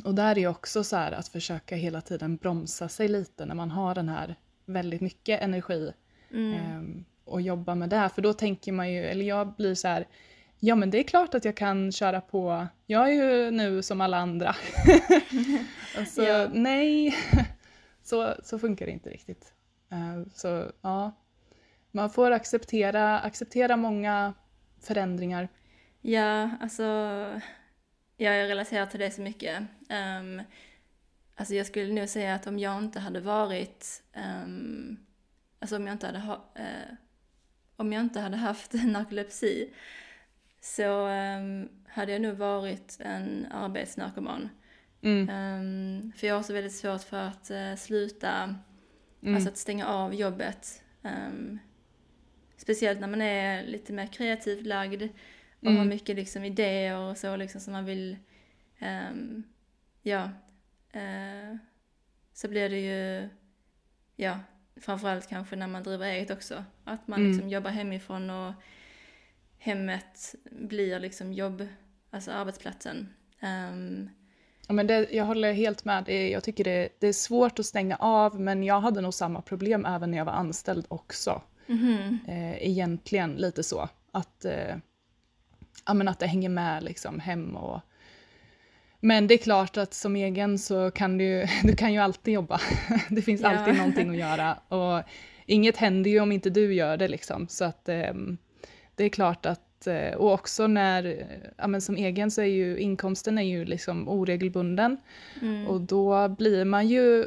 och 0.05 0.15
där 0.15 0.31
är 0.37 0.41
ju 0.41 0.49
också 0.49 0.85
så 0.85 0.97
här 0.97 1.13
att 1.13 1.29
försöka 1.29 1.77
hela 1.77 2.01
tiden 2.01 2.37
bromsa 2.37 2.89
sig 2.89 3.09
lite 3.09 3.47
när 3.47 3.55
man 3.55 3.71
har 3.71 3.95
den 3.95 4.09
här 4.09 4.35
väldigt 4.65 5.01
mycket 5.01 5.41
energi 5.43 5.93
mm, 6.31 6.55
ehm, 6.55 7.05
och 7.25 7.41
jobba 7.41 7.75
med 7.75 7.91
det. 7.91 8.11
För 8.15 8.23
då 8.23 8.33
tänker 8.33 8.73
man 8.73 8.93
ju, 8.93 9.05
eller 9.05 9.25
jag 9.25 9.55
blir 9.55 9.75
så 9.75 9.89
här, 9.89 10.07
ja 10.61 10.75
men 10.75 10.91
det 10.91 10.99
är 10.99 11.03
klart 11.03 11.35
att 11.35 11.45
jag 11.45 11.57
kan 11.57 11.93
köra 11.93 12.21
på, 12.21 12.67
jag 12.87 13.09
är 13.09 13.13
ju 13.13 13.51
nu 13.51 13.83
som 13.83 14.01
alla 14.01 14.17
andra. 14.17 14.57
alltså 15.99 16.23
Ja. 16.23 16.49
nej, 16.53 17.15
så, 18.03 18.35
så 18.43 18.59
funkar 18.59 18.87
det 18.87 18.93
inte 18.93 19.11
riktigt. 19.11 19.53
Ehm, 19.91 20.31
så 20.35 20.73
ja, 20.83 21.13
man 21.91 22.11
får 22.11 22.31
acceptera, 22.31 23.21
acceptera 23.21 23.77
många 23.77 24.35
förändringar. 24.81 25.49
Ja, 26.01 26.51
alltså 26.61 26.83
ja, 28.17 28.33
jag 28.33 28.51
relaterar 28.51 28.87
till 28.87 29.01
det 29.01 29.11
så 29.11 29.21
mycket. 29.21 29.63
Um, 30.21 30.43
alltså 31.35 31.55
jag 31.55 31.67
skulle 31.67 31.93
nog 31.93 32.09
säga 32.09 32.35
att 32.35 32.47
om 32.47 32.59
jag 32.59 32.79
inte 32.79 33.01
hade 33.01 33.21
varit, 33.21 34.03
ehm, 34.13 34.97
alltså 35.59 35.77
om 35.77 35.87
jag 35.87 35.95
inte 35.95 36.07
hade, 36.07 36.19
ha, 36.19 36.45
eh, 36.55 36.95
om 37.77 37.93
jag 37.93 38.01
inte 38.01 38.21
hade 38.21 38.37
haft 38.37 38.73
narkolepsi 38.85 39.71
så 40.61 41.07
ehm, 41.07 41.69
hade 41.89 42.13
jag 42.13 42.23
nog 42.23 42.37
varit 42.37 42.97
en 43.01 43.47
arbetsnarkoman. 43.51 44.49
Mm, 45.03 45.29
Ehm, 45.29 46.13
för 46.17 46.27
jag 46.27 46.35
har 46.35 46.43
så 46.43 46.53
väldigt 46.53 46.75
svårt 46.77 47.03
för 47.03 47.17
att 47.23 47.51
eh, 47.51 47.75
sluta, 47.75 48.55
mm, 49.23 49.35
alltså 49.35 49.49
att 49.51 49.57
stänga 49.57 49.87
av 49.87 50.15
jobbet. 50.15 50.83
Ehm, 51.03 51.59
speciellt 52.57 53.01
när 53.01 53.09
man 53.09 53.23
är 53.23 53.65
lite 53.65 53.93
mer 53.93 54.07
kreativt 54.07 54.67
lagd 54.67 55.03
och 55.61 55.67
har 55.71 55.73
Mm. 55.77 55.89
mycket 55.89 56.17
liksom 56.17 56.45
idéer 56.45 56.97
och 56.99 57.17
så 57.19 57.37
liksom 57.37 57.61
som 57.61 57.73
man 57.73 57.85
vill, 57.85 58.17
ehm, 58.79 59.43
ja, 60.03 60.31
eh, 60.93 61.57
så 62.33 62.49
blir 62.49 62.69
det 62.71 62.81
ju, 62.81 63.29
ja, 64.17 64.39
framförallt 64.81 65.29
kanske 65.29 65.57
när 65.57 65.67
man 65.67 65.83
driver 65.83 66.07
eget 66.07 66.31
också. 66.31 66.65
Att 66.85 67.09
man 67.09 67.19
Mm. 67.21 67.31
liksom 67.33 67.49
jobbar 67.49 67.71
hemifrån 67.71 68.31
och 68.31 68.53
hemmet 69.59 70.35
blir 70.51 70.99
liksom 71.01 71.33
jobb, 71.33 71.69
alltså 72.11 72.31
arbetsplatsen. 72.31 73.15
Ehm, 73.41 74.11
Ja, 74.71 74.75
men 74.75 74.87
det, 74.87 75.09
jag 75.13 75.25
håller 75.25 75.53
helt 75.53 75.85
med. 75.85 76.05
Det, 76.05 76.31
jag 76.31 76.45
tycker 76.45 76.65
det, 76.65 76.89
det 76.99 77.07
är 77.07 77.13
svårt 77.13 77.59
att 77.59 77.67
stänga 77.67 77.97
av, 77.97 78.41
men 78.41 78.63
jag 78.65 78.81
hade 78.81 79.01
nog 79.01 79.15
samma 79.15 79.43
problem 79.43 79.87
även 79.87 80.11
när 80.11 80.19
jag 80.19 80.25
var 80.25 80.33
anställd 80.33 80.87
också. 80.89 81.43
mhm, 81.67 82.19
Eh, 82.29 82.67
egentligen 82.69 83.33
lite 83.33 83.63
så. 83.63 83.89
Att, 84.13 84.45
eh, 84.45 84.77
ja, 85.87 85.95
men 85.95 86.09
att 86.09 86.19
det 86.19 86.27
hänger 86.27 86.49
med 86.49 86.83
liksom 86.83 87.21
hem 87.21 87.57
och... 87.57 87.81
Men 89.01 89.27
det 89.27 89.35
är 89.35 89.39
klart 89.39 89.77
att 89.77 89.95
som 89.95 90.17
egen 90.17 90.59
så 90.59 90.91
kan 90.91 91.19
du, 91.19 91.47
du 91.65 91.77
kan 91.77 91.93
ju 91.93 91.99
alltid 91.99 92.35
jobba. 92.35 92.61
det 93.11 93.23
finns 93.23 93.41
Ja. 93.41 93.49
alltid 93.49 93.75
någonting 93.77 94.11
att 94.11 94.17
göra. 94.17 94.55
Och 94.69 95.03
inget 95.47 95.77
händer 95.77 96.11
ju 96.11 96.21
om 96.21 96.33
inte 96.33 96.51
du 96.51 96.75
gör 96.75 96.97
det 96.97 97.09
liksom. 97.09 97.49
Så 97.49 97.65
att 97.65 97.89
ehm, 97.89 98.39
det 98.95 99.05
är 99.05 99.09
klart 99.09 99.47
att, 99.47 99.87
eh, 99.87 100.15
och 100.17 100.33
också 100.33 100.67
när, 100.67 101.27
ja 101.59 101.67
men 101.67 101.81
som 101.81 101.97
egen 101.97 102.31
så 102.31 102.41
är 102.41 102.47
ju 102.47 102.79
inkomsten 102.79 103.39
är 103.39 103.43
ju 103.43 103.65
liksom 103.65 104.09
oregelbunden. 104.09 104.97
mm, 105.43 105.67
Och 105.67 105.81
då 105.81 106.29
blir 106.29 106.65
man 106.65 106.89
ju, 106.89 107.25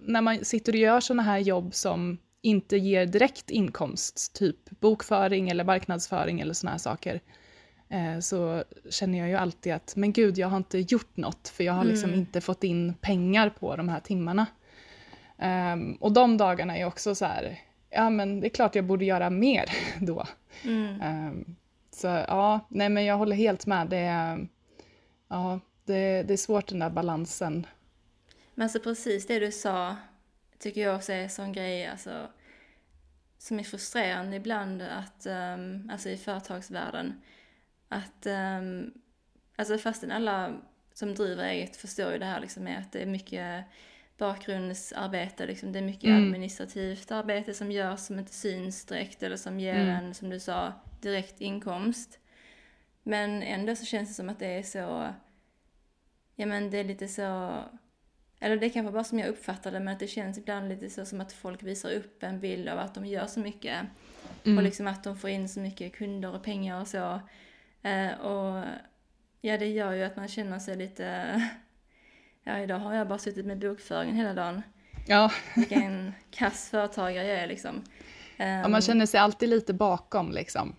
när 0.00 0.20
man 0.20 0.44
sitter 0.44 0.72
och 0.72 0.78
gör 0.78 1.00
sådana 1.00 1.22
här 1.22 1.38
jobb 1.38 1.74
som 1.74 2.18
inte 2.42 2.76
ger 2.76 3.06
direkt 3.06 3.50
inkomst, 3.50 4.34
typ 4.34 4.56
bokföring 4.80 5.48
eller 5.50 5.64
marknadsföring 5.64 6.40
eller 6.40 6.54
sådana 6.54 6.70
här 6.72 6.78
saker, 6.78 7.20
så 8.20 8.64
känner 8.90 9.18
jag 9.18 9.28
ju 9.28 9.34
alltid 9.34 9.72
att, 9.72 9.96
men 9.96 10.12
gud, 10.12 10.38
jag 10.38 10.48
har 10.48 10.56
inte 10.56 10.78
gjort 10.78 11.16
något, 11.16 11.48
för 11.48 11.64
jag 11.64 11.72
har 11.72 11.84
liksom 11.84 12.08
Mm. 12.10 12.20
inte 12.20 12.40
fått 12.40 12.64
in 12.64 12.94
pengar 12.94 13.50
på 13.50 13.76
de 13.76 13.88
här 13.88 14.00
timmarna. 14.00 14.46
Ehm, 15.38 15.92
och 15.94 16.12
de 16.12 16.36
dagarna 16.36 16.76
är 16.78 16.84
också 16.84 17.14
så 17.14 17.24
här, 17.24 17.58
ja 17.90 18.10
men 18.10 18.40
det 18.40 18.46
är 18.46 18.50
klart 18.50 18.74
jag 18.74 18.84
borde 18.84 19.04
göra 19.04 19.30
mer 19.30 19.70
då. 20.00 20.26
mm. 20.64 21.00
Ehm, 21.00 21.56
så 21.90 22.06
ja, 22.06 22.60
nej 22.68 22.88
men 22.88 23.04
jag 23.04 23.16
håller 23.16 23.36
helt 23.36 23.66
med. 23.66 23.86
Det 23.88 23.96
är, 23.96 24.48
ja, 25.28 25.60
det, 25.84 26.22
det 26.22 26.32
är 26.32 26.36
svårt 26.36 26.68
den 26.68 26.78
där 26.78 26.90
balansen. 26.90 27.66
Men 28.54 28.62
alltså 28.62 28.80
precis 28.80 29.26
det 29.26 29.38
du 29.38 29.52
sa 29.52 29.96
tycker 30.58 30.80
jag 30.80 30.96
också 30.96 31.12
är 31.12 31.22
en 31.22 31.30
sån 31.30 31.52
grej 31.52 31.86
alltså, 31.86 32.26
som 33.38 33.58
är 33.58 33.64
frustrerande 33.64 34.36
ibland 34.36 34.82
att, 34.82 35.26
um, 35.26 35.90
alltså 35.92 36.08
i 36.08 36.16
företagsvärlden. 36.16 37.20
Att, 37.88 38.26
um, 38.26 38.92
alltså 39.56 39.78
fastän 39.78 40.12
alla 40.12 40.56
som 40.94 41.14
driver 41.14 41.44
eget 41.44 41.76
förstår 41.76 42.12
ju 42.12 42.18
det 42.18 42.24
här 42.24 42.40
liksom 42.40 42.64
med 42.64 42.78
att 42.78 42.92
det 42.92 43.02
är 43.02 43.06
mycket 43.06 43.64
bakgrundsarbete, 44.18 45.46
liksom. 45.46 45.72
det 45.72 45.78
är 45.78 45.82
mycket 45.82 46.04
mm. 46.04 46.26
administrativt 46.26 47.10
arbete 47.10 47.54
som 47.54 47.72
görs 47.72 48.00
som 48.00 48.18
inte 48.18 48.34
syns 48.34 48.84
direkt 48.84 49.22
eller 49.22 49.36
som 49.36 49.60
ger 49.60 49.74
mm. 49.74 49.88
en, 49.88 50.14
som 50.14 50.30
du 50.30 50.40
sa, 50.40 50.72
direkt 51.00 51.40
inkomst. 51.40 52.18
Men 53.02 53.42
ändå 53.42 53.76
så 53.76 53.84
känns 53.84 54.08
det 54.08 54.14
som 54.14 54.28
att 54.28 54.38
det 54.38 54.46
är 54.46 54.62
så, 54.62 55.14
ja 56.34 56.46
men 56.46 56.70
det 56.70 56.78
är 56.78 56.84
lite 56.84 57.08
så, 57.08 57.58
eller 58.40 58.56
det 58.56 58.66
är 58.66 58.70
kanske 58.70 58.92
bara 58.92 59.04
som 59.04 59.18
jag 59.18 59.28
uppfattar 59.28 59.72
det, 59.72 59.80
men 59.80 59.94
att 59.94 60.00
det 60.00 60.06
känns 60.06 60.38
ibland 60.38 60.68
lite 60.68 60.90
så 60.90 61.04
som 61.04 61.20
att 61.20 61.32
folk 61.32 61.62
visar 61.62 61.92
upp 61.92 62.22
en 62.22 62.40
bild 62.40 62.68
av 62.68 62.78
att 62.78 62.94
de 62.94 63.06
gör 63.06 63.26
så 63.26 63.40
mycket. 63.40 63.86
Mm. 64.44 64.58
Och 64.58 64.64
liksom 64.64 64.86
att 64.86 65.04
de 65.04 65.16
får 65.16 65.30
in 65.30 65.48
så 65.48 65.60
mycket 65.60 65.94
kunder 65.94 66.34
och 66.34 66.42
pengar 66.42 66.80
och 66.80 66.88
så. 66.88 67.20
Eh, 67.82 68.20
och 68.20 68.64
ja, 69.40 69.58
det 69.58 69.66
gör 69.66 69.92
ju 69.92 70.02
att 70.02 70.16
man 70.16 70.28
känner 70.28 70.58
sig 70.58 70.76
lite, 70.76 71.48
ja 72.44 72.58
idag 72.58 72.78
har 72.78 72.94
jag 72.94 73.08
bara 73.08 73.18
suttit 73.18 73.46
med 73.46 73.58
bokföringen 73.58 74.16
hela 74.16 74.34
dagen. 74.34 74.62
Ja. 75.06 75.32
Vilken 75.56 76.14
kass 76.30 76.68
företagare 76.70 77.26
jag 77.26 77.38
är 77.38 77.46
liksom. 77.46 77.82
ja, 78.36 78.62
man 78.62 78.74
ehm. 78.74 78.80
känner 78.80 79.06
sig 79.06 79.20
alltid 79.20 79.48
lite 79.48 79.74
bakom 79.74 80.32
liksom. 80.32 80.76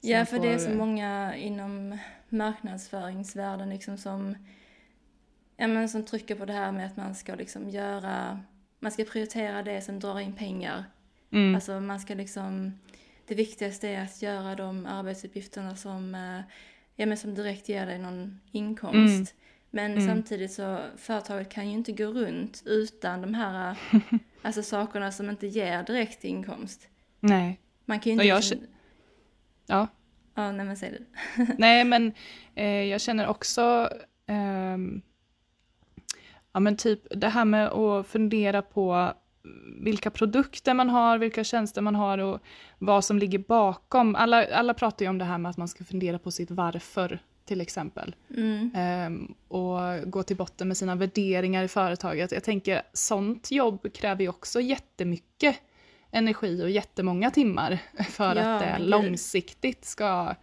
Ja, 0.00 0.24
för 0.24 0.36
får... 0.36 0.44
det 0.44 0.52
är 0.52 0.58
så 0.58 0.70
många 0.70 1.36
inom 1.36 1.98
marknadsföringsvärlden 2.28 3.70
liksom 3.70 3.98
som, 3.98 4.36
ja, 5.56 5.66
men 5.66 5.88
som 5.88 6.04
trycker 6.04 6.34
på 6.34 6.44
det 6.44 6.52
här 6.52 6.72
med 6.72 6.86
att 6.86 6.96
man 6.96 7.14
ska 7.14 7.34
liksom 7.34 7.70
göra, 7.70 8.40
man 8.80 8.92
ska 8.92 9.04
prioritera 9.04 9.62
det 9.62 9.80
som 9.80 10.00
drar 10.00 10.20
in 10.20 10.32
pengar. 10.32 10.84
Mm. 11.32 11.54
Alltså 11.54 11.80
man 11.80 12.00
ska 12.00 12.14
liksom, 12.14 12.78
det 13.26 13.34
viktigaste 13.34 13.88
är 13.88 14.02
att 14.02 14.22
göra 14.22 14.54
de 14.54 14.86
arbetsuppgifterna 14.86 15.76
som, 15.76 16.14
eh, 16.14 16.40
ja, 16.96 17.06
men 17.06 17.16
som 17.16 17.34
direkt 17.34 17.68
ger 17.68 17.86
dig 17.86 17.98
någon 17.98 18.40
inkomst. 18.52 18.96
Mm. 18.96 19.26
Men 19.70 19.92
mm. 19.92 20.06
samtidigt 20.06 20.52
så, 20.52 20.78
företaget 20.96 21.48
kan 21.48 21.68
ju 21.68 21.74
inte 21.74 21.92
gå 21.92 22.04
runt 22.04 22.62
utan 22.66 23.20
de 23.20 23.34
här 23.34 23.78
alltså 24.42 24.62
sakerna 24.62 25.12
som 25.12 25.30
inte 25.30 25.46
ger 25.46 25.82
direkt 25.82 26.24
inkomst. 26.24 26.88
Nej. 27.20 27.60
Man 27.84 28.00
kan 28.00 28.10
ju 28.10 28.12
inte... 28.12 28.24
Jag, 28.24 28.36
liksom, 28.36 28.58
Ja. 29.66 29.88
Ja, 30.34 30.52
nej 30.52 30.66
men 30.66 30.76
säg 30.76 30.90
du. 30.90 31.06
nej 31.58 31.84
men 31.84 32.12
eh, 32.54 32.82
jag 32.82 33.00
känner 33.00 33.26
också, 33.26 33.90
eh, 34.26 34.78
ja 36.52 36.60
men 36.60 36.76
typ 36.76 37.00
det 37.10 37.28
här 37.28 37.44
med 37.44 37.68
att 37.68 38.06
fundera 38.06 38.62
på 38.62 39.12
vilka 39.80 40.10
produkter 40.10 40.74
man 40.74 40.90
har, 40.90 41.18
vilka 41.18 41.44
tjänster 41.44 41.82
man 41.82 41.94
har 41.94 42.18
och 42.18 42.40
vad 42.78 43.04
som 43.04 43.18
ligger 43.18 43.38
bakom. 43.38 44.14
Alla, 44.14 44.46
alla 44.46 44.74
pratar 44.74 45.04
ju 45.04 45.08
om 45.08 45.18
det 45.18 45.24
här 45.24 45.38
med 45.38 45.50
att 45.50 45.56
man 45.56 45.68
ska 45.68 45.84
fundera 45.84 46.18
på 46.18 46.30
sitt 46.30 46.50
varför 46.50 47.20
till 47.44 47.60
exempel. 47.60 48.14
Mm. 48.36 48.70
Um, 49.06 49.34
och 49.48 50.10
gå 50.10 50.22
till 50.22 50.36
botten 50.36 50.68
med 50.68 50.76
sina 50.76 50.94
värderingar 50.94 51.64
i 51.64 51.68
företaget. 51.68 52.32
Jag 52.32 52.44
tänker 52.44 52.82
sånt 52.92 53.50
jobb 53.50 53.92
kräver 53.94 54.22
ju 54.22 54.28
också 54.28 54.60
jättemycket 54.60 55.56
energi 56.10 56.62
och 56.62 56.70
jättemånga 56.70 57.30
timmar 57.30 57.78
för 58.10 58.36
ja, 58.36 58.54
att 58.54 58.60
det 58.60 58.78
långsiktigt 58.78 59.84
ska, 59.84 60.34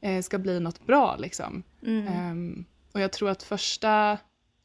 eh, 0.00 0.22
ska 0.22 0.38
bli 0.38 0.60
något 0.60 0.86
bra. 0.86 1.16
Liksom. 1.16 1.62
Mm. 1.86 2.30
Um, 2.30 2.64
och 2.92 3.00
jag 3.00 3.12
tror 3.12 3.30
att 3.30 3.42
första, 3.42 4.18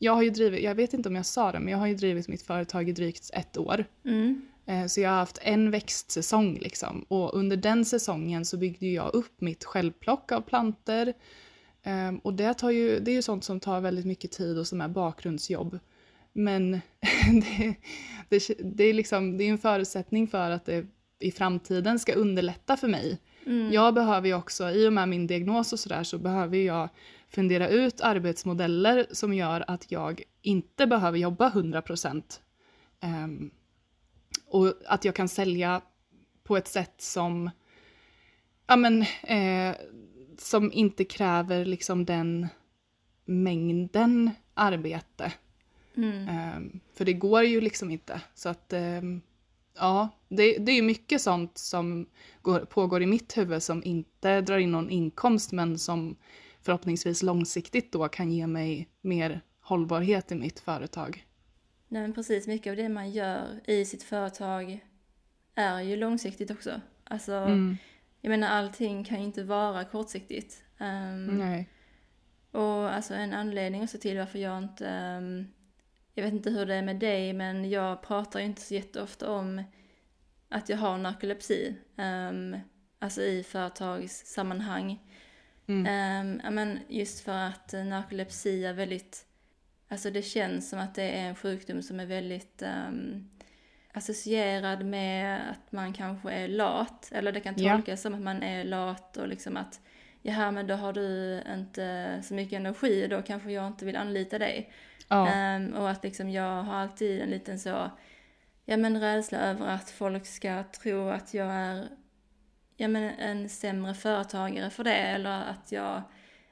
jag 0.04 0.14
har 0.14 0.22
ju 0.22 0.30
drivit, 0.30 0.64
jag 0.64 0.76
vet 0.76 0.94
inte 0.94 1.10
om 1.10 1.16
jag 1.16 1.26
sa 1.26 1.52
det, 1.52 1.60
men 1.60 1.68
jag 1.68 1.78
har 1.78 1.88
ju 1.88 1.96
drivit 1.96 2.28
mitt 2.28 2.42
företag 2.42 2.90
i 2.90 2.92
drygt 2.92 3.30
ett 3.34 3.58
år. 3.58 3.86
Mm. 4.06 4.42
Uh, 4.70 4.88
så 4.88 5.02
jag 5.02 5.10
har 5.10 5.18
haft 5.18 5.40
en 5.42 5.72
växtsäsong 5.72 6.58
liksom. 6.62 7.06
Och 7.08 7.34
under 7.34 7.58
den 7.58 7.86
säsongen 7.86 8.46
så 8.46 8.58
byggde 8.58 8.88
jag 8.88 9.14
upp 9.14 9.42
mitt 9.42 9.64
självplock 9.64 10.32
av 10.32 10.42
planter. 10.42 11.14
Um, 11.86 12.18
och 12.18 12.34
det, 12.34 12.54
tar 12.54 12.70
ju, 12.70 13.00
det 13.00 13.12
är 13.12 13.16
ju 13.16 13.22
sånt 13.22 13.44
som 13.44 13.60
tar 13.60 13.82
väldigt 13.82 14.06
mycket 14.06 14.32
tid 14.32 14.58
och 14.58 14.68
som 14.68 14.82
är 14.82 14.88
bakgrundsjobb. 14.88 15.80
Men 16.34 16.72
det, 17.32 17.76
det, 18.30 18.54
det, 18.60 18.84
är 18.84 18.94
liksom, 18.94 19.38
det 19.38 19.44
är 19.44 19.50
en 19.50 19.58
förutsättning 19.58 20.28
för 20.28 20.52
att 20.52 20.66
det 20.66 20.86
i 21.20 21.32
framtiden 21.32 22.00
ska 22.00 22.14
underlätta 22.14 22.78
för 22.78 22.88
mig. 22.88 23.20
Mm. 23.46 23.74
Jag 23.74 23.94
behöver 23.94 24.28
ju 24.28 24.34
också, 24.34 24.72
i 24.72 24.88
och 24.88 24.94
med 24.94 25.10
min 25.10 25.28
diagnos 25.28 25.74
och 25.74 25.80
sådär, 25.80 26.04
så 26.04 26.18
behöver 26.18 26.58
jag 26.58 26.90
fundera 27.34 27.70
ut 27.70 28.02
arbetsmodeller 28.02 29.08
som 29.12 29.34
gör 29.34 29.64
att 29.68 29.92
jag 29.92 30.24
inte 30.42 30.88
behöver 30.88 31.18
jobba 31.18 31.48
100 31.48 31.82
procent. 31.82 32.42
Um, 33.04 33.52
och 34.46 34.74
att 34.86 35.06
jag 35.06 35.16
kan 35.16 35.30
sälja 35.30 35.82
på 36.44 36.58
ett 36.58 36.68
sätt 36.68 36.94
som, 36.98 37.50
ja 38.68 38.76
men, 38.76 39.02
eh, 39.24 39.76
som 40.38 40.72
inte 40.72 41.04
kräver 41.04 41.66
liksom 41.66 42.06
den 42.06 42.48
mängden 43.26 44.32
arbete 44.54 45.32
Mm. 45.98 46.56
Um, 46.58 46.80
för 46.94 47.06
det 47.06 47.14
går 47.14 47.44
ju 47.44 47.62
liksom 47.62 47.92
inte. 47.92 48.22
Så 48.34 48.50
att 48.50 48.74
um, 48.74 49.22
ja, 49.78 50.10
det, 50.30 50.58
det 50.58 50.72
är 50.72 50.76
ju 50.76 50.82
mycket 50.82 51.22
sånt 51.22 51.58
som 51.58 52.06
går, 52.42 52.60
pågår 52.60 53.04
i 53.04 53.06
mitt 53.06 53.38
huvud 53.38 53.64
som 53.64 53.84
inte 53.84 54.42
drar 54.42 54.58
in 54.58 54.72
någon 54.72 54.90
inkomst 54.90 55.52
men 55.52 55.80
som 55.80 56.16
förhoppningsvis 56.64 57.24
långsiktigt 57.24 57.92
då 57.92 58.10
kan 58.10 58.32
ge 58.32 58.48
mig 58.48 58.90
mer 59.02 59.42
hållbarhet 59.60 60.32
i 60.32 60.36
mitt 60.36 60.60
företag. 60.60 61.26
Nej 61.88 62.02
men 62.02 62.14
precis, 62.14 62.48
mycket 62.48 62.72
av 62.72 62.78
det 62.78 62.90
man 62.90 63.12
gör 63.12 63.60
i 63.66 63.86
sitt 63.86 64.04
företag 64.04 64.80
är 65.56 65.82
ju 65.82 65.96
långsiktigt 65.96 66.52
också. 66.52 66.82
Alltså, 67.04 67.34
mm. 67.34 67.78
jag 68.22 68.30
menar 68.30 68.48
allting 68.48 69.04
kan 69.04 69.20
ju 69.20 69.26
inte 69.26 69.44
vara 69.44 69.86
kortsiktigt. 69.86 70.64
Um, 70.80 71.26
Nej. 71.26 71.70
Och 72.52 72.94
alltså 72.94 73.14
en 73.14 73.34
anledning 73.34 73.84
också 73.84 73.98
till 73.98 74.18
varför 74.18 74.40
jag 74.40 74.58
inte 74.58 75.18
um, 75.18 75.48
jag 76.14 76.24
vet 76.24 76.34
inte 76.34 76.50
hur 76.50 76.66
det 76.66 76.76
är 76.76 76.82
med 76.82 76.96
dig, 76.96 77.34
men 77.34 77.70
jag 77.70 78.02
pratar 78.02 78.40
inte 78.40 78.62
så 78.62 78.74
jätteofta 78.74 79.32
om 79.32 79.64
att 80.50 80.70
jag 80.70 80.78
har 80.78 80.98
narkolepsi. 80.98 81.76
Um, 81.96 82.58
alltså 83.00 83.22
i 83.22 83.44
företagssammanhang. 83.44 85.00
Mm. 85.68 86.42
Um, 86.46 86.56
men 86.56 86.80
just 86.88 87.20
för 87.26 87.38
att 87.38 87.74
narkolepsi 87.74 88.66
är 88.66 88.74
väldigt, 88.74 89.26
alltså 89.88 90.12
det 90.12 90.22
känns 90.22 90.70
som 90.70 90.80
att 90.80 90.96
det 90.96 91.04
är 91.20 91.30
en 91.30 91.36
sjukdom 91.36 91.82
som 91.82 92.00
är 92.00 92.06
väldigt 92.06 92.64
um, 92.88 93.30
associerad 93.94 94.86
med 94.86 95.50
att 95.52 95.72
man 95.72 95.94
kanske 95.94 96.32
är 96.32 96.48
lat. 96.48 97.12
Eller 97.12 97.32
det 97.32 97.40
kan 97.40 97.56
tolkas 97.56 97.88
yeah. 97.88 97.98
som 97.98 98.14
att 98.14 98.22
man 98.22 98.44
är 98.44 98.64
lat 98.64 99.18
och 99.18 99.28
liksom 99.28 99.58
att 99.58 99.80
jaha 100.22 100.52
men 100.52 100.68
då 100.68 100.76
har 100.76 100.94
du 100.94 101.42
inte 101.54 102.20
så 102.24 102.34
mycket 102.34 102.60
energi 102.60 103.06
och 103.06 103.10
då 103.10 103.22
kanske 103.22 103.52
jag 103.52 103.68
inte 103.68 103.86
vill 103.86 103.96
anlita 103.96 104.40
dig. 104.40 104.72
Ja. 105.08 105.56
Um, 105.56 105.74
och 105.74 105.90
att 105.90 106.04
liksom 106.04 106.30
jag 106.30 106.64
har 106.64 106.76
alltid 106.76 107.22
en 107.22 107.30
liten 107.30 107.60
så, 107.60 107.92
ja 108.66 108.78
men 108.78 109.02
rädsla 109.02 109.38
över 109.38 109.68
att 109.68 109.90
folk 109.90 110.26
ska 110.26 110.64
tro 110.64 111.10
att 111.10 111.34
jag 111.34 111.52
är, 111.52 111.88
ja 112.78 112.88
men 112.88 113.04
en 113.04 113.50
sämre 113.50 113.94
företagare 113.94 114.70
för 114.70 114.84
det 114.84 114.96
eller 114.96 115.42
att 115.44 115.72
jag 115.72 116.02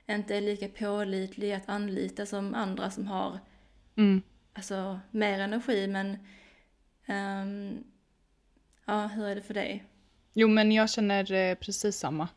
inte 0.08 0.36
är 0.36 0.42
lika 0.42 0.68
pålitlig 0.68 1.54
att 1.54 1.70
anlita 1.70 2.26
som 2.26 2.56
andra 2.56 2.92
som 2.92 3.08
har, 3.08 3.40
mm. 3.98 4.22
alltså 4.54 5.00
mer 5.12 5.40
energi 5.40 5.88
men, 5.88 6.18
um, 7.08 7.84
ja 8.86 9.08
hur 9.08 9.26
är 9.26 9.36
det 9.36 9.42
för 9.42 9.54
dig? 9.54 9.86
Jo 10.34 10.48
men 10.48 10.72
jag 10.72 10.90
känner 10.90 11.32
eh, 11.32 11.56
precis 11.56 11.98
samma. 11.98 12.28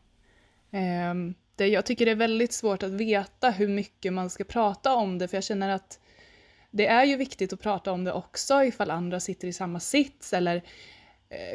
Um, 0.71 1.35
det, 1.55 1.67
jag 1.67 1.85
tycker 1.85 2.05
det 2.05 2.11
är 2.11 2.15
väldigt 2.15 2.53
svårt 2.53 2.83
att 2.83 2.91
veta 2.91 3.49
hur 3.49 3.67
mycket 3.67 4.13
man 4.13 4.29
ska 4.29 4.43
prata 4.43 4.95
om 4.95 5.17
det 5.17 5.27
för 5.27 5.37
jag 5.37 5.43
känner 5.43 5.69
att 5.69 5.99
det 6.71 6.87
är 6.87 7.03
ju 7.03 7.15
viktigt 7.15 7.53
att 7.53 7.61
prata 7.61 7.91
om 7.91 8.03
det 8.03 8.13
också 8.13 8.63
ifall 8.63 8.91
andra 8.91 9.19
sitter 9.19 9.47
i 9.47 9.53
samma 9.53 9.79
sits 9.79 10.33
eller 10.33 10.63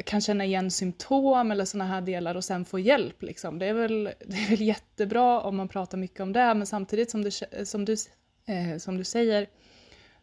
kan 0.05 0.21
känna 0.21 0.45
igen 0.45 0.71
symptom 0.71 1.51
eller 1.51 1.65
sådana 1.65 1.89
här 1.89 2.01
delar 2.01 2.35
och 2.35 2.43
sen 2.43 2.65
få 2.65 2.79
hjälp. 2.79 3.21
Liksom. 3.21 3.59
Det, 3.59 3.65
är 3.65 3.73
väl, 3.73 4.03
det 4.25 4.35
är 4.35 4.49
väl 4.49 4.61
jättebra 4.61 5.41
om 5.41 5.55
man 5.55 5.67
pratar 5.67 5.97
mycket 5.97 6.19
om 6.19 6.33
det 6.33 6.53
men 6.53 6.67
samtidigt 6.67 7.11
som, 7.11 7.23
det, 7.23 7.31
som, 7.67 7.85
du, 7.85 7.95
eh, 8.45 8.77
som 8.77 8.97
du 8.97 9.03
säger 9.03 9.47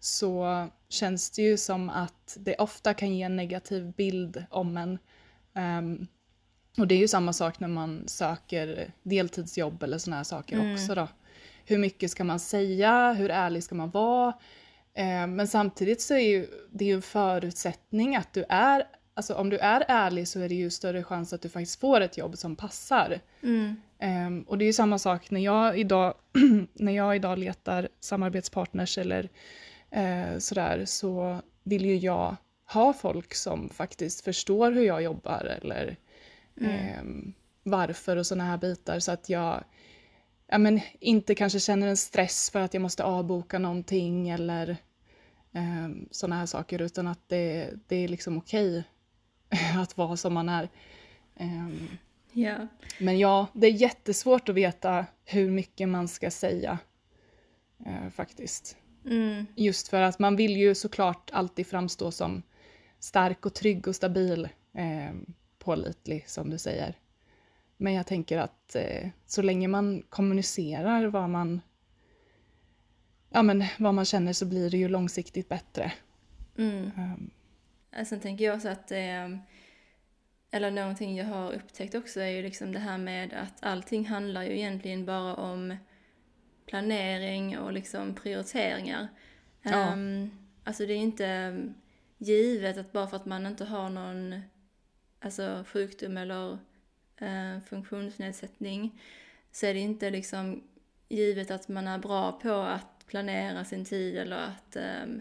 så 0.00 0.66
känns 0.88 1.30
det 1.30 1.42
ju 1.42 1.56
som 1.56 1.90
att 1.90 2.36
det 2.40 2.54
ofta 2.56 2.94
kan 2.94 3.16
ge 3.16 3.22
en 3.22 3.36
negativ 3.36 3.92
bild 3.92 4.44
om 4.50 4.76
en. 4.76 4.98
Um, 5.78 6.06
och 6.78 6.86
det 6.86 6.94
är 6.94 6.98
ju 6.98 7.08
samma 7.08 7.32
sak 7.32 7.60
när 7.60 7.68
man 7.68 8.08
söker 8.08 8.92
deltidsjobb 9.02 9.82
eller 9.82 9.98
sådana 9.98 10.16
här 10.16 10.24
saker 10.24 10.56
mm. 10.56 10.74
också 10.74 10.94
då. 10.94 11.08
Hur 11.64 11.78
mycket 11.78 12.10
ska 12.10 12.24
man 12.24 12.40
säga? 12.40 13.12
Hur 13.12 13.30
ärlig 13.30 13.62
ska 13.64 13.74
man 13.74 13.90
vara? 13.90 14.28
Eh, 14.94 15.26
men 15.26 15.48
samtidigt 15.48 16.00
så 16.00 16.14
är 16.14 16.28
ju, 16.28 16.46
det 16.70 16.84
ju 16.84 16.94
en 16.94 17.02
förutsättning 17.02 18.16
att 18.16 18.32
du 18.32 18.44
är, 18.48 18.84
alltså 19.18 19.34
om 19.34 19.50
du 19.50 19.58
är 19.58 19.84
ärlig 19.88 20.28
så 20.28 20.40
är 20.40 20.48
det 20.48 20.54
ju 20.54 20.70
större 20.70 21.04
chans 21.04 21.32
att 21.32 21.42
du 21.42 21.48
faktiskt 21.48 21.80
får 21.80 22.00
ett 22.00 22.18
jobb 22.18 22.38
som 22.38 22.56
passar. 22.56 23.20
Mm. 23.42 23.76
Um, 24.02 24.42
och 24.42 24.58
det 24.58 24.64
är 24.64 24.66
ju 24.66 24.72
samma 24.72 24.98
sak 24.98 25.30
när 25.30 25.40
jag 25.40 25.78
idag, 25.78 26.14
när 26.74 26.92
jag 26.92 27.16
idag 27.16 27.38
letar 27.38 27.88
samarbetspartners 28.00 28.98
eller 28.98 29.28
uh, 29.96 30.38
sådär 30.38 30.84
så 30.84 31.42
vill 31.62 31.84
ju 31.84 31.96
jag 31.96 32.36
ha 32.72 32.92
folk 32.92 33.34
som 33.34 33.68
faktiskt 33.68 34.24
förstår 34.24 34.72
hur 34.72 34.82
jag 34.82 35.02
jobbar 35.02 35.58
eller 35.62 35.96
Mm. 36.60 36.72
eh, 36.72 37.32
varför 37.62 38.16
och 38.16 38.26
sådana 38.26 38.44
här 38.44 38.58
bitar 38.58 38.98
så 39.00 39.12
att 39.12 39.28
jag 39.28 39.64
ja, 40.46 40.58
men, 40.58 40.80
inte 41.00 41.34
kanske 41.34 41.60
känner 41.60 41.86
en 41.88 41.96
stress 41.96 42.50
för 42.50 42.60
att 42.60 42.74
jag 42.74 42.80
måste 42.80 43.04
avboka 43.04 43.58
någonting 43.58 44.28
eller 44.28 44.76
eh, 45.52 45.88
sådana 46.10 46.36
här 46.36 46.46
saker 46.46 46.82
utan 46.82 47.06
att 47.06 47.28
det, 47.28 47.70
det 47.88 47.96
är 47.96 48.08
liksom 48.08 48.38
okej 48.38 48.84
att 49.76 49.96
vara 49.96 50.16
som 50.16 50.34
man 50.34 50.48
är. 50.48 50.68
Ehm, 51.36 51.88
Ja. 52.32 52.66
men 52.98 53.18
ja, 53.18 53.46
det 53.52 53.66
är 53.66 53.72
jättesvårt 53.72 54.48
att 54.48 54.54
veta 54.54 55.06
hur 55.24 55.50
mycket 55.50 55.88
man 55.88 56.08
ska 56.08 56.30
säga 56.30 56.78
eh, 57.86 58.10
faktiskt. 58.10 58.76
Mm. 59.04 59.46
Just 59.54 59.88
för 59.88 60.00
att 60.02 60.18
man 60.18 60.36
vill 60.36 60.56
ju 60.56 60.74
såklart 60.74 61.30
alltid 61.32 61.66
framstå 61.66 62.10
som 62.10 62.42
stark 62.98 63.46
och 63.46 63.54
trygg 63.54 63.88
och 63.88 63.96
stabil, 63.96 64.48
eh, 64.74 65.14
pålitlig 65.58 66.28
som 66.28 66.50
du 66.50 66.58
säger. 66.58 66.94
Men 67.76 67.92
jag 67.92 68.06
tänker 68.06 68.38
att 68.38 68.74
eh, 68.74 69.08
så 69.26 69.42
länge 69.42 69.68
man 69.68 70.02
kommunicerar 70.08 71.06
vad 71.06 71.30
man, 71.30 71.60
ja, 73.30 73.42
men 73.42 73.64
vad 73.78 73.94
man 73.94 74.04
känner 74.04 74.32
så 74.32 74.46
blir 74.46 74.70
det 74.70 74.76
ju 74.78 74.88
långsiktigt 74.88 75.48
bättre. 75.48 75.92
Mm. 76.58 76.90
Um, 76.96 77.30
Sen 78.04 78.20
tänker 78.20 78.44
jag 78.44 78.56
också 78.56 78.68
att 78.68 78.90
eh, 78.90 79.28
eller 80.50 80.70
någonting 80.70 81.16
jag 81.16 81.24
har 81.24 81.52
upptäckt 81.52 81.94
också 81.94 82.20
är 82.20 82.28
ju 82.28 82.42
liksom 82.42 82.72
det 82.72 82.78
här 82.78 82.98
med 82.98 83.32
att 83.32 83.64
allting 83.64 84.06
handlar 84.06 84.42
ju 84.42 84.58
egentligen 84.58 85.04
bara 85.04 85.34
om 85.34 85.76
planering 86.66 87.58
och 87.58 87.72
liksom 87.72 88.14
prioriteringar. 88.14 89.08
Ja. 89.62 89.70
Ehm, 89.70 90.30
alltså 90.64 90.86
det 90.86 90.92
är 90.92 90.98
inte 90.98 91.62
givet 92.18 92.78
att 92.78 92.92
bara 92.92 93.06
för 93.06 93.16
att 93.16 93.26
man 93.26 93.46
inte 93.46 93.64
har 93.64 93.90
någon 93.90 94.40
alltså 95.20 95.64
sjukdom 95.66 96.16
eller 96.16 96.58
eh, 97.16 97.60
funktionsnedsättning 97.66 99.02
så 99.52 99.66
är 99.66 99.74
det 99.74 99.80
inte 99.80 100.10
liksom 100.10 100.62
givet 101.08 101.50
att 101.50 101.68
man 101.68 101.88
är 101.88 101.98
bra 101.98 102.32
på 102.32 102.52
att 102.52 103.06
planera 103.06 103.64
sin 103.64 103.84
tid 103.84 104.16
eller 104.16 104.36
att 104.36 104.76
ehm, 104.76 105.20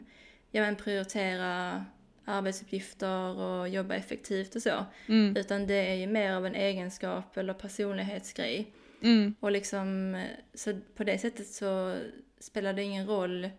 ja, 0.51 0.61
men 0.61 0.75
prioritera 0.75 1.85
arbetsuppgifter 2.27 3.37
och 3.39 3.69
jobba 3.69 3.95
effektivt 3.95 4.55
och 4.55 4.61
så. 4.61 4.85
mm, 5.07 5.37
Utan 5.37 5.67
det 5.67 5.73
är 5.91 5.93
ju 5.95 6.07
mer 6.07 6.33
av 6.33 6.45
en 6.45 6.55
egenskap 6.55 7.37
eller 7.37 7.53
personlighetsgrej. 7.53 8.73
mm, 9.01 9.35
Och 9.39 9.51
liksom, 9.51 10.15
eh, 10.15 10.23
så 10.53 10.79
på 10.95 11.03
det 11.03 11.17
sättet 11.17 11.47
så 11.47 11.97
spelar 12.39 12.73
det 12.73 12.83
ingen 12.83 13.07
roll 13.07 13.49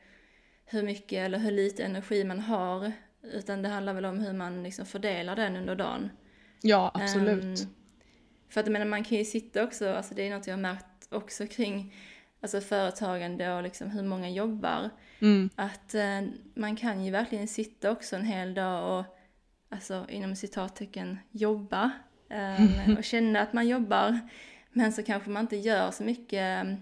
hur 0.64 0.82
mycket 0.82 1.18
eller 1.18 1.38
hur 1.38 1.50
lite 1.50 1.84
energi 1.84 2.24
man 2.24 2.40
har. 2.40 2.92
Utan 3.22 3.62
det 3.62 3.68
handlar 3.68 3.94
väl 3.94 4.04
om 4.04 4.20
hur 4.20 4.32
man 4.32 4.62
liksom 4.62 4.86
fördelar 4.86 5.36
den 5.36 5.56
under 5.56 5.74
dagen. 5.74 6.10
ja, 6.62 6.90
absolut. 6.94 7.42
Ehm, 7.60 7.74
för 8.48 8.60
att 8.60 8.66
jag 8.66 8.72
menar, 8.72 8.86
man 8.86 9.04
kan 9.04 9.18
ju 9.18 9.24
sitta 9.24 9.64
också, 9.64 9.88
alltså 9.88 10.14
det 10.14 10.22
är 10.28 10.30
något 10.30 10.46
jag 10.46 10.54
har 10.54 10.60
märkt 10.60 11.08
också 11.10 11.46
kring 11.46 11.94
alltså 12.40 12.60
företagande 12.60 13.54
och 13.54 13.62
liksom 13.62 13.90
hur 13.90 14.02
många 14.02 14.30
jobbar. 14.30 14.90
Mm, 15.20 15.50
Att 15.56 15.94
eh, 15.94 16.20
man 16.54 16.76
kan 16.76 17.04
ju 17.04 17.10
verkligen 17.10 17.48
sitta 17.48 17.90
också 17.90 18.16
en 18.16 18.24
hel 18.24 18.54
dag 18.54 18.98
och, 18.98 19.04
alltså 19.68 20.06
inom 20.08 20.36
citattecken, 20.36 21.18
jobba. 21.30 21.90
eh, 22.30 22.98
och 22.98 23.04
känna 23.12 23.40
att 23.40 23.52
man 23.52 23.68
jobbar. 23.68 24.20
Men 24.72 24.92
så 24.92 25.02
kanske 25.02 25.30
man 25.30 25.40
inte 25.42 25.56
gör 25.56 25.90
så 25.90 26.02
mycket 26.02 26.64
eh, 26.66 26.74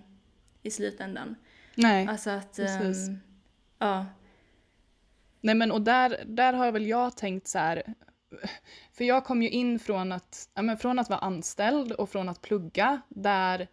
i 0.62 0.70
slutändan. 0.70 1.36
nej. 1.74 2.07
Alltså 2.09 2.30
att, 2.30 2.57
precis. 2.57 3.09
ehm, 3.09 3.18
ja, 3.78 4.07
Nej 5.40 5.54
men 5.54 5.72
och 5.72 5.82
där, 5.82 6.22
där 6.26 6.52
har 6.52 6.72
väl 6.72 6.86
jag 6.86 7.16
tänkt 7.16 7.46
så 7.48 7.59
här, 7.59 7.82
för 8.92 9.04
jag 9.04 9.24
kom 9.24 9.42
ju 9.42 9.48
in 9.50 9.78
från 9.78 10.12
att, 10.12 10.48
ja, 10.54 10.62
men 10.62 10.78
från 10.78 10.98
att 10.98 11.09
vara 11.11 11.20
anställd 11.20 11.92
och 11.92 12.11
från 12.11 12.28
att 12.28 12.42
plugga 12.42 13.00
där 13.09 13.68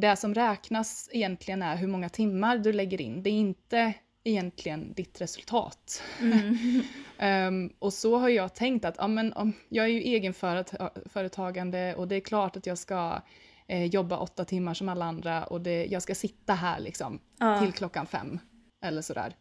det 0.00 0.16
som 0.16 0.34
räknas 0.34 1.08
egentligen 1.12 1.62
är 1.62 1.76
hur 1.76 1.88
många 1.88 2.08
timmar 2.08 2.58
du 2.58 2.72
lägger 2.72 3.00
in. 3.00 3.22
Det 3.22 3.30
är 3.30 3.34
inte 3.34 3.94
egentligen 4.24 4.92
ditt 4.92 5.20
resultat. 5.20 6.02
mm, 6.20 6.82
Ehm, 7.18 7.72
och 7.78 7.92
så 7.92 8.18
har 8.18 8.28
jag 8.28 8.54
tänkt 8.54 8.84
att 8.84 8.94
ja, 8.98 9.08
men, 9.08 9.32
om, 9.32 9.52
jag 9.68 9.84
är 9.84 9.88
ju 9.88 10.00
egenföretagande 10.00 11.94
och 11.94 12.08
det 12.08 12.16
är 12.16 12.20
klart 12.20 12.56
att 12.56 12.66
jag 12.66 12.78
ska 12.78 13.22
eh, 13.66 13.84
jobba 13.84 14.18
åtta 14.18 14.44
timmar 14.44 14.74
som 14.74 14.88
alla 14.88 15.04
andra 15.04 15.44
och 15.44 15.60
det, 15.60 15.86
jag 15.86 16.02
ska 16.02 16.14
sitta 16.14 16.54
här 16.54 16.80
liksom 16.80 17.20
ja, 17.38 17.60
till 17.60 17.72
klockan 17.72 18.06
fem 18.06 18.38
eller 18.84 19.02
sådär. 19.02 19.36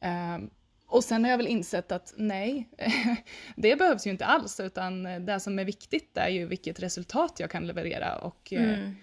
Ehm, 0.00 0.50
och 0.86 1.04
sen 1.04 1.24
har 1.24 1.30
jag 1.30 1.38
väl 1.38 1.46
insett 1.46 1.92
att 1.92 2.14
nej, 2.16 2.68
det 3.56 3.76
behövs 3.76 4.06
ju 4.06 4.10
inte 4.10 4.24
alls 4.24 4.60
utan 4.60 5.02
det 5.26 5.40
som 5.40 5.58
är 5.58 5.64
viktigt 5.64 6.16
är 6.16 6.28
ju 6.28 6.46
vilket 6.46 6.80
resultat 6.80 7.36
jag 7.40 7.50
kan 7.50 7.66
leverera 7.66 8.16
och 8.16 8.52
eh, 8.52 8.74
mm, 8.74 8.94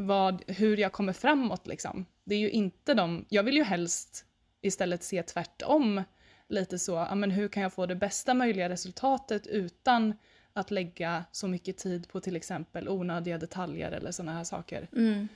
vad, 0.00 0.42
hur 0.46 0.76
jag 0.76 0.92
kommer 0.92 1.12
framåt 1.12 1.66
liksom. 1.66 2.06
Det 2.24 2.34
är 2.34 2.38
ju 2.38 2.50
inte 2.50 2.94
de, 2.94 3.24
jag 3.28 3.42
vill 3.42 3.56
ju 3.56 3.62
helst 3.64 4.24
istället 4.62 5.02
se 5.02 5.22
tvärtom 5.22 6.02
lite 6.48 6.78
så, 6.78 6.92
ja 6.92 7.14
men 7.14 7.30
hur 7.30 7.48
kan 7.48 7.62
jag 7.62 7.72
få 7.72 7.86
det 7.86 7.94
bästa 7.94 8.34
möjliga 8.34 8.68
resultatet 8.68 9.46
utan 9.46 10.14
att 10.52 10.70
lägga 10.70 11.24
så 11.32 11.48
mycket 11.48 11.76
tid 11.76 12.08
på 12.08 12.20
till 12.20 12.36
exempel 12.36 12.88
onödiga 12.88 13.38
detaljer 13.38 13.90
eller 13.92 14.10
sådana 14.12 14.32
här 14.32 14.44
saker. 14.44 14.88
mm, 14.96 15.28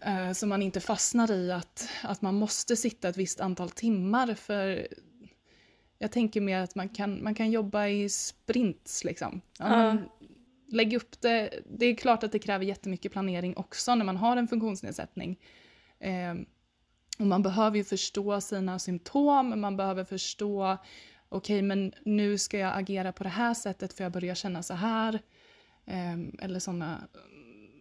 Eh, 0.00 0.32
Så 0.32 0.46
man 0.46 0.62
inte 0.62 0.80
fastnar 0.80 1.30
i 1.32 1.52
att, 1.52 1.88
att 2.02 2.22
man 2.22 2.34
måste 2.34 2.76
sitta 2.76 3.08
ett 3.08 3.16
visst 3.16 3.40
antal 3.40 3.70
timmar 3.70 4.34
för 4.34 4.88
jag 5.98 6.12
tänker 6.12 6.40
mer 6.40 6.58
att 6.60 6.74
man 6.74 6.88
kan, 6.88 7.22
man 7.24 7.34
kan 7.34 7.50
jobba 7.50 7.86
i 7.88 8.08
sprints 8.08 9.04
liksom. 9.04 9.40
Ja, 9.58 9.68
Ja. 9.68 9.76
man, 9.94 10.08
lägg 10.74 10.94
upp 10.94 11.20
det. 11.20 11.50
Det 11.66 11.86
är 11.86 11.94
klart 11.94 12.22
att 12.22 12.32
det 12.32 12.38
kräver 12.38 12.64
jättemycket 12.64 13.12
planering 13.12 13.56
också 13.56 13.94
när 13.94 14.04
man 14.04 14.16
har 14.16 14.36
en 14.36 14.48
funktionsnedsättning. 14.48 15.38
Eh, 15.98 16.34
och 17.18 17.26
man 17.26 17.42
behöver 17.42 17.76
ju 17.76 17.84
förstå 17.84 18.40
sina 18.40 18.78
symptom, 18.78 19.60
man 19.60 19.76
behöver 19.76 20.04
förstå 20.04 20.78
okej 21.28 21.62
men 21.62 21.92
nu 22.04 22.38
ska 22.38 22.58
jag 22.58 22.78
agera 22.78 23.12
på 23.12 23.22
det 23.24 23.30
här 23.30 23.54
sättet 23.54 23.92
för 23.92 24.04
jag 24.04 24.12
börjar 24.12 24.34
känna 24.34 24.62
så 24.62 24.74
här. 24.74 25.20
Eh, 25.86 26.18
eller 26.42 26.58
sådana 26.58 27.08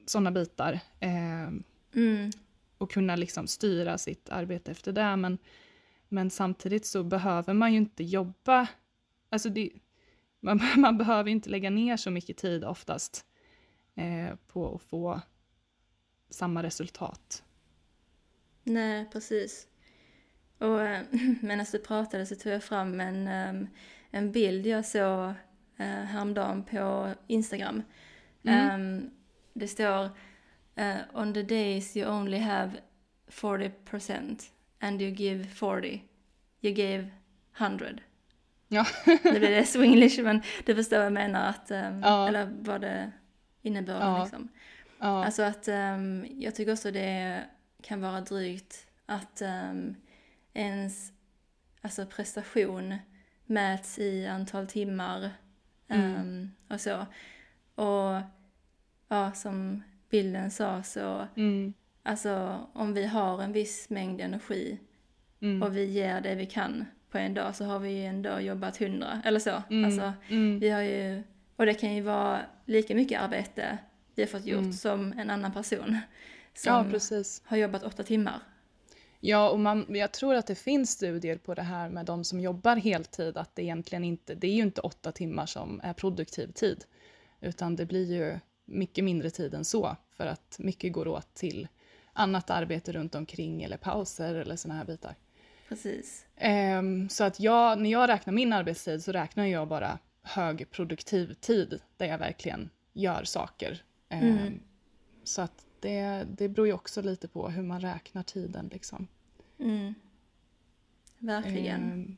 såna 0.05 0.31
bitar. 0.31 0.79
Eh, 0.99 1.47
mm, 1.95 2.31
och 2.77 2.91
kunna 2.91 3.15
liksom 3.15 3.47
styra 3.47 3.97
sitt 3.97 4.29
arbete 4.29 4.71
efter 4.71 4.91
det. 4.91 5.15
Men, 5.15 5.37
men 6.09 6.29
samtidigt 6.29 6.85
så 6.85 7.03
behöver 7.03 7.53
man 7.53 7.71
ju 7.71 7.77
inte 7.77 8.03
jobba, 8.03 8.67
alltså 9.29 9.49
det, 9.49 9.69
man, 10.43 10.59
man 10.77 10.97
behöver 10.97 11.29
inte 11.29 11.49
lägga 11.49 11.69
ner 11.69 11.97
så 11.97 12.11
mycket 12.11 12.37
tid 12.37 12.63
oftast 12.63 13.25
eh, 13.95 14.35
på 14.47 14.75
att 14.75 14.81
få 14.81 15.21
samma 16.29 16.63
resultat. 16.63 17.43
nej 18.63 19.09
precis. 19.11 19.67
Och 20.57 20.81
eh, 20.81 21.05
medan 21.41 21.65
du 21.71 21.79
pratade 21.79 22.25
så 22.25 22.35
tog 22.35 22.53
jag 22.53 22.63
fram 22.63 22.99
en, 22.99 23.27
ehm, 23.27 23.67
en 24.11 24.31
bild 24.31 24.65
jag 24.65 24.85
såg 24.85 25.29
eh, 25.77 25.85
häromdagen 25.85 26.63
på 26.63 27.13
Instagram. 27.27 27.83
Mm. 28.43 28.69
Ehm, 28.69 29.09
det 29.53 29.67
står 29.67 30.09
eh, 30.75 30.97
On 31.13 31.33
the 31.33 31.43
days 31.43 31.97
you 31.97 32.11
only 32.11 32.37
have 32.37 32.71
40% 33.27 34.51
and 34.79 35.01
you 35.01 35.11
give 35.11 35.43
40, 35.43 36.03
you 36.61 36.73
gave 36.73 37.11
100. 37.57 37.99
Ja. 38.73 38.85
Nu 39.23 39.39
blir 39.39 39.49
det 39.51 39.65
swinglish 39.65 40.21
men 40.23 40.41
du 40.65 40.75
förstår 40.75 40.97
vad 40.97 41.05
jag 41.05 41.13
menar, 41.13 41.49
att, 41.49 41.71
ehm, 41.71 42.01
Ja. 42.01 42.27
eller 42.27 42.49
vad 42.61 42.81
det 42.81 43.11
innebörden 43.61 44.07
Ja. 44.07 44.21
liksom. 44.23 44.49
ja. 44.99 45.25
Alltså 45.25 45.43
att 45.43 45.67
ehm, 45.67 46.25
jag 46.29 46.55
tycker 46.55 46.73
också 46.73 46.91
det 46.91 47.43
kan 47.81 48.01
vara 48.01 48.21
drygt 48.21 48.87
att 49.05 49.41
um, 49.41 49.95
ens 50.53 51.11
alltså 51.81 52.05
prestation 52.05 52.95
mäts 53.45 53.99
i 53.99 54.27
antal 54.27 54.67
timmar 54.67 55.29
Mm. 55.87 56.51
och 56.69 56.81
så. 56.81 57.05
Och 57.75 58.21
ja, 59.07 59.31
som 59.33 59.83
bilden 60.09 60.51
sa 60.51 60.83
så, 60.83 61.27
Mm. 61.35 61.73
alltså 62.03 62.59
om 62.73 62.93
vi 62.93 63.05
har 63.05 63.41
en 63.41 63.51
viss 63.51 63.89
mängd 63.89 64.21
energi 64.21 64.79
Mm. 65.41 65.63
och 65.63 65.77
vi 65.77 65.85
ger 65.85 66.21
det 66.21 66.35
vi 66.35 66.45
kan 66.45 66.85
på 67.13 67.19
en 67.19 67.33
dag 67.33 67.55
så 67.55 67.65
har 67.65 67.79
vi 67.79 67.89
ju 67.91 68.05
ändå 68.05 68.39
jobbat 68.39 68.77
hundra, 68.77 69.21
eller 69.25 69.39
så. 69.39 69.63
Mm. 69.69 69.85
Alltså, 69.85 70.13
Mm. 70.29 70.59
vi 70.59 70.69
har 70.69 70.81
ju, 70.81 71.23
och 71.55 71.65
det 71.65 71.73
kan 71.73 71.95
ju 71.95 72.01
vara 72.01 72.39
lika 72.65 72.95
mycket 72.95 73.21
arbete 73.21 73.77
vi 74.15 74.21
har 74.23 74.27
fått 74.27 74.45
gjort 74.45 74.59
Mm. 74.59 74.73
som 74.73 75.13
en 75.13 75.29
annan 75.29 75.53
person 75.53 75.97
Ja, 76.65 76.81
som 76.83 76.91
precis. 76.91 77.41
har 77.45 77.57
jobbat 77.57 77.83
åtta 77.83 78.03
timmar. 78.03 78.39
Ja, 79.19 79.49
och 79.49 79.59
man, 79.59 79.85
jag 79.89 80.11
tror 80.11 80.35
att 80.35 80.47
det 80.47 80.55
finns 80.55 80.91
studier 80.91 81.37
på 81.37 81.53
det 81.53 81.61
här 81.61 81.89
med 81.89 82.05
de 82.05 82.23
som 82.23 82.39
jobbar 82.39 82.75
heltid, 82.75 83.37
att 83.37 83.55
det 83.55 83.63
egentligen 83.63 84.03
inte, 84.03 84.35
det 84.35 84.47
är 84.47 84.53
ju 84.55 84.61
inte 84.61 84.81
åtta 84.81 85.11
timmar 85.11 85.45
som 85.45 85.81
är 85.83 85.93
produktiv 85.93 86.51
tid, 86.51 86.85
utan 87.41 87.75
det 87.75 87.85
blir 87.85 88.11
ju 88.13 88.39
mycket 88.65 89.03
mindre 89.03 89.29
tid 89.29 89.53
än 89.53 89.65
så, 89.65 89.95
för 90.11 90.25
att 90.27 90.55
mycket 90.59 90.93
går 90.93 91.07
åt 91.07 91.33
till 91.33 91.67
annat 92.13 92.49
arbete 92.49 92.91
runt 92.91 93.15
omkring 93.15 93.63
eller 93.63 93.77
pauser 93.77 94.35
eller 94.35 94.55
såna 94.55 94.73
här 94.73 94.85
bitar. 94.85 95.15
Precis. 95.73 96.25
Um, 96.79 97.09
så 97.09 97.23
att 97.23 97.39
jag, 97.39 97.79
när 97.79 97.91
jag 97.91 98.09
räknar 98.09 98.33
min 98.33 98.53
arbetstid 98.53 99.03
så 99.03 99.11
räknar 99.11 99.45
jag 99.45 99.67
bara 99.67 99.99
högproduktiv 100.21 101.33
tid 101.33 101.81
där 101.97 102.05
jag 102.05 102.17
verkligen 102.17 102.69
gör 102.93 103.23
saker. 103.23 103.83
Um, 104.09 104.19
mm. 104.19 104.59
Så 105.23 105.41
att 105.41 105.65
det, 105.79 106.27
det 106.37 106.49
beror 106.49 106.67
ju 106.67 106.73
också 106.73 107.01
lite 107.01 107.27
på 107.27 107.49
hur 107.49 107.63
man 107.63 107.81
räknar 107.81 108.23
tiden 108.23 108.69
liksom. 108.73 109.07
Mm. 109.59 109.93
Verkligen. 111.17 111.91
Um, 111.91 112.17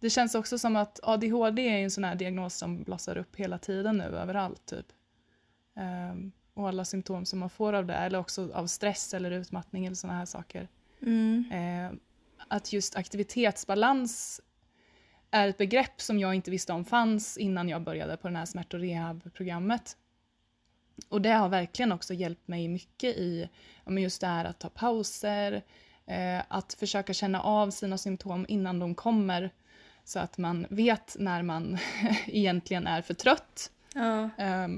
det 0.00 0.10
känns 0.10 0.34
också 0.34 0.58
som 0.58 0.76
att 0.76 1.00
ADHD 1.02 1.68
är 1.68 1.84
en 1.84 1.90
sån 1.90 2.04
här 2.04 2.14
diagnos 2.14 2.54
som 2.54 2.82
blossar 2.82 3.18
upp 3.18 3.36
hela 3.36 3.58
tiden 3.58 3.96
nu 3.96 4.04
överallt 4.04 4.66
typ. 4.66 4.86
Um, 5.74 6.32
och 6.54 6.68
alla 6.68 6.84
symptom 6.84 7.24
som 7.24 7.38
man 7.38 7.50
får 7.50 7.72
av 7.72 7.86
det, 7.86 7.94
eller 7.94 8.18
också 8.18 8.52
av 8.52 8.66
stress 8.66 9.14
eller 9.14 9.30
utmattning 9.30 9.86
eller 9.86 9.96
såna 9.96 10.12
här 10.12 10.24
saker. 10.24 10.68
Mm. 11.00 11.44
Uh, 11.52 11.98
att 12.50 12.72
just 12.72 12.96
aktivitetsbalans 12.96 14.40
är 15.30 15.48
ett 15.48 15.58
begrepp 15.58 16.00
som 16.00 16.18
jag 16.18 16.34
inte 16.34 16.50
visste 16.50 16.72
om 16.72 16.84
fanns 16.84 17.38
innan 17.38 17.68
jag 17.68 17.82
började 17.82 18.16
på 18.16 18.28
det 18.28 18.38
här 18.38 18.46
smärt 18.46 18.74
och 18.74 18.80
rehabprogrammet. 18.80 19.96
Och 21.08 21.22
det 21.22 21.32
har 21.32 21.48
verkligen 21.48 21.92
också 21.92 22.14
hjälpt 22.14 22.48
mig 22.48 22.68
mycket 22.68 23.16
i 23.16 23.48
just 23.86 24.20
det 24.20 24.26
här 24.26 24.44
att 24.44 24.58
ta 24.58 24.68
pauser, 24.68 25.62
eh, 26.06 26.42
att 26.48 26.74
försöka 26.74 27.12
känna 27.12 27.42
av 27.42 27.70
sina 27.70 27.98
symptom 27.98 28.46
innan 28.48 28.78
de 28.78 28.94
kommer 28.94 29.50
så 30.04 30.18
att 30.18 30.38
man 30.38 30.66
vet 30.70 31.16
när 31.18 31.42
man 31.42 31.78
egentligen 32.26 32.86
är 32.86 33.02
för 33.02 33.14
trött. 33.14 33.70
Ja. 33.94 34.30
Eh, 34.38 34.68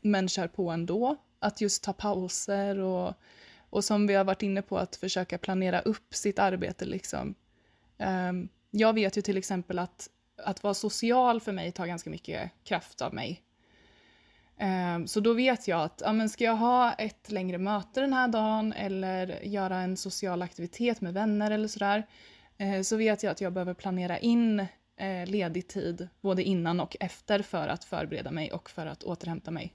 men 0.00 0.28
kör 0.28 0.48
på 0.48 0.70
ändå. 0.70 1.16
Att 1.38 1.60
just 1.60 1.82
ta 1.82 1.92
pauser 1.92 2.78
och, 2.78 3.14
och 3.70 3.84
som 3.84 4.06
vi 4.06 4.14
har 4.14 4.24
varit 4.24 4.42
inne 4.42 4.62
på 4.62 4.78
att 4.78 4.96
försöka 4.96 5.38
planera 5.38 5.80
upp 5.80 6.14
sitt 6.14 6.38
arbete. 6.38 6.84
Liksom. 6.84 7.34
Ehm, 7.98 8.48
jag 8.70 8.92
vet 8.92 9.16
ju 9.16 9.22
till 9.22 9.36
exempel 9.36 9.78
att, 9.78 10.08
att 10.44 10.62
vara 10.62 10.74
social 10.74 11.40
för 11.40 11.52
mig 11.52 11.72
tar 11.72 11.86
ganska 11.86 12.10
mycket 12.10 12.50
kraft 12.64 13.02
av 13.02 13.14
mig. 13.14 13.42
Um, 14.60 15.06
så 15.06 15.20
då 15.20 15.32
vet 15.32 15.68
jag 15.68 15.80
att 15.80 16.02
ja, 16.04 16.12
men 16.12 16.28
ska 16.28 16.44
jag 16.44 16.56
ha 16.56 16.92
ett 16.92 17.30
längre 17.30 17.58
möte 17.58 18.00
den 18.00 18.12
här 18.12 18.28
dagen 18.28 18.72
eller 18.72 19.44
göra 19.44 19.76
en 19.76 19.96
social 19.96 20.42
aktivitet 20.42 21.00
med 21.00 21.14
vänner 21.14 21.50
eller 21.50 21.68
sådär 21.68 22.06
uh, 22.62 22.82
så 22.82 22.96
vet 22.96 23.22
jag 23.22 23.30
att 23.30 23.40
jag 23.40 23.52
behöver 23.52 23.74
planera 23.74 24.18
in 24.18 24.60
uh, 24.60 25.26
ledig 25.26 25.68
tid 25.68 26.08
både 26.20 26.42
innan 26.42 26.80
och 26.80 26.96
efter 27.00 27.42
för 27.42 27.68
att 27.68 27.84
förbereda 27.84 28.30
mig 28.30 28.52
och 28.52 28.70
för 28.70 28.86
att 28.86 29.04
återhämta 29.04 29.50
mig. 29.50 29.74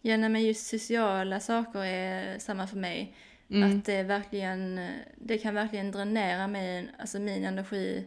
Ja, 0.00 0.16
nej, 0.16 0.28
men 0.28 0.44
just 0.44 0.66
sociala 0.66 1.40
saker 1.40 1.84
är 1.84 2.38
samma 2.38 2.66
för 2.66 2.76
mig. 2.76 3.16
Mm. 3.50 3.78
Att 3.78 3.84
det 3.84 4.02
verkligen, 4.02 4.90
det 5.16 5.38
kan 5.38 5.54
verkligen 5.54 5.90
dränera 5.90 6.46
mig, 6.46 6.90
alltså 6.98 7.18
min 7.18 7.44
energi 7.44 8.06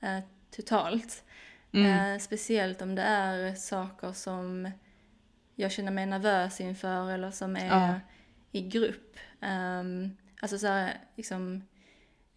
eh, 0.00 0.18
totalt. 0.50 1.24
Mm. 1.72 2.14
Eh, 2.14 2.18
speciellt 2.18 2.82
om 2.82 2.94
det 2.94 3.02
är 3.02 3.54
saker 3.54 4.12
som 4.12 4.70
jag 5.54 5.72
känner 5.72 5.92
mig 5.92 6.06
nervös 6.06 6.60
inför 6.60 7.10
eller 7.10 7.30
som 7.30 7.56
är 7.56 7.66
ja. 7.66 8.00
i 8.52 8.68
grupp. 8.68 9.16
Um, 9.40 10.16
alltså 10.40 10.58
så 10.58 10.66
här, 10.66 11.00
liksom, 11.16 11.64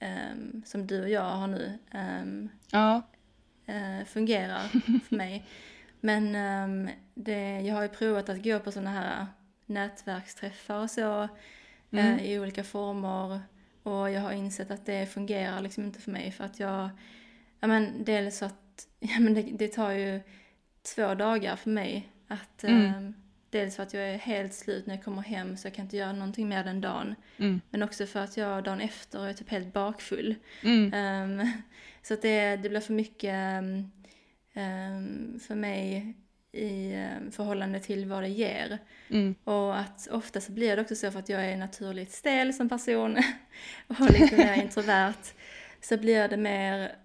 um, 0.01 0.63
som 0.65 0.87
du 0.87 1.01
och 1.01 1.09
jag 1.09 1.29
har 1.29 1.47
nu. 1.47 1.79
Um, 1.93 2.49
ja. 2.71 3.01
Uh, 3.69 4.05
fungerar 4.05 4.67
för 5.07 5.15
mig. 5.15 5.45
Men 6.05 6.89
det, 7.13 7.61
jag 7.61 7.75
har 7.75 7.81
ju 7.81 7.89
provat 7.89 8.29
att 8.29 8.43
gå 8.43 8.59
på 8.59 8.71
sådana 8.71 8.91
här 8.91 9.25
nätverksträffar 9.65 10.83
och 10.83 10.91
så 10.91 11.27
mm. 11.91 12.13
uh, 12.13 12.25
i 12.25 12.39
olika 12.39 12.63
former. 12.63 13.39
Och 13.83 14.11
jag 14.11 14.21
har 14.21 14.31
insett 14.31 14.71
att 14.71 14.85
det 14.85 15.05
fungerar 15.05 15.61
liksom 15.61 15.83
inte 15.83 16.01
för 16.01 16.11
mig 16.11 16.31
för 16.31 16.43
att 16.43 16.59
jag, 16.59 16.89
ja 17.59 17.67
men 17.67 18.03
dels 18.03 18.43
att, 18.43 18.87
ja 18.99 19.19
men 19.19 19.33
det, 19.33 19.41
det 19.41 19.67
tar 19.67 19.91
ju 19.91 20.21
två 20.95 21.13
dagar 21.13 21.55
för 21.55 21.69
mig 21.69 22.09
att 22.27 22.63
mm. 22.63 22.95
um, 22.95 23.13
dels 23.49 23.75
för 23.75 23.83
att 23.83 23.93
jag 23.93 24.09
är 24.09 24.17
helt 24.17 24.53
slut 24.53 24.85
när 24.85 24.95
jag 24.95 25.03
kommer 25.03 25.21
hem 25.21 25.57
så 25.57 25.67
jag 25.67 25.73
kan 25.73 25.85
inte 25.85 25.97
göra 25.97 26.13
någonting 26.13 26.49
mer 26.49 26.63
den 26.63 26.81
dagen. 26.81 27.15
Mm. 27.37 27.61
Men 27.69 27.83
också 27.83 28.05
för 28.05 28.19
att 28.19 28.37
jag 28.37 28.63
dagen 28.63 28.81
efter 28.81 29.27
är 29.27 29.33
typ 29.33 29.49
helt 29.49 29.73
bakfull. 29.73 30.35
Um, 30.63 31.51
så 32.01 32.13
att 32.13 32.21
det, 32.21 32.55
det 32.55 32.69
blir 32.69 32.79
för 32.79 32.93
mycket 32.93 33.59
um, 33.59 33.91
för 35.39 35.55
mig 35.55 36.15
i 36.51 36.95
um, 36.95 37.31
förhållande 37.31 37.79
till 37.79 38.05
vad 38.05 38.23
det 38.23 38.29
ger. 38.29 38.79
Mm. 39.09 39.35
Och 39.43 39.79
att 39.79 40.07
ofta 40.11 40.41
så 40.41 40.51
blir 40.51 40.75
det 40.75 40.81
också 40.81 40.95
så 40.95 41.11
för 41.11 41.19
att 41.19 41.29
jag 41.29 41.45
är 41.45 41.57
naturligt 41.57 42.11
stel 42.11 42.53
som 42.53 42.69
person 42.69 43.17
och 43.87 44.11
lite 44.11 44.37
mer 44.37 44.61
introvert. 44.61 45.33
Så 45.81 45.97
blir 45.97 46.27
det 46.27 46.37
mer 46.37 46.95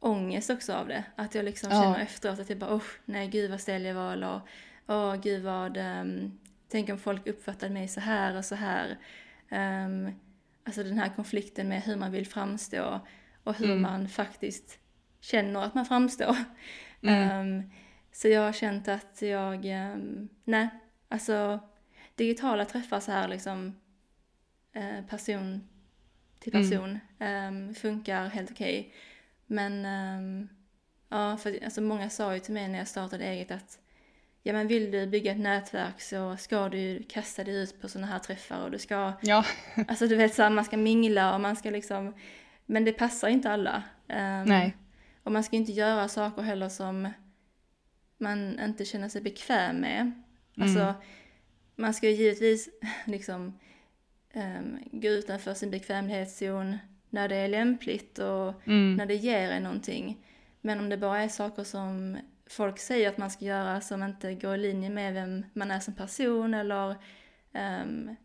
ångest 0.00 0.50
också 0.50 0.72
av 0.72 0.88
det. 0.88 1.04
Att 1.16 1.34
jag 1.34 1.44
liksom 1.44 1.70
känner 1.70 1.98
efteråt 1.98 2.40
att 2.40 2.48
jag 2.48 2.58
bara, 2.58 2.74
oh, 2.74 2.82
nej 3.04 3.28
gud 3.28 3.50
vad 3.50 3.60
stel 3.60 3.84
jag 3.84 3.94
var. 3.94 4.12
Eller, 4.12 4.40
åh 4.86 5.16
gud 5.16 5.42
vad, 5.42 5.76
um, 5.76 6.38
tänk 6.68 6.90
om 6.90 6.98
folk 6.98 7.26
uppfattade 7.26 7.72
mig 7.72 7.88
så 7.88 8.00
här 8.00 8.36
och 8.36 8.44
så 8.44 8.54
här. 8.54 8.98
Um, 9.50 10.10
alltså 10.64 10.82
den 10.82 10.98
här 10.98 11.12
konflikten 11.16 11.68
med 11.68 11.82
hur 11.82 11.96
man 11.96 12.12
vill 12.12 12.26
framstå 12.26 13.00
och 13.44 13.54
hur 13.54 13.70
mm. 13.70 13.82
man 13.82 14.08
faktiskt 14.08 14.78
känner 15.20 15.62
att 15.62 15.74
man 15.74 15.86
framstår. 15.86 16.36
Mm. 17.04 17.40
Um, 17.40 17.70
så 18.12 18.28
jag 18.28 18.40
har 18.40 18.52
känt 18.52 18.88
att 18.88 19.22
jag, 19.22 19.64
um, 19.64 20.28
nej, 20.44 20.68
alltså 21.08 21.60
digitala 22.14 22.64
träffar 22.64 23.00
så 23.00 23.12
här 23.12 23.28
liksom 23.28 23.74
uh, 24.76 25.06
person 25.08 25.68
till 26.38 26.54
mm. 26.54 26.62
person 26.62 26.98
mm. 27.18 27.68
um, 27.68 27.74
funkar 27.74 28.28
helt 28.28 28.50
okej. 28.50 28.80
Okay. 28.80 28.92
Men 29.46 30.48
ja, 31.08 31.36
för 31.36 31.64
alltså 31.64 31.80
många 31.80 32.10
sa 32.10 32.34
ju 32.34 32.40
till 32.40 32.54
mig 32.54 32.68
när 32.68 32.78
jag 32.78 32.88
startade 32.88 33.24
eget 33.24 33.50
att 33.50 33.78
ja 34.42 34.52
men 34.52 34.66
vill 34.66 34.90
du 34.90 35.06
bygga 35.06 35.32
ett 35.32 35.38
nätverk 35.38 36.00
så 36.00 36.36
ska 36.36 36.68
du 36.68 37.02
kasta 37.08 37.44
dig 37.44 37.62
ut 37.62 37.80
på 37.80 37.88
sådana 37.88 38.06
här 38.06 38.18
träffar 38.18 38.64
och 38.64 38.70
du 38.70 38.78
ska, 38.78 39.12
ja. 39.22 39.44
alltså 39.88 40.06
du 40.06 40.16
vet 40.16 40.34
såhär, 40.34 40.50
man 40.50 40.64
ska 40.64 40.76
mingla 40.76 41.34
och 41.34 41.40
man 41.40 41.56
ska 41.56 41.70
liksom, 41.70 42.14
men 42.66 42.84
det 42.84 42.92
passar 42.92 43.28
inte 43.28 43.50
alla. 43.50 43.82
Um, 44.08 44.44
Nej. 44.44 44.76
Och 45.24 45.32
man 45.32 45.44
ska 45.44 45.56
inte 45.56 45.72
göra 45.72 46.08
saker 46.08 46.42
heller 46.42 46.68
som 46.68 47.08
man 48.18 48.60
inte 48.60 48.84
känner 48.84 49.08
sig 49.08 49.22
bekväm 49.22 49.76
med. 49.76 50.12
Alltså, 50.58 50.80
mm. 50.80 50.94
man 51.76 51.94
ska 51.94 52.08
ju 52.08 52.14
givetvis 52.14 52.68
liksom 53.06 53.58
um, 54.34 54.78
gå 54.92 55.08
utanför 55.08 55.54
sin 55.54 55.70
bekvämlighetszon 55.70 56.78
när 57.10 57.28
det 57.28 57.36
är 57.36 57.48
lämpligt 57.48 58.18
och 58.18 58.66
mm. 58.66 58.94
när 58.96 59.06
det 59.06 59.14
ger 59.14 59.50
en 59.50 59.62
någonting. 59.62 60.26
Men 60.60 60.80
om 60.80 60.88
det 60.88 60.96
bara 60.96 61.22
är 61.22 61.28
saker 61.28 61.64
som 61.64 62.18
folk 62.46 62.78
säger 62.78 63.08
att 63.08 63.18
man 63.18 63.30
ska 63.30 63.44
göra 63.44 63.80
som 63.80 64.02
inte 64.02 64.34
går 64.34 64.54
i 64.54 64.58
linje 64.58 64.90
med 64.90 65.14
vem 65.14 65.44
man 65.52 65.70
är 65.70 65.80
som 65.80 65.94
person 65.94 66.54
eller 66.54 66.96
um, 67.52 68.16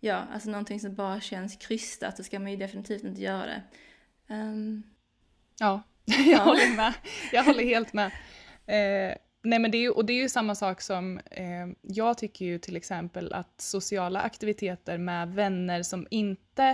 ja, 0.00 0.24
alltså 0.32 0.50
någonting 0.50 0.80
som 0.80 0.94
bara 0.94 1.20
känns 1.20 1.56
krystat 1.56 2.16
så 2.16 2.24
ska 2.24 2.38
man 2.38 2.50
ju 2.50 2.56
definitivt 2.56 3.04
inte 3.04 3.22
göra 3.22 3.46
det. 3.46 3.62
Um, 4.34 4.82
ja, 5.58 5.82
jag 6.18 6.26
ja. 6.26 6.38
håller 6.38 6.76
med. 6.76 6.92
Jag 7.32 7.44
håller 7.44 7.64
helt 7.74 7.92
med. 7.92 8.06
Eh, 8.66 9.16
nej 9.42 9.58
men 9.58 9.70
det 9.70 9.78
är 9.78 9.96
och 9.96 10.04
det 10.04 10.12
är 10.12 10.22
ju 10.22 10.28
samma 10.28 10.54
sak 10.54 10.80
som, 10.80 11.20
eh, 11.30 11.66
jag 11.82 12.18
tycker 12.18 12.44
ju 12.44 12.58
till 12.58 12.76
exempel 12.76 13.32
att 13.32 13.60
sociala 13.60 14.20
aktiviteter 14.20 14.98
med 14.98 15.28
vänner 15.28 15.82
som 15.82 16.06
inte 16.10 16.64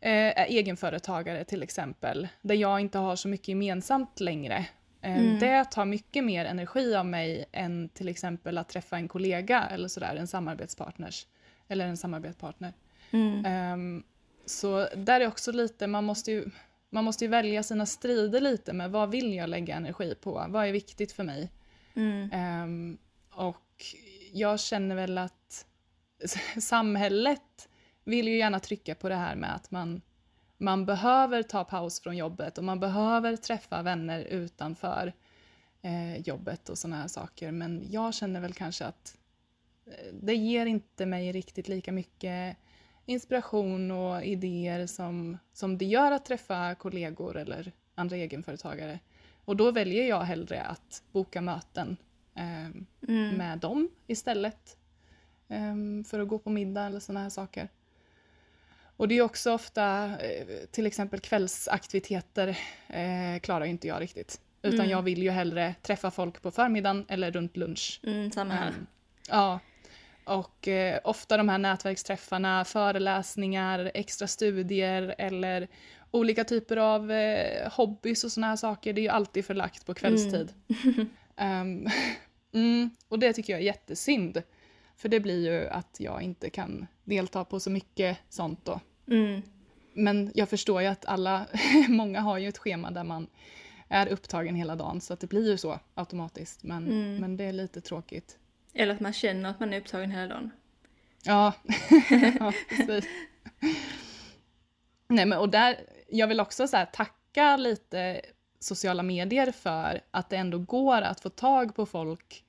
eh, 0.00 0.10
är 0.10 0.46
egenföretagare 0.46 1.44
till 1.44 1.62
exempel, 1.62 2.28
där 2.42 2.54
jag 2.54 2.80
inte 2.80 2.98
har 2.98 3.16
så 3.16 3.28
mycket 3.28 3.48
gemensamt 3.48 4.20
längre, 4.20 4.66
Eh, 5.06 5.18
mm. 5.18 5.38
Det 5.38 5.64
tar 5.64 5.84
mycket 5.84 6.24
mer 6.24 6.44
energi 6.44 6.94
av 6.94 7.06
mig 7.06 7.44
än 7.52 7.88
till 7.88 8.08
exempel 8.08 8.58
att 8.58 8.68
träffa 8.68 8.96
en 8.96 9.08
kollega 9.08 9.64
eller 9.70 9.88
sådär, 9.88 10.16
en 10.16 10.26
samarbetspartners. 10.26 11.26
Eller 11.68 11.86
en 11.86 11.96
samarbetspartner. 11.96 12.72
Mm. 13.10 13.72
Um, 13.72 14.04
så 14.46 14.88
där 14.96 15.20
är 15.20 15.26
också 15.26 15.52
lite, 15.52 15.86
man 15.86 16.04
måste 16.04 16.32
ju, 16.32 16.44
man 16.90 17.04
måste 17.04 17.24
ju 17.24 17.30
välja 17.30 17.62
sina 17.62 17.86
strider 17.86 18.40
lite 18.40 18.72
med 18.72 18.90
vad 18.90 19.10
vill 19.10 19.34
jag 19.34 19.48
lägga 19.48 19.76
energi 19.76 20.14
på? 20.14 20.46
Vad 20.48 20.66
är 20.66 20.72
viktigt 20.72 21.12
för 21.12 21.24
mig? 21.24 21.52
Mm. 21.94 22.62
Um, 22.62 22.98
och 23.30 23.84
jag 24.32 24.60
känner 24.60 24.94
väl 24.94 25.18
att 25.18 25.66
samhället 26.58 27.68
vill 28.04 28.28
ju 28.28 28.38
gärna 28.38 28.60
trycka 28.60 28.94
på 28.94 29.08
det 29.08 29.14
här 29.14 29.36
med 29.36 29.54
att 29.54 29.70
man 29.70 30.00
man 30.58 30.86
behöver 30.86 31.42
ta 31.42 31.64
paus 31.64 32.00
från 32.00 32.16
jobbet 32.16 32.58
och 32.58 32.64
man 32.64 32.80
behöver 32.80 33.36
träffa 33.36 33.82
vänner 33.82 34.20
utanför 34.20 35.12
eh, 35.82 36.16
jobbet 36.16 36.68
och 36.68 36.78
sådana 36.78 36.96
här 36.96 37.08
saker. 37.08 37.50
Men 37.50 37.86
jag 37.90 38.14
känner 38.14 38.40
väl 38.40 38.52
kanske 38.52 38.84
att 38.84 39.16
eh, 39.86 40.14
det 40.22 40.34
ger 40.34 40.66
inte 40.66 41.06
mig 41.06 41.32
riktigt 41.32 41.68
lika 41.68 41.92
mycket 41.92 42.56
inspiration 43.06 43.90
och 43.90 44.24
idéer 44.24 44.86
som, 44.86 45.38
som 45.52 45.78
det 45.78 45.84
gör 45.84 46.12
att 46.12 46.24
träffa 46.24 46.74
kollegor 46.74 47.36
eller 47.36 47.72
andra 47.94 48.16
egenföretagare. 48.16 48.98
Och 49.44 49.56
då 49.56 49.70
väljer 49.70 50.08
jag 50.08 50.20
hellre 50.20 50.62
att 50.62 51.02
boka 51.12 51.40
möten 51.40 51.96
eh, 52.34 52.66
mm. 53.08 53.36
med 53.36 53.58
dem 53.58 53.88
istället. 54.06 54.76
Eh, 55.48 56.04
för 56.06 56.20
att 56.20 56.28
gå 56.28 56.38
på 56.38 56.50
middag 56.50 56.86
eller 56.86 57.00
sådana 57.00 57.22
här 57.22 57.30
saker. 57.30 57.68
Och 58.96 59.08
det 59.08 59.18
är 59.18 59.22
också 59.22 59.52
ofta, 59.52 60.04
eh, 60.04 60.46
till 60.70 60.86
exempel 60.86 61.20
kvällsaktiviteter 61.20 62.58
eh, 62.88 63.40
klarar 63.40 63.64
inte 63.64 63.88
jag 63.88 64.00
riktigt. 64.00 64.40
Utan 64.62 64.80
Mm. 64.80 64.90
jag 64.90 65.02
vill 65.02 65.22
ju 65.22 65.30
hellre 65.30 65.74
träffa 65.82 66.10
folk 66.10 66.42
på 66.42 66.50
förmiddagen 66.50 67.04
eller 67.08 67.32
runt 67.32 67.56
lunch. 67.56 68.00
Mm, 68.02 68.30
samma 68.30 68.54
här. 68.54 68.68
Um, 68.68 68.86
ja. 69.28 69.60
Och 70.26 70.68
eh, 70.68 71.00
ofta 71.04 71.36
de 71.36 71.48
här 71.48 71.58
nätverksträffarna, 71.58 72.64
föreläsningar, 72.64 73.90
extra 73.94 74.26
studier 74.26 75.14
eller 75.18 75.68
olika 76.10 76.44
typer 76.44 76.76
av 76.76 77.12
eh, 77.12 77.72
hobbys 77.72 78.24
och 78.24 78.32
såna 78.32 78.46
här 78.46 78.56
saker, 78.56 78.92
det 78.92 79.00
är 79.00 79.02
ju 79.02 79.08
alltid 79.08 79.44
förlagt 79.44 79.86
på 79.86 79.94
kvällstid. 79.94 80.52
Ehm, 81.36 81.86
mm, 82.54 82.90
och 83.08 83.18
det 83.18 83.32
tycker 83.32 83.52
jag 83.52 83.60
är 83.60 83.64
jättesynd. 83.64 84.42
För 84.96 85.08
det 85.08 85.20
blir 85.20 85.50
ju 85.52 85.68
att 85.68 85.96
jag 86.00 86.22
inte 86.22 86.50
kan 86.50 86.86
delta 87.04 87.44
på 87.44 87.60
så 87.60 87.70
mycket 87.70 88.18
sånt 88.28 88.64
då. 88.64 88.80
Mm. 89.10 89.42
Men 89.92 90.32
jag 90.34 90.48
förstår 90.48 90.82
ju 90.82 90.88
att 90.88 91.06
alla, 91.06 91.46
många 91.88 92.20
har 92.20 92.38
ju 92.38 92.48
ett 92.48 92.58
schema 92.58 92.90
där 92.90 93.04
man 93.04 93.26
är 93.88 94.06
upptagen 94.06 94.54
hela 94.54 94.76
dagen 94.76 95.00
så 95.00 95.12
att 95.12 95.20
det 95.20 95.26
blir 95.26 95.50
ju 95.50 95.56
så 95.58 95.78
automatiskt. 95.94 96.62
Men, 96.64 96.86
Mm. 96.86 97.16
men 97.16 97.36
det 97.36 97.44
är 97.44 97.52
lite 97.52 97.80
tråkigt. 97.80 98.38
Eller 98.76 98.94
att 98.94 99.00
man 99.00 99.12
känner 99.12 99.50
att 99.50 99.60
man 99.60 99.72
är 99.72 99.80
upptagen 99.80 100.10
hela 100.10 100.26
dagen. 100.26 100.50
Ja, 101.24 101.52
ja 102.38 102.52
precis. 102.68 103.10
Nej 105.08 105.26
men 105.26 105.38
och 105.38 105.48
där, 105.48 105.76
jag 106.08 106.26
vill 106.26 106.40
också 106.40 106.68
så 106.68 106.86
tacka 106.92 107.56
lite 107.56 108.20
sociala 108.58 109.02
medier 109.02 109.52
för 109.52 110.00
att 110.10 110.30
det 110.30 110.36
ändå 110.36 110.58
går 110.58 111.02
att 111.02 111.20
få 111.20 111.28
tag 111.28 111.74
på 111.74 111.86
folk 111.86 112.44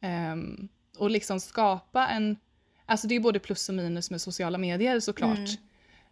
ehm, 0.00 0.68
och 0.98 1.10
liksom 1.10 1.40
skapa 1.40 2.08
en, 2.08 2.36
alltså 2.86 3.06
det 3.06 3.14
är 3.14 3.20
både 3.20 3.38
plus 3.38 3.68
och 3.68 3.74
minus 3.74 4.10
med 4.10 4.20
sociala 4.20 4.58
medier 4.58 5.00
såklart. 5.00 5.38
Mm. 5.38 5.50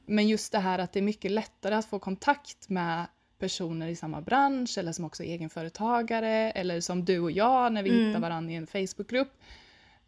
Men 0.07 0.29
just 0.29 0.53
det 0.53 0.59
här 0.59 0.79
att 0.79 0.93
det 0.93 1.01
är 1.01 1.03
mycket 1.03 1.31
lättare 1.31 1.75
att 1.75 1.87
få 1.87 1.99
kontakt 1.99 2.69
med 2.69 3.07
personer 3.39 3.89
i 3.89 3.97
samma 3.97 4.21
bransch 4.21 4.79
eller 4.79 4.93
som 4.93 5.05
också 5.05 5.23
är 5.25 5.27
egenföretagare 5.29 6.51
eller 6.51 6.81
som 6.81 7.05
du 7.05 7.19
och 7.19 7.31
jag 7.31 7.73
när 7.73 7.83
vi 7.83 7.91
Mm. 7.91 8.07
hittar 8.07 8.21
varandra 8.21 8.53
i 8.53 8.57
en 8.57 8.67
Facebookgrupp. 8.67 9.33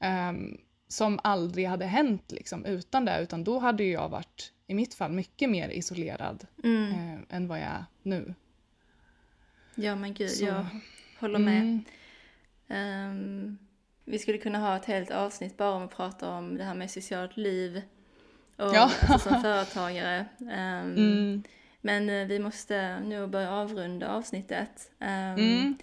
ehm, 0.00 0.58
som 0.88 1.20
aldrig 1.24 1.66
hade 1.66 1.84
hänt 1.86 2.32
liksom, 2.32 2.64
utan 2.64 3.04
det, 3.04 3.20
utan 3.22 3.44
då 3.44 3.58
hade 3.58 3.84
jag 3.84 4.08
varit 4.08 4.52
i 4.66 4.74
mitt 4.74 4.94
fall 4.94 5.12
mycket 5.12 5.50
mer 5.50 5.68
isolerad 5.68 6.46
Mm. 6.64 6.90
eh, 6.92 7.36
än 7.36 7.48
vad 7.48 7.58
jag 7.58 7.64
är 7.66 7.84
nu. 8.02 8.34
Ja 9.74 9.96
men 9.96 10.14
gud, 10.14 10.30
Så- 10.30 10.44
jag 10.44 10.66
håller 11.20 11.38
med. 11.38 11.60
Mm, 11.62 11.84
Ehm, 12.68 13.58
vi 14.04 14.18
skulle 14.18 14.38
kunna 14.38 14.58
ha 14.58 14.76
ett 14.76 14.84
helt 14.84 15.10
avsnitt 15.10 15.56
bara 15.56 15.70
om 15.72 15.82
att 15.82 15.96
prata 15.96 16.30
om 16.30 16.56
det 16.56 16.64
här 16.64 16.74
med 16.74 16.90
socialt 16.90 17.36
liv 17.36 17.82
och 18.56 18.74
Ja. 18.74 18.90
alltså, 19.08 19.28
som 19.28 19.42
företagare. 19.42 20.26
Ehm, 20.40 20.96
mm, 20.96 21.42
Men 21.80 22.10
eh, 22.10 22.26
vi 22.26 22.38
måste 22.38 23.00
nog 23.00 23.30
börja 23.30 23.50
avrunda 23.50 24.08
avsnittet. 24.08 24.90
Ehm, 25.00 25.38
mm, 25.38 25.76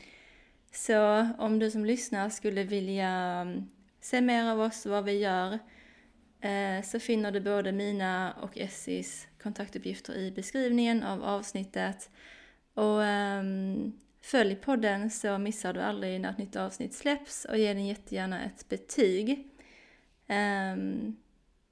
Så 0.72 1.28
om 1.38 1.60
du 1.60 1.72
som 1.72 1.86
lyssnar 1.86 2.30
skulle 2.30 2.64
vilja 2.64 3.10
mm, 3.10 3.70
se 4.02 4.22
mer 4.22 4.46
av 4.52 4.60
oss, 4.62 4.86
vad 4.86 5.04
vi 5.06 5.12
gör, 5.20 5.60
eh, 6.42 6.84
så 6.84 7.00
finner 7.00 7.32
du 7.32 7.42
både 7.42 7.72
mina 7.72 8.34
och 8.42 8.58
Essis 8.58 9.28
kontaktuppgifter 9.44 10.14
i 10.18 10.32
beskrivningen 10.32 11.04
av 11.04 11.24
avsnittet. 11.24 12.10
Och 12.74 13.04
ehm, 13.04 13.94
följ 14.22 14.56
podden 14.56 15.10
så 15.10 15.38
missar 15.38 15.74
du 15.74 15.82
aldrig 15.82 16.22
när 16.22 16.30
ett 16.30 16.38
nytt 16.38 16.56
avsnitt 16.56 16.94
släpps 16.94 17.46
och 17.46 17.58
ge 17.58 17.74
den 17.74 17.86
jättegärna 17.86 18.44
ett 18.46 18.70
betyg. 18.70 19.48
Ehm, 20.28 21.16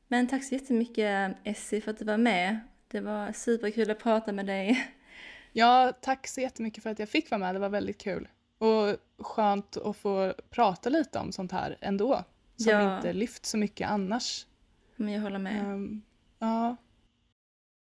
men 0.07 0.27
tack 0.27 0.43
så 0.43 0.55
jättemycket 0.55 1.37
Essie 1.43 1.81
för 1.81 1.91
att 1.91 1.97
du 1.99 2.05
var 2.05 2.17
med. 2.17 2.59
Det 2.93 3.01
var 3.01 3.31
superkul 3.31 3.91
att 3.91 3.99
prata 3.99 4.31
med 4.31 4.45
dig. 4.45 4.87
Ja, 5.51 5.93
tack 6.01 6.27
så 6.27 6.41
jättemycket 6.41 6.83
för 6.83 6.89
att 6.89 6.99
jag 6.99 7.09
fick 7.09 7.31
vara 7.31 7.39
med. 7.39 7.55
Det 7.55 7.59
var 7.59 7.69
väldigt 7.69 7.97
kul. 8.01 8.27
Och 8.57 8.97
skönt 9.25 9.77
att 9.77 9.97
få 9.97 10.33
prata 10.49 10.89
lite 10.89 11.19
om 11.19 11.31
sånt 11.31 11.51
här 11.51 11.77
ändå. 11.81 12.23
Som 12.55 12.71
Ja. 12.71 12.95
inte 12.95 13.13
lyfts 13.13 13.49
så 13.49 13.57
mycket 13.57 13.89
annars. 13.89 14.45
Men 14.95 15.13
jag 15.13 15.21
håller 15.21 15.39
med. 15.39 15.63
Ehm, 15.65 16.01
ja, 16.39 16.75